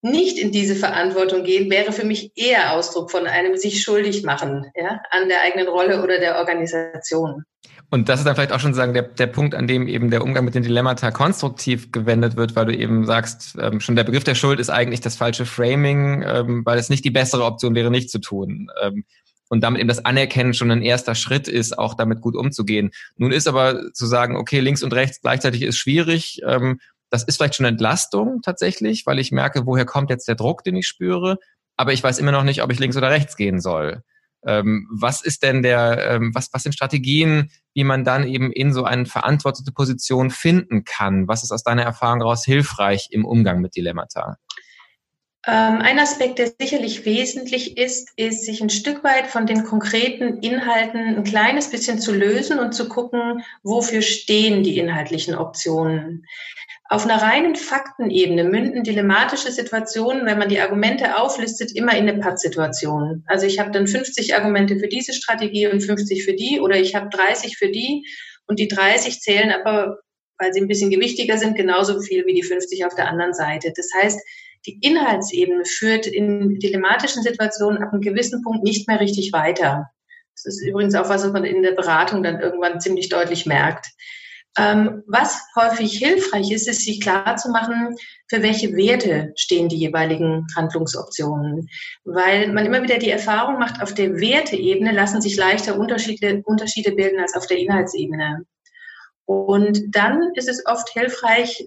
Nicht 0.02 0.38
in 0.38 0.52
diese 0.52 0.76
Verantwortung 0.76 1.44
gehen 1.44 1.70
wäre 1.70 1.92
für 1.92 2.06
mich 2.06 2.32
eher 2.36 2.74
Ausdruck 2.74 3.12
von 3.12 3.28
einem 3.28 3.58
sich 3.58 3.82
schuldig 3.82 4.24
machen 4.24 4.72
ja, 4.76 5.02
an 5.12 5.28
der 5.28 5.42
eigenen 5.42 5.68
Rolle 5.68 6.02
oder 6.04 6.20
der 6.20 6.38
Organisation. 6.38 7.44
Und 7.90 8.10
das 8.10 8.20
ist 8.20 8.26
dann 8.26 8.36
vielleicht 8.36 8.52
auch 8.52 8.60
schon 8.60 8.74
sagen 8.74 8.94
der, 8.94 9.04
der 9.04 9.28
Punkt, 9.28 9.56
an 9.56 9.68
dem 9.68 9.88
eben 9.88 10.10
der 10.10 10.24
Umgang 10.24 10.46
mit 10.46 10.56
den 10.56 10.64
Dilemmata 10.64 11.12
konstruktiv 11.12 11.92
gewendet 11.92 12.36
wird, 12.36 12.56
weil 12.56 12.66
du 12.66 12.76
eben 12.76 13.06
sagst, 13.06 13.58
ähm, 13.60 13.80
schon 13.80 13.96
der 13.96 14.04
Begriff 14.04 14.24
der 14.24 14.36
Schuld 14.36 14.60
ist 14.60 14.70
eigentlich 14.70 15.02
das 15.02 15.16
falsche 15.16 15.46
Framing, 15.46 16.24
ähm, 16.24 16.66
weil 16.66 16.78
es 16.78 16.90
nicht 16.90 17.06
die 17.06 17.12
bessere 17.12 17.46
Option 17.46 17.76
wäre, 17.76 17.92
nicht 17.92 18.10
zu 18.10 18.20
tun. 18.20 18.70
Ähm, 18.82 19.06
und 19.50 19.62
damit 19.62 19.80
eben 19.80 19.88
das 19.88 20.06
Anerkennen 20.06 20.54
schon 20.54 20.72
ein 20.72 20.84
erster 20.84 21.16
Schritt 21.16 21.48
ist, 21.48 21.78
auch 21.78 21.96
damit 21.96 22.22
gut 22.22 22.36
umzugehen. 22.36 22.92
Nun 23.18 23.32
ist 23.32 23.48
aber 23.48 23.92
zu 23.94 24.06
sagen, 24.06 24.36
okay, 24.36 24.60
links 24.60 24.84
und 24.84 24.94
rechts 24.94 25.22
gleichzeitig 25.22 25.64
ist 25.64 25.78
schwierig. 25.78 26.42
Ähm, 26.46 26.80
das 27.10 27.24
ist 27.24 27.38
vielleicht 27.38 27.56
schon 27.56 27.66
Entlastung 27.66 28.42
tatsächlich, 28.44 29.06
weil 29.08 29.18
ich 29.18 29.32
merke, 29.32 29.66
woher 29.66 29.86
kommt 29.86 30.12
jetzt 30.12 30.28
der 30.28 30.36
Druck, 30.36 30.64
den 30.64 30.76
ich 30.76 30.88
spüre. 30.88 31.40
Aber 31.76 31.94
ich 31.94 32.04
weiß 32.04 32.20
immer 32.20 32.32
noch 32.32 32.44
nicht, 32.44 32.62
ob 32.62 32.72
ich 32.72 32.80
links 32.80 32.98
oder 32.98 33.10
rechts 33.10 33.36
gehen 33.36 33.60
soll. 33.60 34.04
Ähm, 34.46 34.88
was 34.92 35.22
ist 35.22 35.44
denn 35.44 35.64
der, 35.64 36.12
ähm, 36.12 36.32
was, 36.34 36.50
was 36.54 36.64
sind 36.64 36.74
Strategien, 36.74 37.52
wie 37.74 37.84
man 37.84 38.04
dann 38.04 38.26
eben 38.26 38.52
in 38.52 38.74
so 38.74 38.84
eine 38.84 39.06
verantwortete 39.06 39.72
Position 39.72 40.32
finden 40.32 40.84
kann? 40.84 41.28
Was 41.28 41.44
ist 41.44 41.52
aus 41.52 41.64
deiner 41.64 41.84
Erfahrung 41.84 42.20
heraus 42.20 42.46
hilfreich 42.46 43.10
im 43.12 43.26
Umgang 43.26 43.60
mit 43.60 43.76
Dilemmata? 43.76 44.38
Ähm, 45.48 45.82
ein 45.82 46.00
Aspekt, 46.00 46.38
der 46.38 46.52
sicherlich 46.60 47.06
wesentlich 47.06 47.78
ist, 47.78 48.10
ist, 48.18 48.46
sich 48.46 48.62
ein 48.62 48.70
Stück 48.70 49.04
weit 49.06 49.28
von 49.28 49.46
den 49.46 49.64
konkreten 49.64 50.40
Inhalten 50.40 51.00
ein 51.00 51.24
kleines 51.24 51.72
bisschen 51.72 52.00
zu 52.00 52.14
lösen 52.14 52.60
und 52.60 52.74
zu 52.74 52.90
gucken, 52.90 53.44
wofür 53.64 54.02
stehen 54.02 54.64
die 54.64 54.78
inhaltlichen 54.78 55.36
Optionen. 55.36 56.26
Auf 56.92 57.06
einer 57.06 57.22
reinen 57.22 57.56
Faktenebene 57.56 58.44
münden 58.44 58.84
dilemmatische 58.84 59.52
Situationen, 59.52 60.26
wenn 60.26 60.40
man 60.40 60.50
die 60.50 60.60
Argumente 60.60 61.20
auflistet, 61.20 61.72
immer 61.76 61.96
in 61.96 62.10
eine 62.10 62.20
Pattsituation. 62.20 63.24
Also 63.28 63.46
ich 63.46 63.60
habe 63.60 63.70
dann 63.70 63.86
50 63.86 64.34
Argumente 64.34 64.80
für 64.80 64.88
diese 64.88 65.14
Strategie 65.14 65.68
und 65.68 65.82
50 65.82 66.26
für 66.26 66.34
die 66.34 66.60
oder 66.60 66.78
ich 66.78 66.96
habe 66.96 67.10
30 67.10 67.60
für 67.60 67.70
die 67.70 68.08
und 68.48 68.58
die 68.58 68.68
30 68.68 69.22
zählen 69.22 69.52
aber, 69.52 70.00
weil 70.40 70.52
sie 70.52 70.62
ein 70.62 70.68
bisschen 70.68 70.90
gewichtiger 70.90 71.38
sind, 71.38 71.56
genauso 71.56 72.02
viel 72.02 72.26
wie 72.26 72.34
die 72.34 72.42
50 72.42 72.84
auf 72.84 72.96
der 72.96 73.08
anderen 73.08 73.36
Seite. 73.36 73.72
Das 73.76 73.90
heißt, 74.02 74.20
die 74.66 74.80
Inhaltsebene 74.82 75.66
führt 75.66 76.08
in 76.08 76.58
dilematischen 76.58 77.22
Situationen 77.22 77.84
ab 77.84 77.94
einem 77.94 78.02
gewissen 78.02 78.42
Punkt 78.42 78.64
nicht 78.64 78.88
mehr 78.88 79.00
richtig 79.00 79.32
weiter 79.32 79.92
Das 80.34 80.46
ist 80.48 80.66
übrigens 80.66 80.96
auch 80.96 81.08
was, 81.08 81.24
was 81.24 81.34
man 81.34 81.46
in 81.46 81.62
der 81.62 81.74
Beratung 81.74 82.24
dann 82.24 82.40
irgendwann 82.40 82.82
ziemlich 82.82 83.10
deutlich 83.10 83.46
merkt. 83.46 83.86
Ähm, 84.60 85.04
was 85.08 85.40
häufig 85.56 85.98
hilfreich 85.98 86.52
ist, 86.52 86.68
ist 86.68 86.84
sich 86.84 87.00
klar 87.00 87.38
zu 87.38 87.50
machen, 87.50 87.96
für 88.28 88.44
welche 88.44 88.76
Werte 88.76 89.32
stehen 89.38 89.70
die 89.70 89.78
jeweiligen 89.78 90.46
Handlungsoptionen. 90.54 91.70
Weil 92.04 92.52
man 92.52 92.66
immer 92.66 92.84
wieder 92.84 92.98
die 92.98 93.10
Erfahrung 93.10 93.58
macht, 93.58 93.82
auf 93.82 93.94
der 93.94 94.20
Werteebene 94.20 94.92
lassen 94.92 95.22
sich 95.22 95.38
leichter 95.38 95.80
Unterschiede, 95.80 96.42
Unterschiede 96.44 96.92
bilden 96.92 97.22
als 97.22 97.36
auf 97.36 97.48
der 97.48 97.58
Inhaltsebene. 97.58 98.46
Und 99.24 99.96
dann 99.96 100.34
ist 100.34 100.50
es 100.50 100.66
oft 100.66 100.90
hilfreich, 100.90 101.66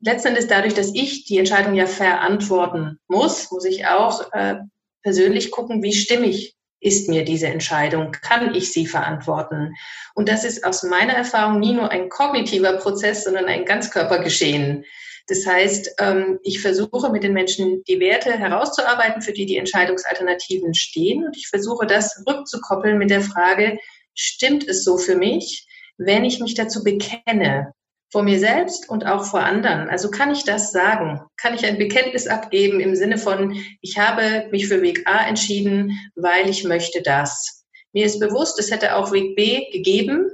letztendlich 0.00 0.46
dadurch, 0.46 0.74
dass 0.74 0.94
ich 0.94 1.24
die 1.24 1.38
Entscheidung 1.38 1.74
ja 1.74 1.86
verantworten 1.86 2.98
muss, 3.08 3.50
muss 3.50 3.64
ich 3.64 3.86
auch 3.86 4.30
äh, 4.32 4.56
persönlich 5.02 5.50
gucken, 5.50 5.82
wie 5.82 5.94
stimmig 5.94 6.57
ist 6.80 7.08
mir 7.08 7.24
diese 7.24 7.48
Entscheidung, 7.48 8.12
kann 8.12 8.54
ich 8.54 8.72
sie 8.72 8.86
verantworten. 8.86 9.74
Und 10.14 10.28
das 10.28 10.44
ist 10.44 10.64
aus 10.64 10.82
meiner 10.82 11.14
Erfahrung 11.14 11.58
nie 11.58 11.72
nur 11.72 11.90
ein 11.90 12.08
kognitiver 12.08 12.74
Prozess, 12.74 13.24
sondern 13.24 13.46
ein 13.46 13.64
Ganzkörpergeschehen. 13.64 14.84
Das 15.26 15.46
heißt, 15.46 15.96
ähm, 15.98 16.38
ich 16.42 16.60
versuche 16.60 17.10
mit 17.10 17.22
den 17.22 17.34
Menschen 17.34 17.84
die 17.84 18.00
Werte 18.00 18.32
herauszuarbeiten, 18.32 19.20
für 19.20 19.32
die 19.32 19.44
die 19.44 19.58
Entscheidungsalternativen 19.58 20.72
stehen. 20.74 21.26
Und 21.26 21.36
ich 21.36 21.48
versuche 21.48 21.86
das 21.86 22.22
rückzukoppeln 22.26 22.96
mit 22.96 23.10
der 23.10 23.20
Frage, 23.20 23.78
stimmt 24.14 24.66
es 24.66 24.84
so 24.84 24.96
für 24.96 25.16
mich, 25.16 25.66
wenn 25.98 26.24
ich 26.24 26.40
mich 26.40 26.54
dazu 26.54 26.82
bekenne? 26.82 27.74
Vor 28.10 28.22
mir 28.22 28.38
selbst 28.38 28.88
und 28.88 29.06
auch 29.06 29.24
vor 29.24 29.40
anderen. 29.40 29.88
Also 29.88 30.10
kann 30.10 30.30
ich 30.30 30.44
das 30.44 30.72
sagen? 30.72 31.20
Kann 31.36 31.54
ich 31.54 31.66
ein 31.66 31.78
Bekenntnis 31.78 32.26
abgeben 32.26 32.80
im 32.80 32.94
Sinne 32.94 33.18
von, 33.18 33.60
ich 33.82 33.98
habe 33.98 34.48
mich 34.50 34.66
für 34.66 34.80
Weg 34.80 35.06
A 35.06 35.26
entschieden, 35.26 35.92
weil 36.16 36.48
ich 36.48 36.64
möchte 36.64 37.02
das. 37.02 37.64
Mir 37.92 38.06
ist 38.06 38.18
bewusst, 38.18 38.58
es 38.58 38.70
hätte 38.70 38.96
auch 38.96 39.12
Weg 39.12 39.36
B 39.36 39.70
gegeben. 39.70 40.30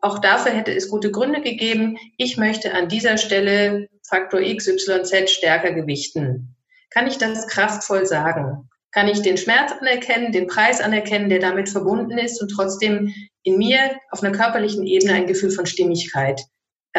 Auch 0.00 0.18
dafür 0.18 0.52
hätte 0.52 0.74
es 0.74 0.90
gute 0.90 1.10
Gründe 1.10 1.40
gegeben. 1.40 1.96
Ich 2.18 2.36
möchte 2.36 2.74
an 2.74 2.88
dieser 2.88 3.16
Stelle 3.16 3.88
Faktor 4.06 4.40
X, 4.40 4.68
Y, 4.68 5.04
Z 5.04 5.28
stärker 5.30 5.72
gewichten. 5.72 6.54
Kann 6.90 7.06
ich 7.06 7.18
das 7.18 7.46
kraftvoll 7.48 8.06
sagen? 8.06 8.68
Kann 8.92 9.08
ich 9.08 9.20
den 9.22 9.36
Schmerz 9.36 9.72
anerkennen, 9.72 10.32
den 10.32 10.46
Preis 10.46 10.80
anerkennen, 10.80 11.28
der 11.28 11.40
damit 11.40 11.68
verbunden 11.68 12.16
ist 12.16 12.40
und 12.40 12.48
trotzdem 12.48 13.12
in 13.42 13.58
mir 13.58 13.96
auf 14.10 14.22
einer 14.22 14.36
körperlichen 14.36 14.86
Ebene 14.86 15.14
ein 15.14 15.26
Gefühl 15.26 15.50
von 15.50 15.66
Stimmigkeit 15.66 16.42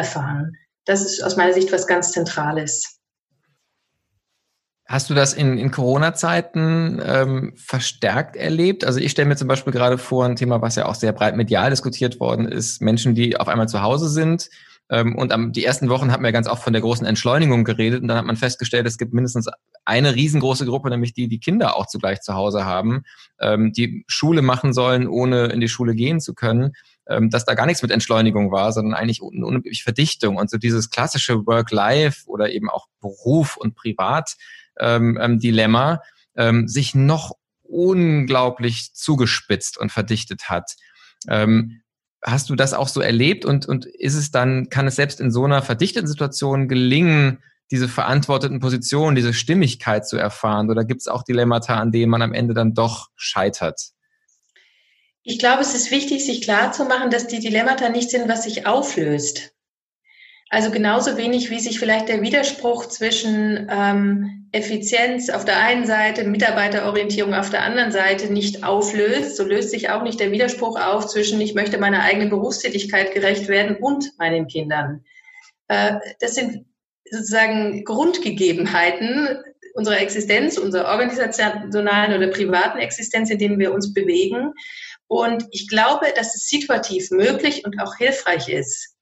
erfahren. 0.00 0.56
Das 0.86 1.02
ist 1.02 1.22
aus 1.22 1.36
meiner 1.36 1.52
Sicht 1.52 1.72
was 1.72 1.86
ganz 1.86 2.12
Zentrales. 2.12 3.00
Hast 4.86 5.08
du 5.08 5.14
das 5.14 5.34
in, 5.34 5.56
in 5.56 5.70
Corona-Zeiten 5.70 7.00
ähm, 7.04 7.52
verstärkt 7.54 8.34
erlebt? 8.34 8.84
Also 8.84 8.98
ich 8.98 9.12
stelle 9.12 9.28
mir 9.28 9.36
zum 9.36 9.46
Beispiel 9.46 9.72
gerade 9.72 9.98
vor, 9.98 10.24
ein 10.24 10.34
Thema, 10.34 10.62
was 10.62 10.74
ja 10.74 10.86
auch 10.86 10.96
sehr 10.96 11.12
breit 11.12 11.36
medial 11.36 11.70
diskutiert 11.70 12.18
worden 12.18 12.48
ist, 12.48 12.82
Menschen, 12.82 13.14
die 13.14 13.36
auf 13.36 13.46
einmal 13.46 13.68
zu 13.68 13.82
Hause 13.82 14.08
sind. 14.08 14.48
Ähm, 14.90 15.14
und 15.16 15.32
am, 15.32 15.52
die 15.52 15.64
ersten 15.64 15.90
Wochen 15.90 16.10
hat 16.10 16.20
man 16.20 16.30
ja 16.30 16.32
ganz 16.32 16.48
oft 16.48 16.64
von 16.64 16.72
der 16.72 16.82
großen 16.82 17.06
Entschleunigung 17.06 17.62
geredet 17.62 18.02
und 18.02 18.08
dann 18.08 18.16
hat 18.16 18.24
man 18.24 18.34
festgestellt, 18.34 18.86
es 18.86 18.98
gibt 18.98 19.14
mindestens 19.14 19.48
eine 19.84 20.16
riesengroße 20.16 20.66
Gruppe, 20.66 20.90
nämlich 20.90 21.14
die, 21.14 21.28
die 21.28 21.38
Kinder 21.38 21.76
auch 21.76 21.86
zugleich 21.86 22.20
zu 22.22 22.34
Hause 22.34 22.64
haben, 22.64 23.02
ähm, 23.38 23.72
die 23.72 24.04
Schule 24.08 24.42
machen 24.42 24.72
sollen, 24.72 25.06
ohne 25.06 25.46
in 25.46 25.60
die 25.60 25.68
Schule 25.68 25.94
gehen 25.94 26.18
zu 26.18 26.34
können 26.34 26.72
ähm, 27.10 27.28
dass 27.28 27.44
da 27.44 27.52
gar 27.54 27.66
nichts 27.66 27.82
mit 27.82 27.90
Entschleunigung 27.90 28.52
war, 28.52 28.72
sondern 28.72 28.94
eigentlich 28.94 29.20
eine 29.20 29.44
unübliche 29.44 29.82
Verdichtung 29.82 30.36
und 30.36 30.48
so 30.48 30.58
dieses 30.58 30.90
klassische 30.90 31.44
Work-Life 31.46 32.22
oder 32.26 32.50
eben 32.50 32.70
auch 32.70 32.86
Beruf 33.00 33.56
und 33.56 33.74
Privat-Dilemma 33.74 35.92
ähm, 35.92 35.98
ähm, 36.36 36.68
sich 36.68 36.94
noch 36.94 37.32
unglaublich 37.62 38.94
zugespitzt 38.94 39.78
und 39.78 39.90
verdichtet 39.92 40.48
hat. 40.48 40.76
Ähm, 41.28 41.82
hast 42.22 42.50
du 42.50 42.54
das 42.54 42.74
auch 42.74 42.88
so 42.88 43.00
erlebt 43.00 43.44
und, 43.44 43.66
und 43.66 43.86
ist 43.86 44.14
es 44.14 44.30
dann, 44.30 44.68
kann 44.68 44.86
es 44.86 44.96
selbst 44.96 45.20
in 45.20 45.30
so 45.30 45.44
einer 45.44 45.62
verdichteten 45.62 46.06
Situation 46.06 46.68
gelingen, 46.68 47.42
diese 47.70 47.88
verantworteten 47.88 48.60
Positionen, 48.60 49.16
diese 49.16 49.32
Stimmigkeit 49.32 50.06
zu 50.06 50.16
erfahren? 50.16 50.70
Oder 50.70 50.84
gibt 50.84 51.00
es 51.00 51.08
auch 51.08 51.22
Dilemmata, 51.22 51.76
an 51.76 51.92
denen 51.92 52.10
man 52.10 52.22
am 52.22 52.34
Ende 52.34 52.54
dann 52.54 52.74
doch 52.74 53.08
scheitert? 53.16 53.92
Ich 55.30 55.38
glaube, 55.38 55.62
es 55.62 55.76
ist 55.76 55.92
wichtig, 55.92 56.26
sich 56.26 56.42
klarzumachen, 56.42 57.08
dass 57.08 57.28
die 57.28 57.38
Dilemmata 57.38 57.88
nicht 57.88 58.10
sind, 58.10 58.28
was 58.28 58.42
sich 58.42 58.66
auflöst. 58.66 59.52
Also 60.48 60.72
genauso 60.72 61.16
wenig, 61.16 61.50
wie 61.50 61.60
sich 61.60 61.78
vielleicht 61.78 62.08
der 62.08 62.20
Widerspruch 62.20 62.86
zwischen 62.86 63.68
ähm, 63.70 64.48
Effizienz 64.50 65.30
auf 65.30 65.44
der 65.44 65.60
einen 65.60 65.86
Seite, 65.86 66.24
Mitarbeiterorientierung 66.24 67.32
auf 67.32 67.48
der 67.48 67.62
anderen 67.62 67.92
Seite 67.92 68.32
nicht 68.32 68.64
auflöst, 68.64 69.36
so 69.36 69.44
löst 69.44 69.70
sich 69.70 69.90
auch 69.90 70.02
nicht 70.02 70.18
der 70.18 70.32
Widerspruch 70.32 70.76
auf 70.80 71.06
zwischen 71.06 71.40
ich 71.40 71.54
möchte 71.54 71.78
meiner 71.78 72.02
eigenen 72.02 72.28
Berufstätigkeit 72.28 73.14
gerecht 73.14 73.46
werden 73.46 73.76
und 73.76 74.10
meinen 74.18 74.48
Kindern. 74.48 75.04
Äh, 75.68 76.00
das 76.18 76.34
sind 76.34 76.66
sozusagen 77.08 77.84
Grundgegebenheiten 77.84 79.44
unserer 79.74 80.00
Existenz, 80.00 80.58
unserer 80.58 80.88
organisationalen 80.88 82.16
oder 82.16 82.26
privaten 82.32 82.78
Existenz, 82.78 83.30
in 83.30 83.38
denen 83.38 83.60
wir 83.60 83.72
uns 83.72 83.94
bewegen. 83.94 84.52
Und 85.10 85.44
ich 85.50 85.66
glaube, 85.66 86.06
dass 86.14 86.36
es 86.36 86.48
situativ 86.48 87.10
möglich 87.10 87.64
und 87.64 87.82
auch 87.82 87.96
hilfreich 87.96 88.48
ist, 88.48 88.94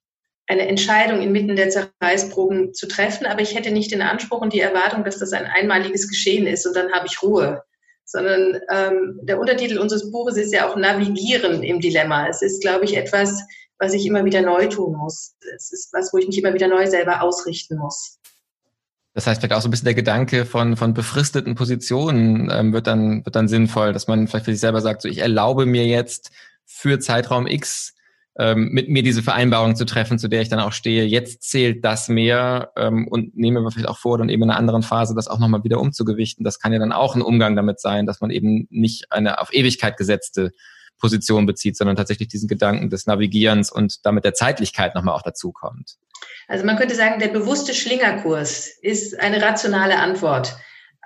eine 0.46 0.66
Entscheidung 0.66 1.20
inmitten 1.20 1.54
der 1.54 1.68
Zerreißproben 1.68 2.72
zu 2.72 2.88
treffen. 2.88 3.26
Aber 3.26 3.42
ich 3.42 3.54
hätte 3.54 3.70
nicht 3.70 3.92
den 3.92 4.00
Anspruch 4.00 4.40
und 4.40 4.54
die 4.54 4.60
Erwartung, 4.60 5.04
dass 5.04 5.18
das 5.18 5.34
ein 5.34 5.44
einmaliges 5.44 6.08
Geschehen 6.08 6.46
ist 6.46 6.66
und 6.66 6.74
dann 6.74 6.90
habe 6.92 7.06
ich 7.06 7.22
Ruhe. 7.22 7.62
Sondern 8.06 8.58
ähm, 8.72 9.20
der 9.24 9.38
Untertitel 9.38 9.76
unseres 9.76 10.10
Buches 10.10 10.38
ist 10.38 10.54
ja 10.54 10.66
auch 10.66 10.76
Navigieren 10.76 11.62
im 11.62 11.78
Dilemma. 11.78 12.26
Es 12.26 12.40
ist, 12.40 12.62
glaube 12.62 12.86
ich, 12.86 12.96
etwas, 12.96 13.42
was 13.78 13.92
ich 13.92 14.06
immer 14.06 14.24
wieder 14.24 14.40
neu 14.40 14.66
tun 14.66 14.96
muss. 14.96 15.34
Es 15.54 15.70
ist 15.72 15.92
was, 15.92 16.10
wo 16.14 16.16
ich 16.16 16.26
mich 16.26 16.38
immer 16.38 16.54
wieder 16.54 16.68
neu 16.68 16.86
selber 16.86 17.20
ausrichten 17.20 17.76
muss. 17.76 18.17
Das 19.18 19.26
heißt, 19.26 19.40
vielleicht 19.40 19.54
auch 19.54 19.62
so 19.62 19.66
ein 19.66 19.72
bisschen 19.72 19.86
der 19.86 19.96
Gedanke 19.96 20.46
von, 20.46 20.76
von 20.76 20.94
befristeten 20.94 21.56
Positionen 21.56 22.52
ähm, 22.52 22.72
wird, 22.72 22.86
dann, 22.86 23.24
wird 23.24 23.34
dann 23.34 23.48
sinnvoll, 23.48 23.92
dass 23.92 24.06
man 24.06 24.28
vielleicht 24.28 24.44
für 24.44 24.52
sich 24.52 24.60
selber 24.60 24.80
sagt, 24.80 25.02
so 25.02 25.08
ich 25.08 25.18
erlaube 25.18 25.66
mir 25.66 25.84
jetzt 25.86 26.30
für 26.64 27.00
Zeitraum 27.00 27.48
X 27.48 27.96
ähm, 28.38 28.68
mit 28.70 28.88
mir 28.88 29.02
diese 29.02 29.24
Vereinbarung 29.24 29.74
zu 29.74 29.86
treffen, 29.86 30.20
zu 30.20 30.28
der 30.28 30.42
ich 30.42 30.50
dann 30.50 30.60
auch 30.60 30.70
stehe. 30.70 31.04
Jetzt 31.04 31.42
zählt 31.42 31.84
das 31.84 32.08
mehr 32.08 32.70
ähm, 32.76 33.08
und 33.08 33.36
nehme 33.36 33.60
mir 33.60 33.72
vielleicht 33.72 33.88
auch 33.88 33.98
vor, 33.98 34.18
dann 34.18 34.28
eben 34.28 34.44
in 34.44 34.50
einer 34.50 34.58
anderen 34.60 34.84
Phase 34.84 35.16
das 35.16 35.26
auch 35.26 35.40
nochmal 35.40 35.64
wieder 35.64 35.80
umzugewichten. 35.80 36.44
Das 36.44 36.60
kann 36.60 36.72
ja 36.72 36.78
dann 36.78 36.92
auch 36.92 37.16
ein 37.16 37.22
Umgang 37.22 37.56
damit 37.56 37.80
sein, 37.80 38.06
dass 38.06 38.20
man 38.20 38.30
eben 38.30 38.68
nicht 38.70 39.10
eine 39.10 39.40
auf 39.40 39.52
Ewigkeit 39.52 39.96
gesetzte 39.96 40.52
Position 40.98 41.46
bezieht, 41.46 41.76
sondern 41.76 41.96
tatsächlich 41.96 42.28
diesen 42.28 42.48
Gedanken 42.48 42.90
des 42.90 43.06
Navigierens 43.06 43.70
und 43.70 44.04
damit 44.04 44.24
der 44.24 44.34
Zeitlichkeit 44.34 44.94
nochmal 44.94 45.14
auch 45.14 45.22
dazu 45.22 45.52
kommt. 45.52 45.96
Also 46.48 46.64
man 46.64 46.76
könnte 46.76 46.94
sagen, 46.94 47.20
der 47.20 47.28
bewusste 47.28 47.74
Schlingerkurs 47.74 48.68
ist 48.82 49.18
eine 49.18 49.40
rationale 49.42 49.98
Antwort 49.98 50.56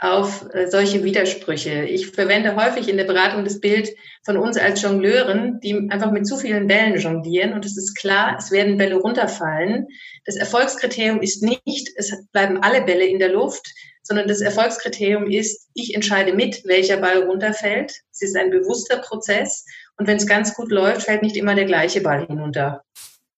auf 0.02 0.44
äh, 0.52 0.68
solche 0.68 1.04
Widersprüche. 1.04 1.84
Ich 1.84 2.08
verwende 2.08 2.56
häufig 2.56 2.88
in 2.88 2.96
der 2.96 3.04
Beratung 3.04 3.44
das 3.44 3.60
Bild 3.60 3.88
von 4.24 4.36
uns 4.36 4.56
als 4.56 4.82
Jongleuren, 4.82 5.60
die 5.60 5.74
einfach 5.90 6.10
mit 6.10 6.26
zu 6.26 6.36
vielen 6.36 6.66
Bällen 6.66 6.98
jonglieren. 6.98 7.52
Und 7.52 7.64
es 7.64 7.76
ist 7.76 7.94
klar, 7.96 8.36
es 8.36 8.50
werden 8.50 8.78
Bälle 8.78 8.96
runterfallen. 8.96 9.86
Das 10.24 10.34
Erfolgskriterium 10.34 11.20
ist 11.20 11.42
nicht, 11.42 11.88
es 11.94 12.12
bleiben 12.32 12.58
alle 12.62 12.82
Bälle 12.82 13.06
in 13.06 13.20
der 13.20 13.30
Luft, 13.30 13.72
sondern 14.02 14.28
das 14.28 14.40
Erfolgskriterium 14.40 15.30
ist, 15.30 15.68
ich 15.74 15.94
entscheide 15.94 16.32
mit, 16.34 16.62
welcher 16.64 16.96
Ball 16.96 17.22
runterfällt. 17.22 17.92
Es 18.12 18.22
ist 18.22 18.36
ein 18.36 18.50
bewusster 18.50 18.98
Prozess. 18.98 19.64
Und 19.96 20.06
wenn 20.06 20.16
es 20.16 20.26
ganz 20.26 20.54
gut 20.54 20.70
läuft, 20.70 21.02
fällt 21.02 21.22
nicht 21.22 21.36
immer 21.36 21.54
der 21.54 21.66
gleiche 21.66 22.00
Ball 22.00 22.26
hinunter. 22.26 22.82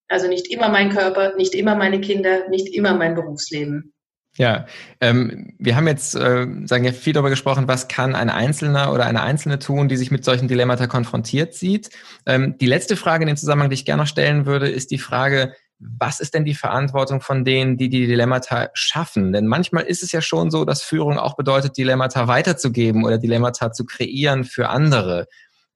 Also 0.07 0.27
nicht 0.27 0.47
immer 0.47 0.69
mein 0.69 0.89
Körper, 0.89 1.35
nicht 1.35 1.55
immer 1.55 1.75
meine 1.75 2.01
Kinder, 2.01 2.47
nicht 2.49 2.73
immer 2.73 2.93
mein 2.93 3.15
Berufsleben. 3.15 3.93
Ja, 4.37 4.65
ähm, 4.99 5.53
wir 5.59 5.77
haben 5.77 5.87
jetzt, 5.87 6.13
äh, 6.13 6.45
sagen 6.65 6.83
ja 6.83 6.91
viel 6.91 7.13
darüber 7.13 7.29
gesprochen, 7.29 7.69
was 7.69 7.87
kann 7.87 8.15
ein 8.15 8.29
Einzelner 8.29 8.91
oder 8.91 9.05
eine 9.05 9.23
Einzelne 9.23 9.59
tun, 9.59 9.87
die 9.87 9.95
sich 9.95 10.11
mit 10.11 10.25
solchen 10.25 10.49
Dilemmata 10.49 10.87
konfrontiert 10.87 11.53
sieht. 11.53 11.89
Ähm, 12.25 12.57
die 12.59 12.65
letzte 12.65 12.97
Frage 12.97 13.23
in 13.23 13.27
dem 13.27 13.37
Zusammenhang, 13.37 13.69
die 13.69 13.75
ich 13.75 13.85
gerne 13.85 14.03
noch 14.03 14.09
stellen 14.09 14.45
würde, 14.45 14.69
ist 14.69 14.91
die 14.91 14.97
Frage, 14.97 15.53
was 15.79 16.19
ist 16.19 16.33
denn 16.33 16.45
die 16.45 16.55
Verantwortung 16.55 17.21
von 17.21 17.43
denen, 17.43 17.77
die 17.77 17.89
die 17.89 18.07
Dilemmata 18.07 18.69
schaffen? 18.73 19.33
Denn 19.33 19.47
manchmal 19.47 19.83
ist 19.83 20.03
es 20.03 20.11
ja 20.11 20.21
schon 20.21 20.49
so, 20.49 20.65
dass 20.65 20.81
Führung 20.81 21.19
auch 21.19 21.35
bedeutet, 21.35 21.77
Dilemmata 21.77 22.27
weiterzugeben 22.27 23.03
oder 23.03 23.17
Dilemmata 23.17 23.71
zu 23.71 23.85
kreieren 23.85 24.45
für 24.45 24.69
andere. 24.69 25.27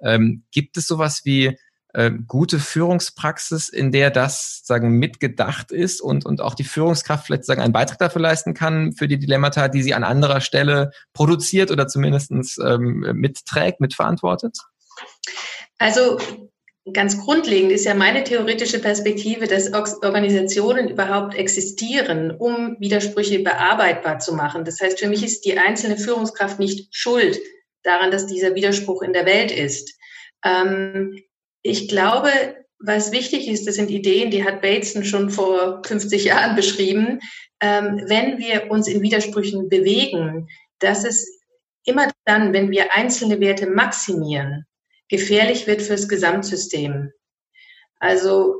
Ähm, 0.01 0.43
gibt 0.51 0.77
es 0.77 0.87
sowas 0.87 1.21
wie 1.25 1.57
äh, 1.93 2.11
gute 2.27 2.59
Führungspraxis, 2.59 3.67
in 3.67 3.91
der 3.91 4.11
das 4.11 4.61
sagen 4.63 4.91
mitgedacht 4.91 5.71
ist 5.71 6.01
und, 6.01 6.25
und 6.25 6.39
auch 6.39 6.53
die 6.53 6.63
Führungskraft 6.63 7.25
vielleicht 7.25 7.45
sagen 7.45 7.61
einen 7.61 7.73
Beitrag 7.73 7.97
dafür 7.97 8.21
leisten 8.21 8.53
kann 8.53 8.93
für 8.93 9.07
die 9.07 9.19
Dilemmata, 9.19 9.67
die 9.67 9.81
sie 9.81 9.93
an 9.93 10.03
anderer 10.03 10.39
Stelle 10.39 10.91
produziert 11.13 11.71
oder 11.71 11.87
zumindestens 11.87 12.57
ähm, 12.63 12.99
mitträgt, 13.15 13.81
mitverantwortet? 13.81 14.59
Also 15.79 16.19
ganz 16.93 17.17
grundlegend 17.17 17.71
ist 17.71 17.85
ja 17.85 17.93
meine 17.93 18.23
theoretische 18.23 18.79
Perspektive, 18.79 19.47
dass 19.47 19.71
Organisationen 19.73 20.89
überhaupt 20.89 21.35
existieren, 21.35 22.31
um 22.31 22.75
Widersprüche 22.79 23.39
bearbeitbar 23.39 24.19
zu 24.19 24.33
machen. 24.33 24.65
Das 24.65 24.79
heißt, 24.79 24.99
für 24.99 25.07
mich 25.07 25.23
ist 25.23 25.45
die 25.45 25.57
einzelne 25.57 25.97
Führungskraft 25.97 26.59
nicht 26.59 26.87
schuld 26.95 27.39
daran, 27.83 28.11
dass 28.11 28.27
dieser 28.27 28.55
Widerspruch 28.55 29.01
in 29.01 29.13
der 29.13 29.25
Welt 29.25 29.51
ist 29.51 29.99
Ähm, 30.43 31.19
ich 31.61 31.89
glaube, 31.89 32.29
was 32.79 33.11
wichtig 33.11 33.47
ist, 33.47 33.67
das 33.67 33.75
sind 33.75 33.89
Ideen, 33.89 34.31
die 34.31 34.43
hat 34.43 34.61
Bateson 34.61 35.03
schon 35.03 35.29
vor 35.29 35.81
50 35.85 36.25
Jahren 36.25 36.55
beschrieben. 36.55 37.19
Ähm, 37.61 38.03
wenn 38.07 38.37
wir 38.37 38.71
uns 38.71 38.87
in 38.87 39.01
Widersprüchen 39.01 39.67
bewegen, 39.67 40.47
dass 40.79 41.03
es 41.03 41.27
immer 41.83 42.09
dann, 42.25 42.53
wenn 42.53 42.71
wir 42.71 42.95
einzelne 42.95 43.39
Werte 43.41 43.67
maximieren, 43.67 44.65
gefährlich 45.09 45.67
wird 45.67 45.81
fürs 45.81 46.07
Gesamtsystem. 46.07 47.11
Also 47.99 48.55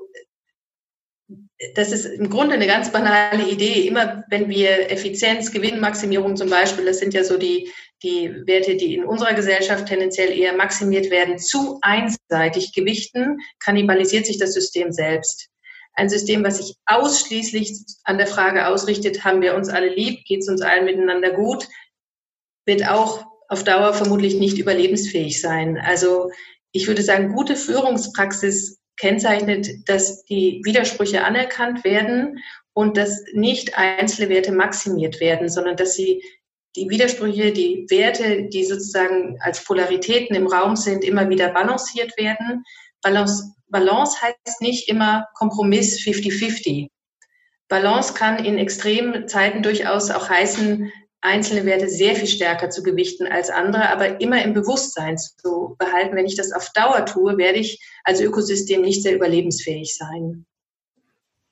das 1.76 1.92
ist 1.92 2.06
im 2.06 2.30
Grunde 2.30 2.56
eine 2.56 2.68
ganz 2.68 2.92
banale 2.92 3.48
Idee. 3.48 3.88
Immer 3.88 4.24
wenn 4.30 4.50
wir 4.50 4.92
Effizienz, 4.92 5.52
Gewinnmaximierung 5.52 6.36
zum 6.36 6.50
Beispiel, 6.50 6.86
das 6.86 7.00
sind 7.00 7.14
ja 7.14 7.24
so 7.24 7.38
die, 7.38 7.72
die 8.02 8.32
Werte, 8.48 8.76
die 8.76 8.96
in 8.96 9.04
unserer 9.04 9.34
Gesellschaft 9.34 9.88
tendenziell 9.88 10.38
eher 10.38 10.56
maximiert 10.56 11.12
werden, 11.12 11.38
zu 11.38 11.80
einseitig 11.82 12.74
gewichten, 12.74 13.38
kannibalisiert 13.60 14.26
sich 14.26 14.38
das 14.38 14.54
System 14.54 14.92
selbst. 14.92 15.50
Ein 15.94 16.10
System, 16.10 16.44
was 16.44 16.58
sich 16.58 16.76
ausschließlich 16.86 17.78
an 18.06 18.18
der 18.18 18.28
Frage 18.28 18.68
ausrichtet, 18.68 19.26
haben 19.26 19.42
wir 19.42 19.56
uns 19.56 19.68
alle 19.70 19.94
lieb, 19.94 20.24
geht 20.26 20.40
es 20.40 20.48
uns 20.48 20.62
allen 20.62 20.86
miteinander 20.86 21.32
gut, 21.32 21.68
wird 22.66 22.88
auch 22.88 23.26
auf 23.50 23.64
Dauer 23.64 23.94
vermutlich 23.94 24.36
nicht 24.36 24.58
überlebensfähig 24.58 25.42
sein. 25.42 25.78
Also 25.78 26.32
ich 26.72 26.88
würde 26.88 27.02
sagen, 27.02 27.34
gute 27.34 27.56
Führungspraxis 27.56 28.80
kennzeichnet, 28.98 29.68
dass 29.88 30.24
die 30.26 30.62
Widersprüche 30.64 31.24
anerkannt 31.24 31.84
werden 31.84 32.40
und 32.74 32.96
dass 32.96 33.24
nicht 33.34 33.78
einzelne 33.78 34.30
Werte 34.30 34.52
maximiert 34.52 35.20
werden, 35.20 35.50
sondern 35.50 35.76
dass 35.76 35.96
sie 35.96 36.22
die 36.76 36.90
Widersprüche, 36.90 37.52
die 37.52 37.88
Werte, 37.90 38.48
die 38.50 38.64
sozusagen 38.64 39.38
als 39.42 39.64
Polaritäten 39.64 40.36
im 40.36 40.48
Raum 40.48 40.76
sind, 40.76 41.04
immer 41.04 41.28
wieder 41.30 41.50
balanciert 41.50 42.16
werden. 42.18 42.64
Balance, 43.02 43.52
Balance 43.68 44.22
heißt 44.22 44.62
nicht 44.62 44.88
immer 44.88 45.26
Kompromiss 45.34 46.00
50-50. 46.00 46.90
Balance 47.68 48.14
kann 48.14 48.44
in 48.44 48.58
extremen 48.60 49.28
Zeiten 49.28 49.64
durchaus 49.64 50.12
auch 50.12 50.30
heißen, 50.30 50.92
einzelne 51.22 51.66
Werte 51.66 51.90
sehr 51.90 52.16
viel 52.16 52.28
stärker 52.28 52.70
zu 52.70 52.84
gewichten 52.84 53.28
als 53.28 53.50
andere, 53.50 53.90
aber 53.90 54.22
immer 54.22 54.44
im 54.44 54.54
Bewusstsein 54.54 55.18
zu 55.18 55.76
behalten. 55.78 56.16
Wenn 56.16 56.26
ich 56.26 56.36
das 56.36 56.52
auf 56.52 56.72
Dauer 56.74 57.06
tue, 57.06 57.38
werde 57.38 57.60
ich 57.60 57.80
als 58.04 58.22
Ökosystem 58.22 58.82
nicht 58.82 59.04
sehr 59.04 59.16
überlebensfähig 59.16 59.96
sein. 59.96 60.46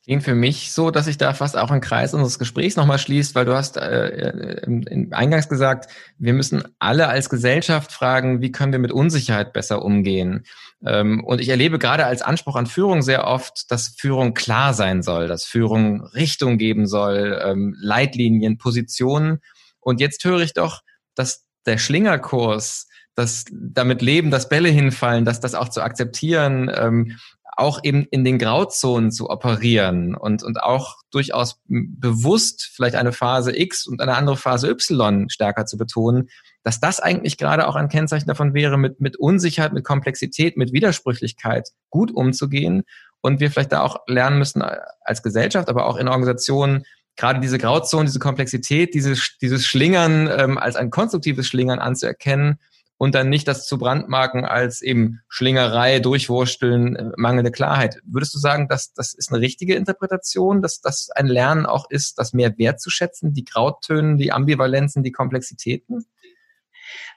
Klingt 0.07 0.23
für 0.23 0.35
mich 0.35 0.71
so, 0.71 0.89
dass 0.89 1.03
sich 1.03 1.17
da 1.17 1.33
fast 1.33 1.57
auch 1.57 1.69
ein 1.69 1.81
Kreis 1.81 2.13
unseres 2.13 2.39
Gesprächs 2.39 2.77
nochmal 2.77 2.97
schließt, 2.97 3.35
weil 3.35 3.43
du 3.43 3.53
hast 3.53 3.75
äh, 3.75 4.61
im, 4.65 5.09
eingangs 5.11 5.49
gesagt, 5.49 5.91
wir 6.17 6.31
müssen 6.31 6.63
alle 6.79 7.09
als 7.09 7.29
Gesellschaft 7.29 7.91
fragen, 7.91 8.41
wie 8.41 8.53
können 8.53 8.71
wir 8.71 8.79
mit 8.79 8.93
Unsicherheit 8.93 9.51
besser 9.51 9.83
umgehen. 9.83 10.45
Ähm, 10.85 11.25
und 11.25 11.41
ich 11.41 11.49
erlebe 11.49 11.77
gerade 11.77 12.05
als 12.05 12.21
Anspruch 12.21 12.55
an 12.55 12.67
Führung 12.67 13.01
sehr 13.01 13.27
oft, 13.27 13.69
dass 13.69 13.89
Führung 13.97 14.33
klar 14.33 14.73
sein 14.73 15.03
soll, 15.03 15.27
dass 15.27 15.43
Führung 15.43 16.01
Richtung 16.05 16.57
geben 16.57 16.87
soll, 16.87 17.41
ähm, 17.43 17.75
Leitlinien, 17.77 18.57
Positionen. 18.57 19.39
Und 19.81 19.99
jetzt 19.99 20.23
höre 20.23 20.39
ich 20.39 20.53
doch, 20.53 20.83
dass 21.15 21.43
der 21.65 21.77
Schlingerkurs, 21.77 22.87
das 23.17 23.45
damit 23.51 24.03
leben, 24.03 24.29
dass 24.29 24.47
Bälle 24.47 24.69
hinfallen, 24.69 25.25
dass 25.25 25.39
das 25.39 25.55
auch 25.55 25.69
zu 25.69 25.81
akzeptieren, 25.81 26.71
ähm, 26.73 27.17
auch 27.57 27.79
eben 27.83 28.05
in 28.11 28.23
den 28.23 28.37
Grauzonen 28.37 29.11
zu 29.11 29.29
operieren 29.29 30.15
und, 30.15 30.43
und 30.43 30.61
auch 30.61 30.97
durchaus 31.11 31.59
bewusst 31.65 32.69
vielleicht 32.73 32.95
eine 32.95 33.11
Phase 33.11 33.57
X 33.57 33.87
und 33.87 33.99
eine 33.99 34.15
andere 34.15 34.37
Phase 34.37 34.69
Y 34.69 35.27
stärker 35.29 35.65
zu 35.65 35.77
betonen, 35.77 36.29
dass 36.63 36.79
das 36.79 36.99
eigentlich 36.99 37.37
gerade 37.37 37.67
auch 37.67 37.75
ein 37.75 37.89
Kennzeichen 37.89 38.27
davon 38.27 38.53
wäre, 38.53 38.77
mit, 38.77 39.01
mit 39.01 39.17
Unsicherheit, 39.17 39.73
mit 39.73 39.83
Komplexität, 39.83 40.55
mit 40.55 40.71
Widersprüchlichkeit 40.71 41.69
gut 41.89 42.11
umzugehen 42.11 42.83
und 43.21 43.39
wir 43.39 43.49
vielleicht 43.49 43.71
da 43.71 43.81
auch 43.81 43.97
lernen 44.07 44.37
müssen 44.37 44.61
als 45.01 45.23
Gesellschaft, 45.23 45.67
aber 45.67 45.87
auch 45.87 45.97
in 45.97 46.07
Organisationen 46.07 46.85
gerade 47.15 47.39
diese 47.39 47.57
Grauzone, 47.57 48.05
diese 48.05 48.19
Komplexität, 48.19 48.93
dieses, 48.93 49.37
dieses 49.41 49.65
Schlingern 49.65 50.29
ähm, 50.31 50.57
als 50.59 50.75
ein 50.75 50.91
konstruktives 50.91 51.47
Schlingern 51.47 51.79
anzuerkennen 51.79 52.59
und 52.97 53.15
dann 53.15 53.29
nicht 53.29 53.47
das 53.47 53.65
zu 53.67 53.77
brandmarken 53.77 54.45
als 54.45 54.81
eben 54.81 55.21
Schlingerei, 55.29 55.99
Durchwursteln, 55.99 56.95
äh, 56.95 57.11
mangelnde 57.17 57.51
Klarheit. 57.51 57.99
Würdest 58.03 58.33
du 58.33 58.39
sagen, 58.39 58.67
dass 58.67 58.93
das 58.93 59.13
ist 59.13 59.31
eine 59.31 59.41
richtige 59.41 59.75
Interpretation, 59.75 60.61
dass 60.61 60.81
das 60.81 61.09
ein 61.11 61.27
Lernen 61.27 61.65
auch 61.65 61.89
ist, 61.89 62.17
das 62.17 62.33
mehr 62.33 62.57
wertzuschätzen, 62.57 63.33
die 63.33 63.45
Grautönen, 63.45 64.17
die 64.17 64.31
Ambivalenzen, 64.31 65.03
die 65.03 65.11
Komplexitäten? 65.11 66.05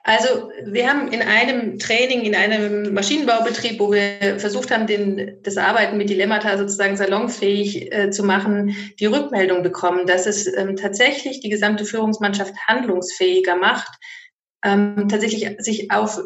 Also 0.02 0.50
wir 0.64 0.88
haben 0.88 1.08
in 1.08 1.20
einem 1.20 1.78
Training, 1.78 2.22
in 2.22 2.34
einem 2.34 2.94
Maschinenbaubetrieb, 2.94 3.78
wo 3.78 3.92
wir 3.92 4.40
versucht 4.40 4.70
haben, 4.70 4.86
den, 4.86 5.38
das 5.42 5.58
Arbeiten 5.58 5.98
mit 5.98 6.08
Dilemmata 6.08 6.56
sozusagen 6.56 6.96
salonfähig 6.96 7.92
äh, 7.92 8.10
zu 8.10 8.24
machen, 8.24 8.74
die 8.98 9.06
Rückmeldung 9.06 9.62
bekommen, 9.62 10.06
dass 10.06 10.26
es 10.26 10.46
ähm, 10.56 10.76
tatsächlich 10.76 11.40
die 11.40 11.50
gesamte 11.50 11.84
Führungsmannschaft 11.84 12.54
handlungsfähiger 12.66 13.56
macht, 13.56 13.98
ähm, 14.64 15.08
tatsächlich 15.08 15.56
sich 15.58 15.90
auf 15.90 16.20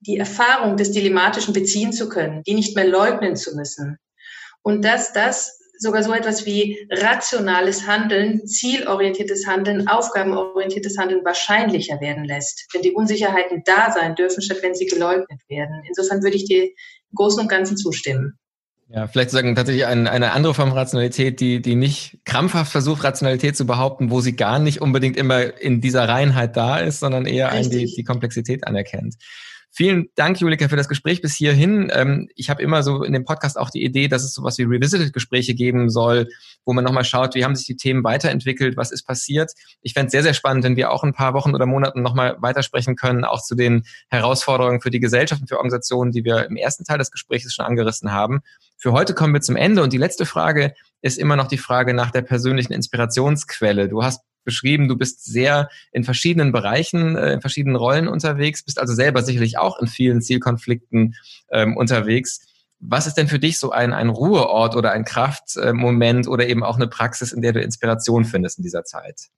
die 0.00 0.18
Erfahrung 0.18 0.76
des 0.76 0.92
Dilemmatischen 0.92 1.54
beziehen 1.54 1.92
zu 1.92 2.08
können, 2.08 2.42
die 2.44 2.54
nicht 2.54 2.74
mehr 2.74 2.86
leugnen 2.86 3.36
zu 3.36 3.54
müssen. 3.54 3.98
Und 4.62 4.84
dass 4.84 5.12
das 5.12 5.58
sogar 5.78 6.02
so 6.02 6.12
etwas 6.12 6.46
wie 6.46 6.86
rationales 6.90 7.86
Handeln, 7.86 8.46
zielorientiertes 8.46 9.46
Handeln, 9.46 9.88
aufgabenorientiertes 9.88 10.96
Handeln 10.96 11.24
wahrscheinlicher 11.24 12.00
werden 12.00 12.24
lässt, 12.24 12.68
wenn 12.72 12.82
die 12.82 12.92
Unsicherheiten 12.92 13.62
da 13.64 13.90
sein 13.90 14.14
dürfen, 14.14 14.42
statt 14.42 14.58
wenn 14.62 14.74
sie 14.74 14.86
geleugnet 14.86 15.40
werden. 15.48 15.82
Insofern 15.86 16.22
würde 16.22 16.36
ich 16.36 16.44
dir 16.44 16.64
im 16.64 17.14
Großen 17.16 17.40
und 17.40 17.48
Ganzen 17.48 17.76
zustimmen. 17.76 18.38
Ja, 18.94 19.06
vielleicht 19.06 19.30
sagen 19.30 19.54
tatsächlich 19.54 19.86
ein, 19.86 20.06
eine 20.06 20.32
andere 20.32 20.52
Form 20.52 20.68
von 20.68 20.76
Rationalität, 20.76 21.40
die, 21.40 21.62
die 21.62 21.76
nicht 21.76 22.18
krampfhaft 22.26 22.70
versucht, 22.70 23.04
Rationalität 23.04 23.56
zu 23.56 23.64
behaupten, 23.64 24.10
wo 24.10 24.20
sie 24.20 24.36
gar 24.36 24.58
nicht 24.58 24.82
unbedingt 24.82 25.16
immer 25.16 25.58
in 25.60 25.80
dieser 25.80 26.06
Reinheit 26.06 26.58
da 26.58 26.76
ist, 26.76 27.00
sondern 27.00 27.24
eher 27.24 27.50
ein, 27.52 27.70
die, 27.70 27.86
die 27.86 28.04
Komplexität 28.04 28.66
anerkennt. 28.66 29.14
Vielen 29.74 30.10
Dank, 30.16 30.38
Julika, 30.38 30.68
für 30.68 30.76
das 30.76 30.86
Gespräch 30.86 31.22
bis 31.22 31.34
hierhin. 31.34 31.90
Ähm, 31.94 32.28
ich 32.36 32.50
habe 32.50 32.62
immer 32.62 32.82
so 32.82 33.02
in 33.04 33.14
dem 33.14 33.24
Podcast 33.24 33.58
auch 33.58 33.70
die 33.70 33.82
Idee, 33.82 34.06
dass 34.06 34.22
es 34.22 34.34
sowas 34.34 34.58
wie 34.58 34.64
Revisited-Gespräche 34.64 35.54
geben 35.54 35.88
soll, 35.88 36.28
wo 36.66 36.74
man 36.74 36.84
nochmal 36.84 37.04
schaut, 37.04 37.34
wie 37.34 37.42
haben 37.42 37.56
sich 37.56 37.66
die 37.66 37.76
Themen 37.76 38.04
weiterentwickelt, 38.04 38.76
was 38.76 38.92
ist 38.92 39.04
passiert. 39.04 39.52
Ich 39.80 39.94
fände 39.94 40.08
es 40.08 40.12
sehr, 40.12 40.22
sehr 40.22 40.34
spannend, 40.34 40.64
wenn 40.64 40.76
wir 40.76 40.90
auch 40.90 41.04
ein 41.04 41.14
paar 41.14 41.32
Wochen 41.32 41.54
oder 41.54 41.64
Monaten 41.64 42.02
nochmal 42.02 42.36
weitersprechen 42.40 42.96
können, 42.96 43.24
auch 43.24 43.42
zu 43.42 43.54
den 43.54 43.84
Herausforderungen 44.10 44.82
für 44.82 44.90
die 44.90 45.00
Gesellschaft 45.00 45.40
und 45.40 45.48
für 45.48 45.56
Organisationen, 45.56 46.12
die 46.12 46.22
wir 46.22 46.44
im 46.44 46.56
ersten 46.56 46.84
Teil 46.84 46.98
des 46.98 47.10
Gesprächs 47.10 47.50
schon 47.54 47.64
angerissen 47.64 48.12
haben. 48.12 48.42
Für 48.76 48.92
heute 48.92 49.14
kommen 49.14 49.32
wir 49.32 49.40
zum 49.40 49.56
Ende 49.56 49.82
und 49.82 49.94
die 49.94 49.98
letzte 49.98 50.26
Frage 50.26 50.74
ist 51.00 51.18
immer 51.18 51.36
noch 51.36 51.48
die 51.48 51.56
Frage 51.56 51.94
nach 51.94 52.10
der 52.10 52.22
persönlichen 52.22 52.74
Inspirationsquelle. 52.74 53.88
Du 53.88 54.02
hast 54.02 54.20
beschrieben, 54.44 54.88
du 54.88 54.96
bist 54.96 55.24
sehr 55.24 55.68
in 55.92 56.04
verschiedenen 56.04 56.52
Bereichen, 56.52 57.16
äh, 57.16 57.34
in 57.34 57.40
verschiedenen 57.40 57.76
Rollen 57.76 58.08
unterwegs, 58.08 58.62
bist 58.64 58.78
also 58.78 58.94
selber 58.94 59.22
sicherlich 59.22 59.58
auch 59.58 59.78
in 59.80 59.86
vielen 59.86 60.20
Zielkonflikten 60.20 61.14
ähm, 61.50 61.76
unterwegs. 61.76 62.46
Was 62.80 63.06
ist 63.06 63.14
denn 63.14 63.28
für 63.28 63.38
dich 63.38 63.58
so 63.58 63.70
ein, 63.70 63.92
ein 63.92 64.08
Ruheort 64.08 64.74
oder 64.74 64.90
ein 64.90 65.04
Kraftmoment 65.04 66.26
oder 66.26 66.48
eben 66.48 66.64
auch 66.64 66.76
eine 66.76 66.88
Praxis, 66.88 67.32
in 67.32 67.40
der 67.40 67.52
du 67.52 67.60
Inspiration 67.60 68.24
findest 68.24 68.58
in 68.58 68.64
dieser 68.64 68.84
Zeit? 68.84 69.28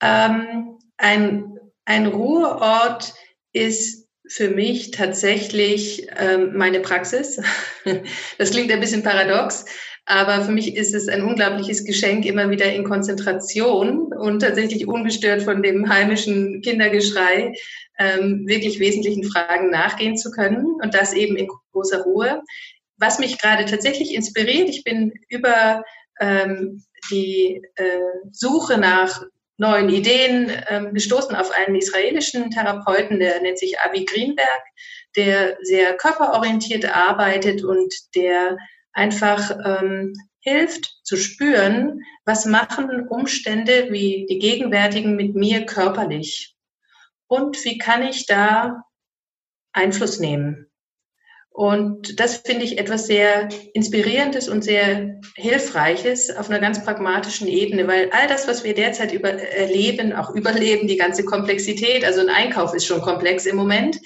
Ähm, 0.00 0.78
ein, 0.96 1.58
ein 1.84 2.06
Ruheort 2.06 3.14
ist 3.52 4.08
für 4.26 4.48
mich 4.48 4.90
tatsächlich 4.90 6.08
ähm, 6.16 6.56
meine 6.56 6.80
Praxis. 6.80 7.40
Das 8.38 8.50
klingt 8.50 8.72
ein 8.72 8.80
bisschen 8.80 9.02
paradox, 9.02 9.66
aber 10.06 10.42
für 10.42 10.52
mich 10.52 10.76
ist 10.76 10.94
es 10.94 11.08
ein 11.08 11.22
unglaubliches 11.22 11.84
Geschenk, 11.84 12.26
immer 12.26 12.50
wieder 12.50 12.70
in 12.72 12.84
Konzentration 12.84 14.12
und 14.12 14.40
tatsächlich 14.40 14.86
ungestört 14.86 15.42
von 15.42 15.62
dem 15.62 15.88
heimischen 15.88 16.60
Kindergeschrei 16.60 17.54
ähm, 17.98 18.46
wirklich 18.46 18.80
wesentlichen 18.80 19.24
Fragen 19.24 19.70
nachgehen 19.70 20.16
zu 20.16 20.30
können 20.30 20.66
und 20.82 20.94
das 20.94 21.14
eben 21.14 21.36
in 21.36 21.48
großer 21.72 22.02
Ruhe. 22.02 22.42
Was 22.98 23.18
mich 23.18 23.38
gerade 23.38 23.64
tatsächlich 23.64 24.14
inspiriert, 24.14 24.68
ich 24.68 24.84
bin 24.84 25.12
über 25.28 25.82
ähm, 26.20 26.84
die 27.10 27.62
äh, 27.76 28.00
Suche 28.30 28.78
nach 28.78 29.22
neuen 29.56 29.88
Ideen 29.88 30.50
ähm, 30.68 30.92
gestoßen 30.92 31.34
auf 31.34 31.50
einen 31.52 31.76
israelischen 31.76 32.50
Therapeuten, 32.50 33.20
der 33.20 33.40
nennt 33.40 33.58
sich 33.58 33.78
Avi 33.80 34.04
Greenberg, 34.04 34.62
der 35.16 35.56
sehr 35.62 35.96
körperorientiert 35.96 36.84
arbeitet 36.94 37.62
und 37.62 37.94
der 38.14 38.58
einfach 38.94 39.50
ähm, 39.64 40.14
hilft 40.40 41.00
zu 41.02 41.16
spüren, 41.16 42.02
was 42.24 42.46
machen 42.46 43.08
Umstände 43.08 43.88
wie 43.90 44.26
die 44.28 44.38
gegenwärtigen 44.38 45.16
mit 45.16 45.34
mir 45.34 45.66
körperlich 45.66 46.54
und 47.26 47.62
wie 47.64 47.78
kann 47.78 48.02
ich 48.02 48.26
da 48.26 48.84
Einfluss 49.72 50.20
nehmen. 50.20 50.70
Und 51.50 52.18
das 52.18 52.38
finde 52.38 52.64
ich 52.64 52.78
etwas 52.78 53.06
sehr 53.06 53.48
Inspirierendes 53.74 54.48
und 54.48 54.64
sehr 54.64 55.20
Hilfreiches 55.36 56.34
auf 56.34 56.50
einer 56.50 56.58
ganz 56.58 56.84
pragmatischen 56.84 57.46
Ebene, 57.46 57.86
weil 57.86 58.10
all 58.10 58.26
das, 58.26 58.48
was 58.48 58.64
wir 58.64 58.74
derzeit 58.74 59.12
über, 59.12 59.30
erleben, 59.30 60.12
auch 60.12 60.34
überleben, 60.34 60.88
die 60.88 60.96
ganze 60.96 61.24
Komplexität, 61.24 62.04
also 62.04 62.20
ein 62.20 62.28
Einkauf 62.28 62.74
ist 62.74 62.86
schon 62.86 63.00
komplex 63.02 63.46
im 63.46 63.54
Moment, 63.54 64.00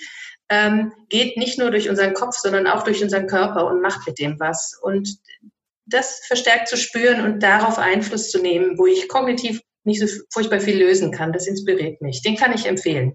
ähm, 0.50 0.92
geht 1.08 1.36
nicht 1.36 1.58
nur 1.58 1.70
durch 1.70 1.88
unseren 1.88 2.14
Kopf, 2.14 2.36
sondern 2.36 2.66
auch 2.66 2.84
durch 2.84 3.02
unseren 3.02 3.26
Körper 3.26 3.66
und 3.66 3.82
macht 3.82 4.06
mit 4.06 4.18
dem 4.18 4.38
was. 4.40 4.78
Und 4.82 5.18
das 5.86 6.20
verstärkt 6.26 6.68
zu 6.68 6.76
spüren 6.76 7.24
und 7.24 7.42
darauf 7.42 7.78
Einfluss 7.78 8.30
zu 8.30 8.40
nehmen, 8.40 8.78
wo 8.78 8.86
ich 8.86 9.08
kognitiv 9.08 9.60
nicht 9.84 10.00
so 10.00 10.06
furchtbar 10.30 10.60
viel 10.60 10.78
lösen 10.78 11.12
kann, 11.12 11.32
das 11.32 11.46
inspiriert 11.46 12.00
mich. 12.02 12.22
Den 12.22 12.36
kann 12.36 12.52
ich 12.52 12.66
empfehlen. 12.66 13.14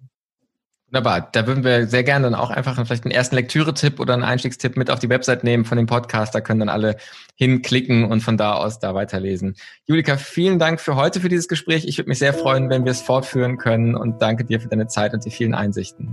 Wunderbar. 0.87 1.29
Da 1.31 1.47
würden 1.47 1.63
wir 1.63 1.87
sehr 1.87 2.03
gerne 2.03 2.25
dann 2.25 2.35
auch 2.35 2.51
einfach 2.51 2.75
vielleicht 2.85 3.03
einen 3.03 3.11
ersten 3.11 3.35
Lektüre-Tipp 3.35 3.99
oder 3.99 4.13
einen 4.13 4.23
Einstiegstipp 4.23 4.77
mit 4.77 4.91
auf 4.91 4.99
die 4.99 5.09
Website 5.09 5.43
nehmen 5.43 5.65
von 5.65 5.77
dem 5.77 5.87
Podcast. 5.87 6.35
Da 6.35 6.41
können 6.41 6.59
dann 6.59 6.69
alle 6.69 6.97
hinklicken 7.35 8.05
und 8.05 8.21
von 8.21 8.37
da 8.37 8.53
aus 8.53 8.77
da 8.77 8.93
weiterlesen. 8.93 9.55
Julika, 9.85 10.17
vielen 10.17 10.59
Dank 10.59 10.79
für 10.79 10.95
heute, 10.95 11.19
für 11.19 11.29
dieses 11.29 11.47
Gespräch. 11.47 11.85
Ich 11.87 11.97
würde 11.97 12.09
mich 12.09 12.19
sehr 12.19 12.33
freuen, 12.33 12.69
wenn 12.69 12.85
wir 12.85 12.91
es 12.91 13.01
fortführen 13.01 13.57
können 13.57 13.95
und 13.95 14.21
danke 14.21 14.45
dir 14.45 14.61
für 14.61 14.67
deine 14.67 14.87
Zeit 14.87 15.15
und 15.15 15.25
die 15.25 15.31
vielen 15.31 15.55
Einsichten. 15.55 16.11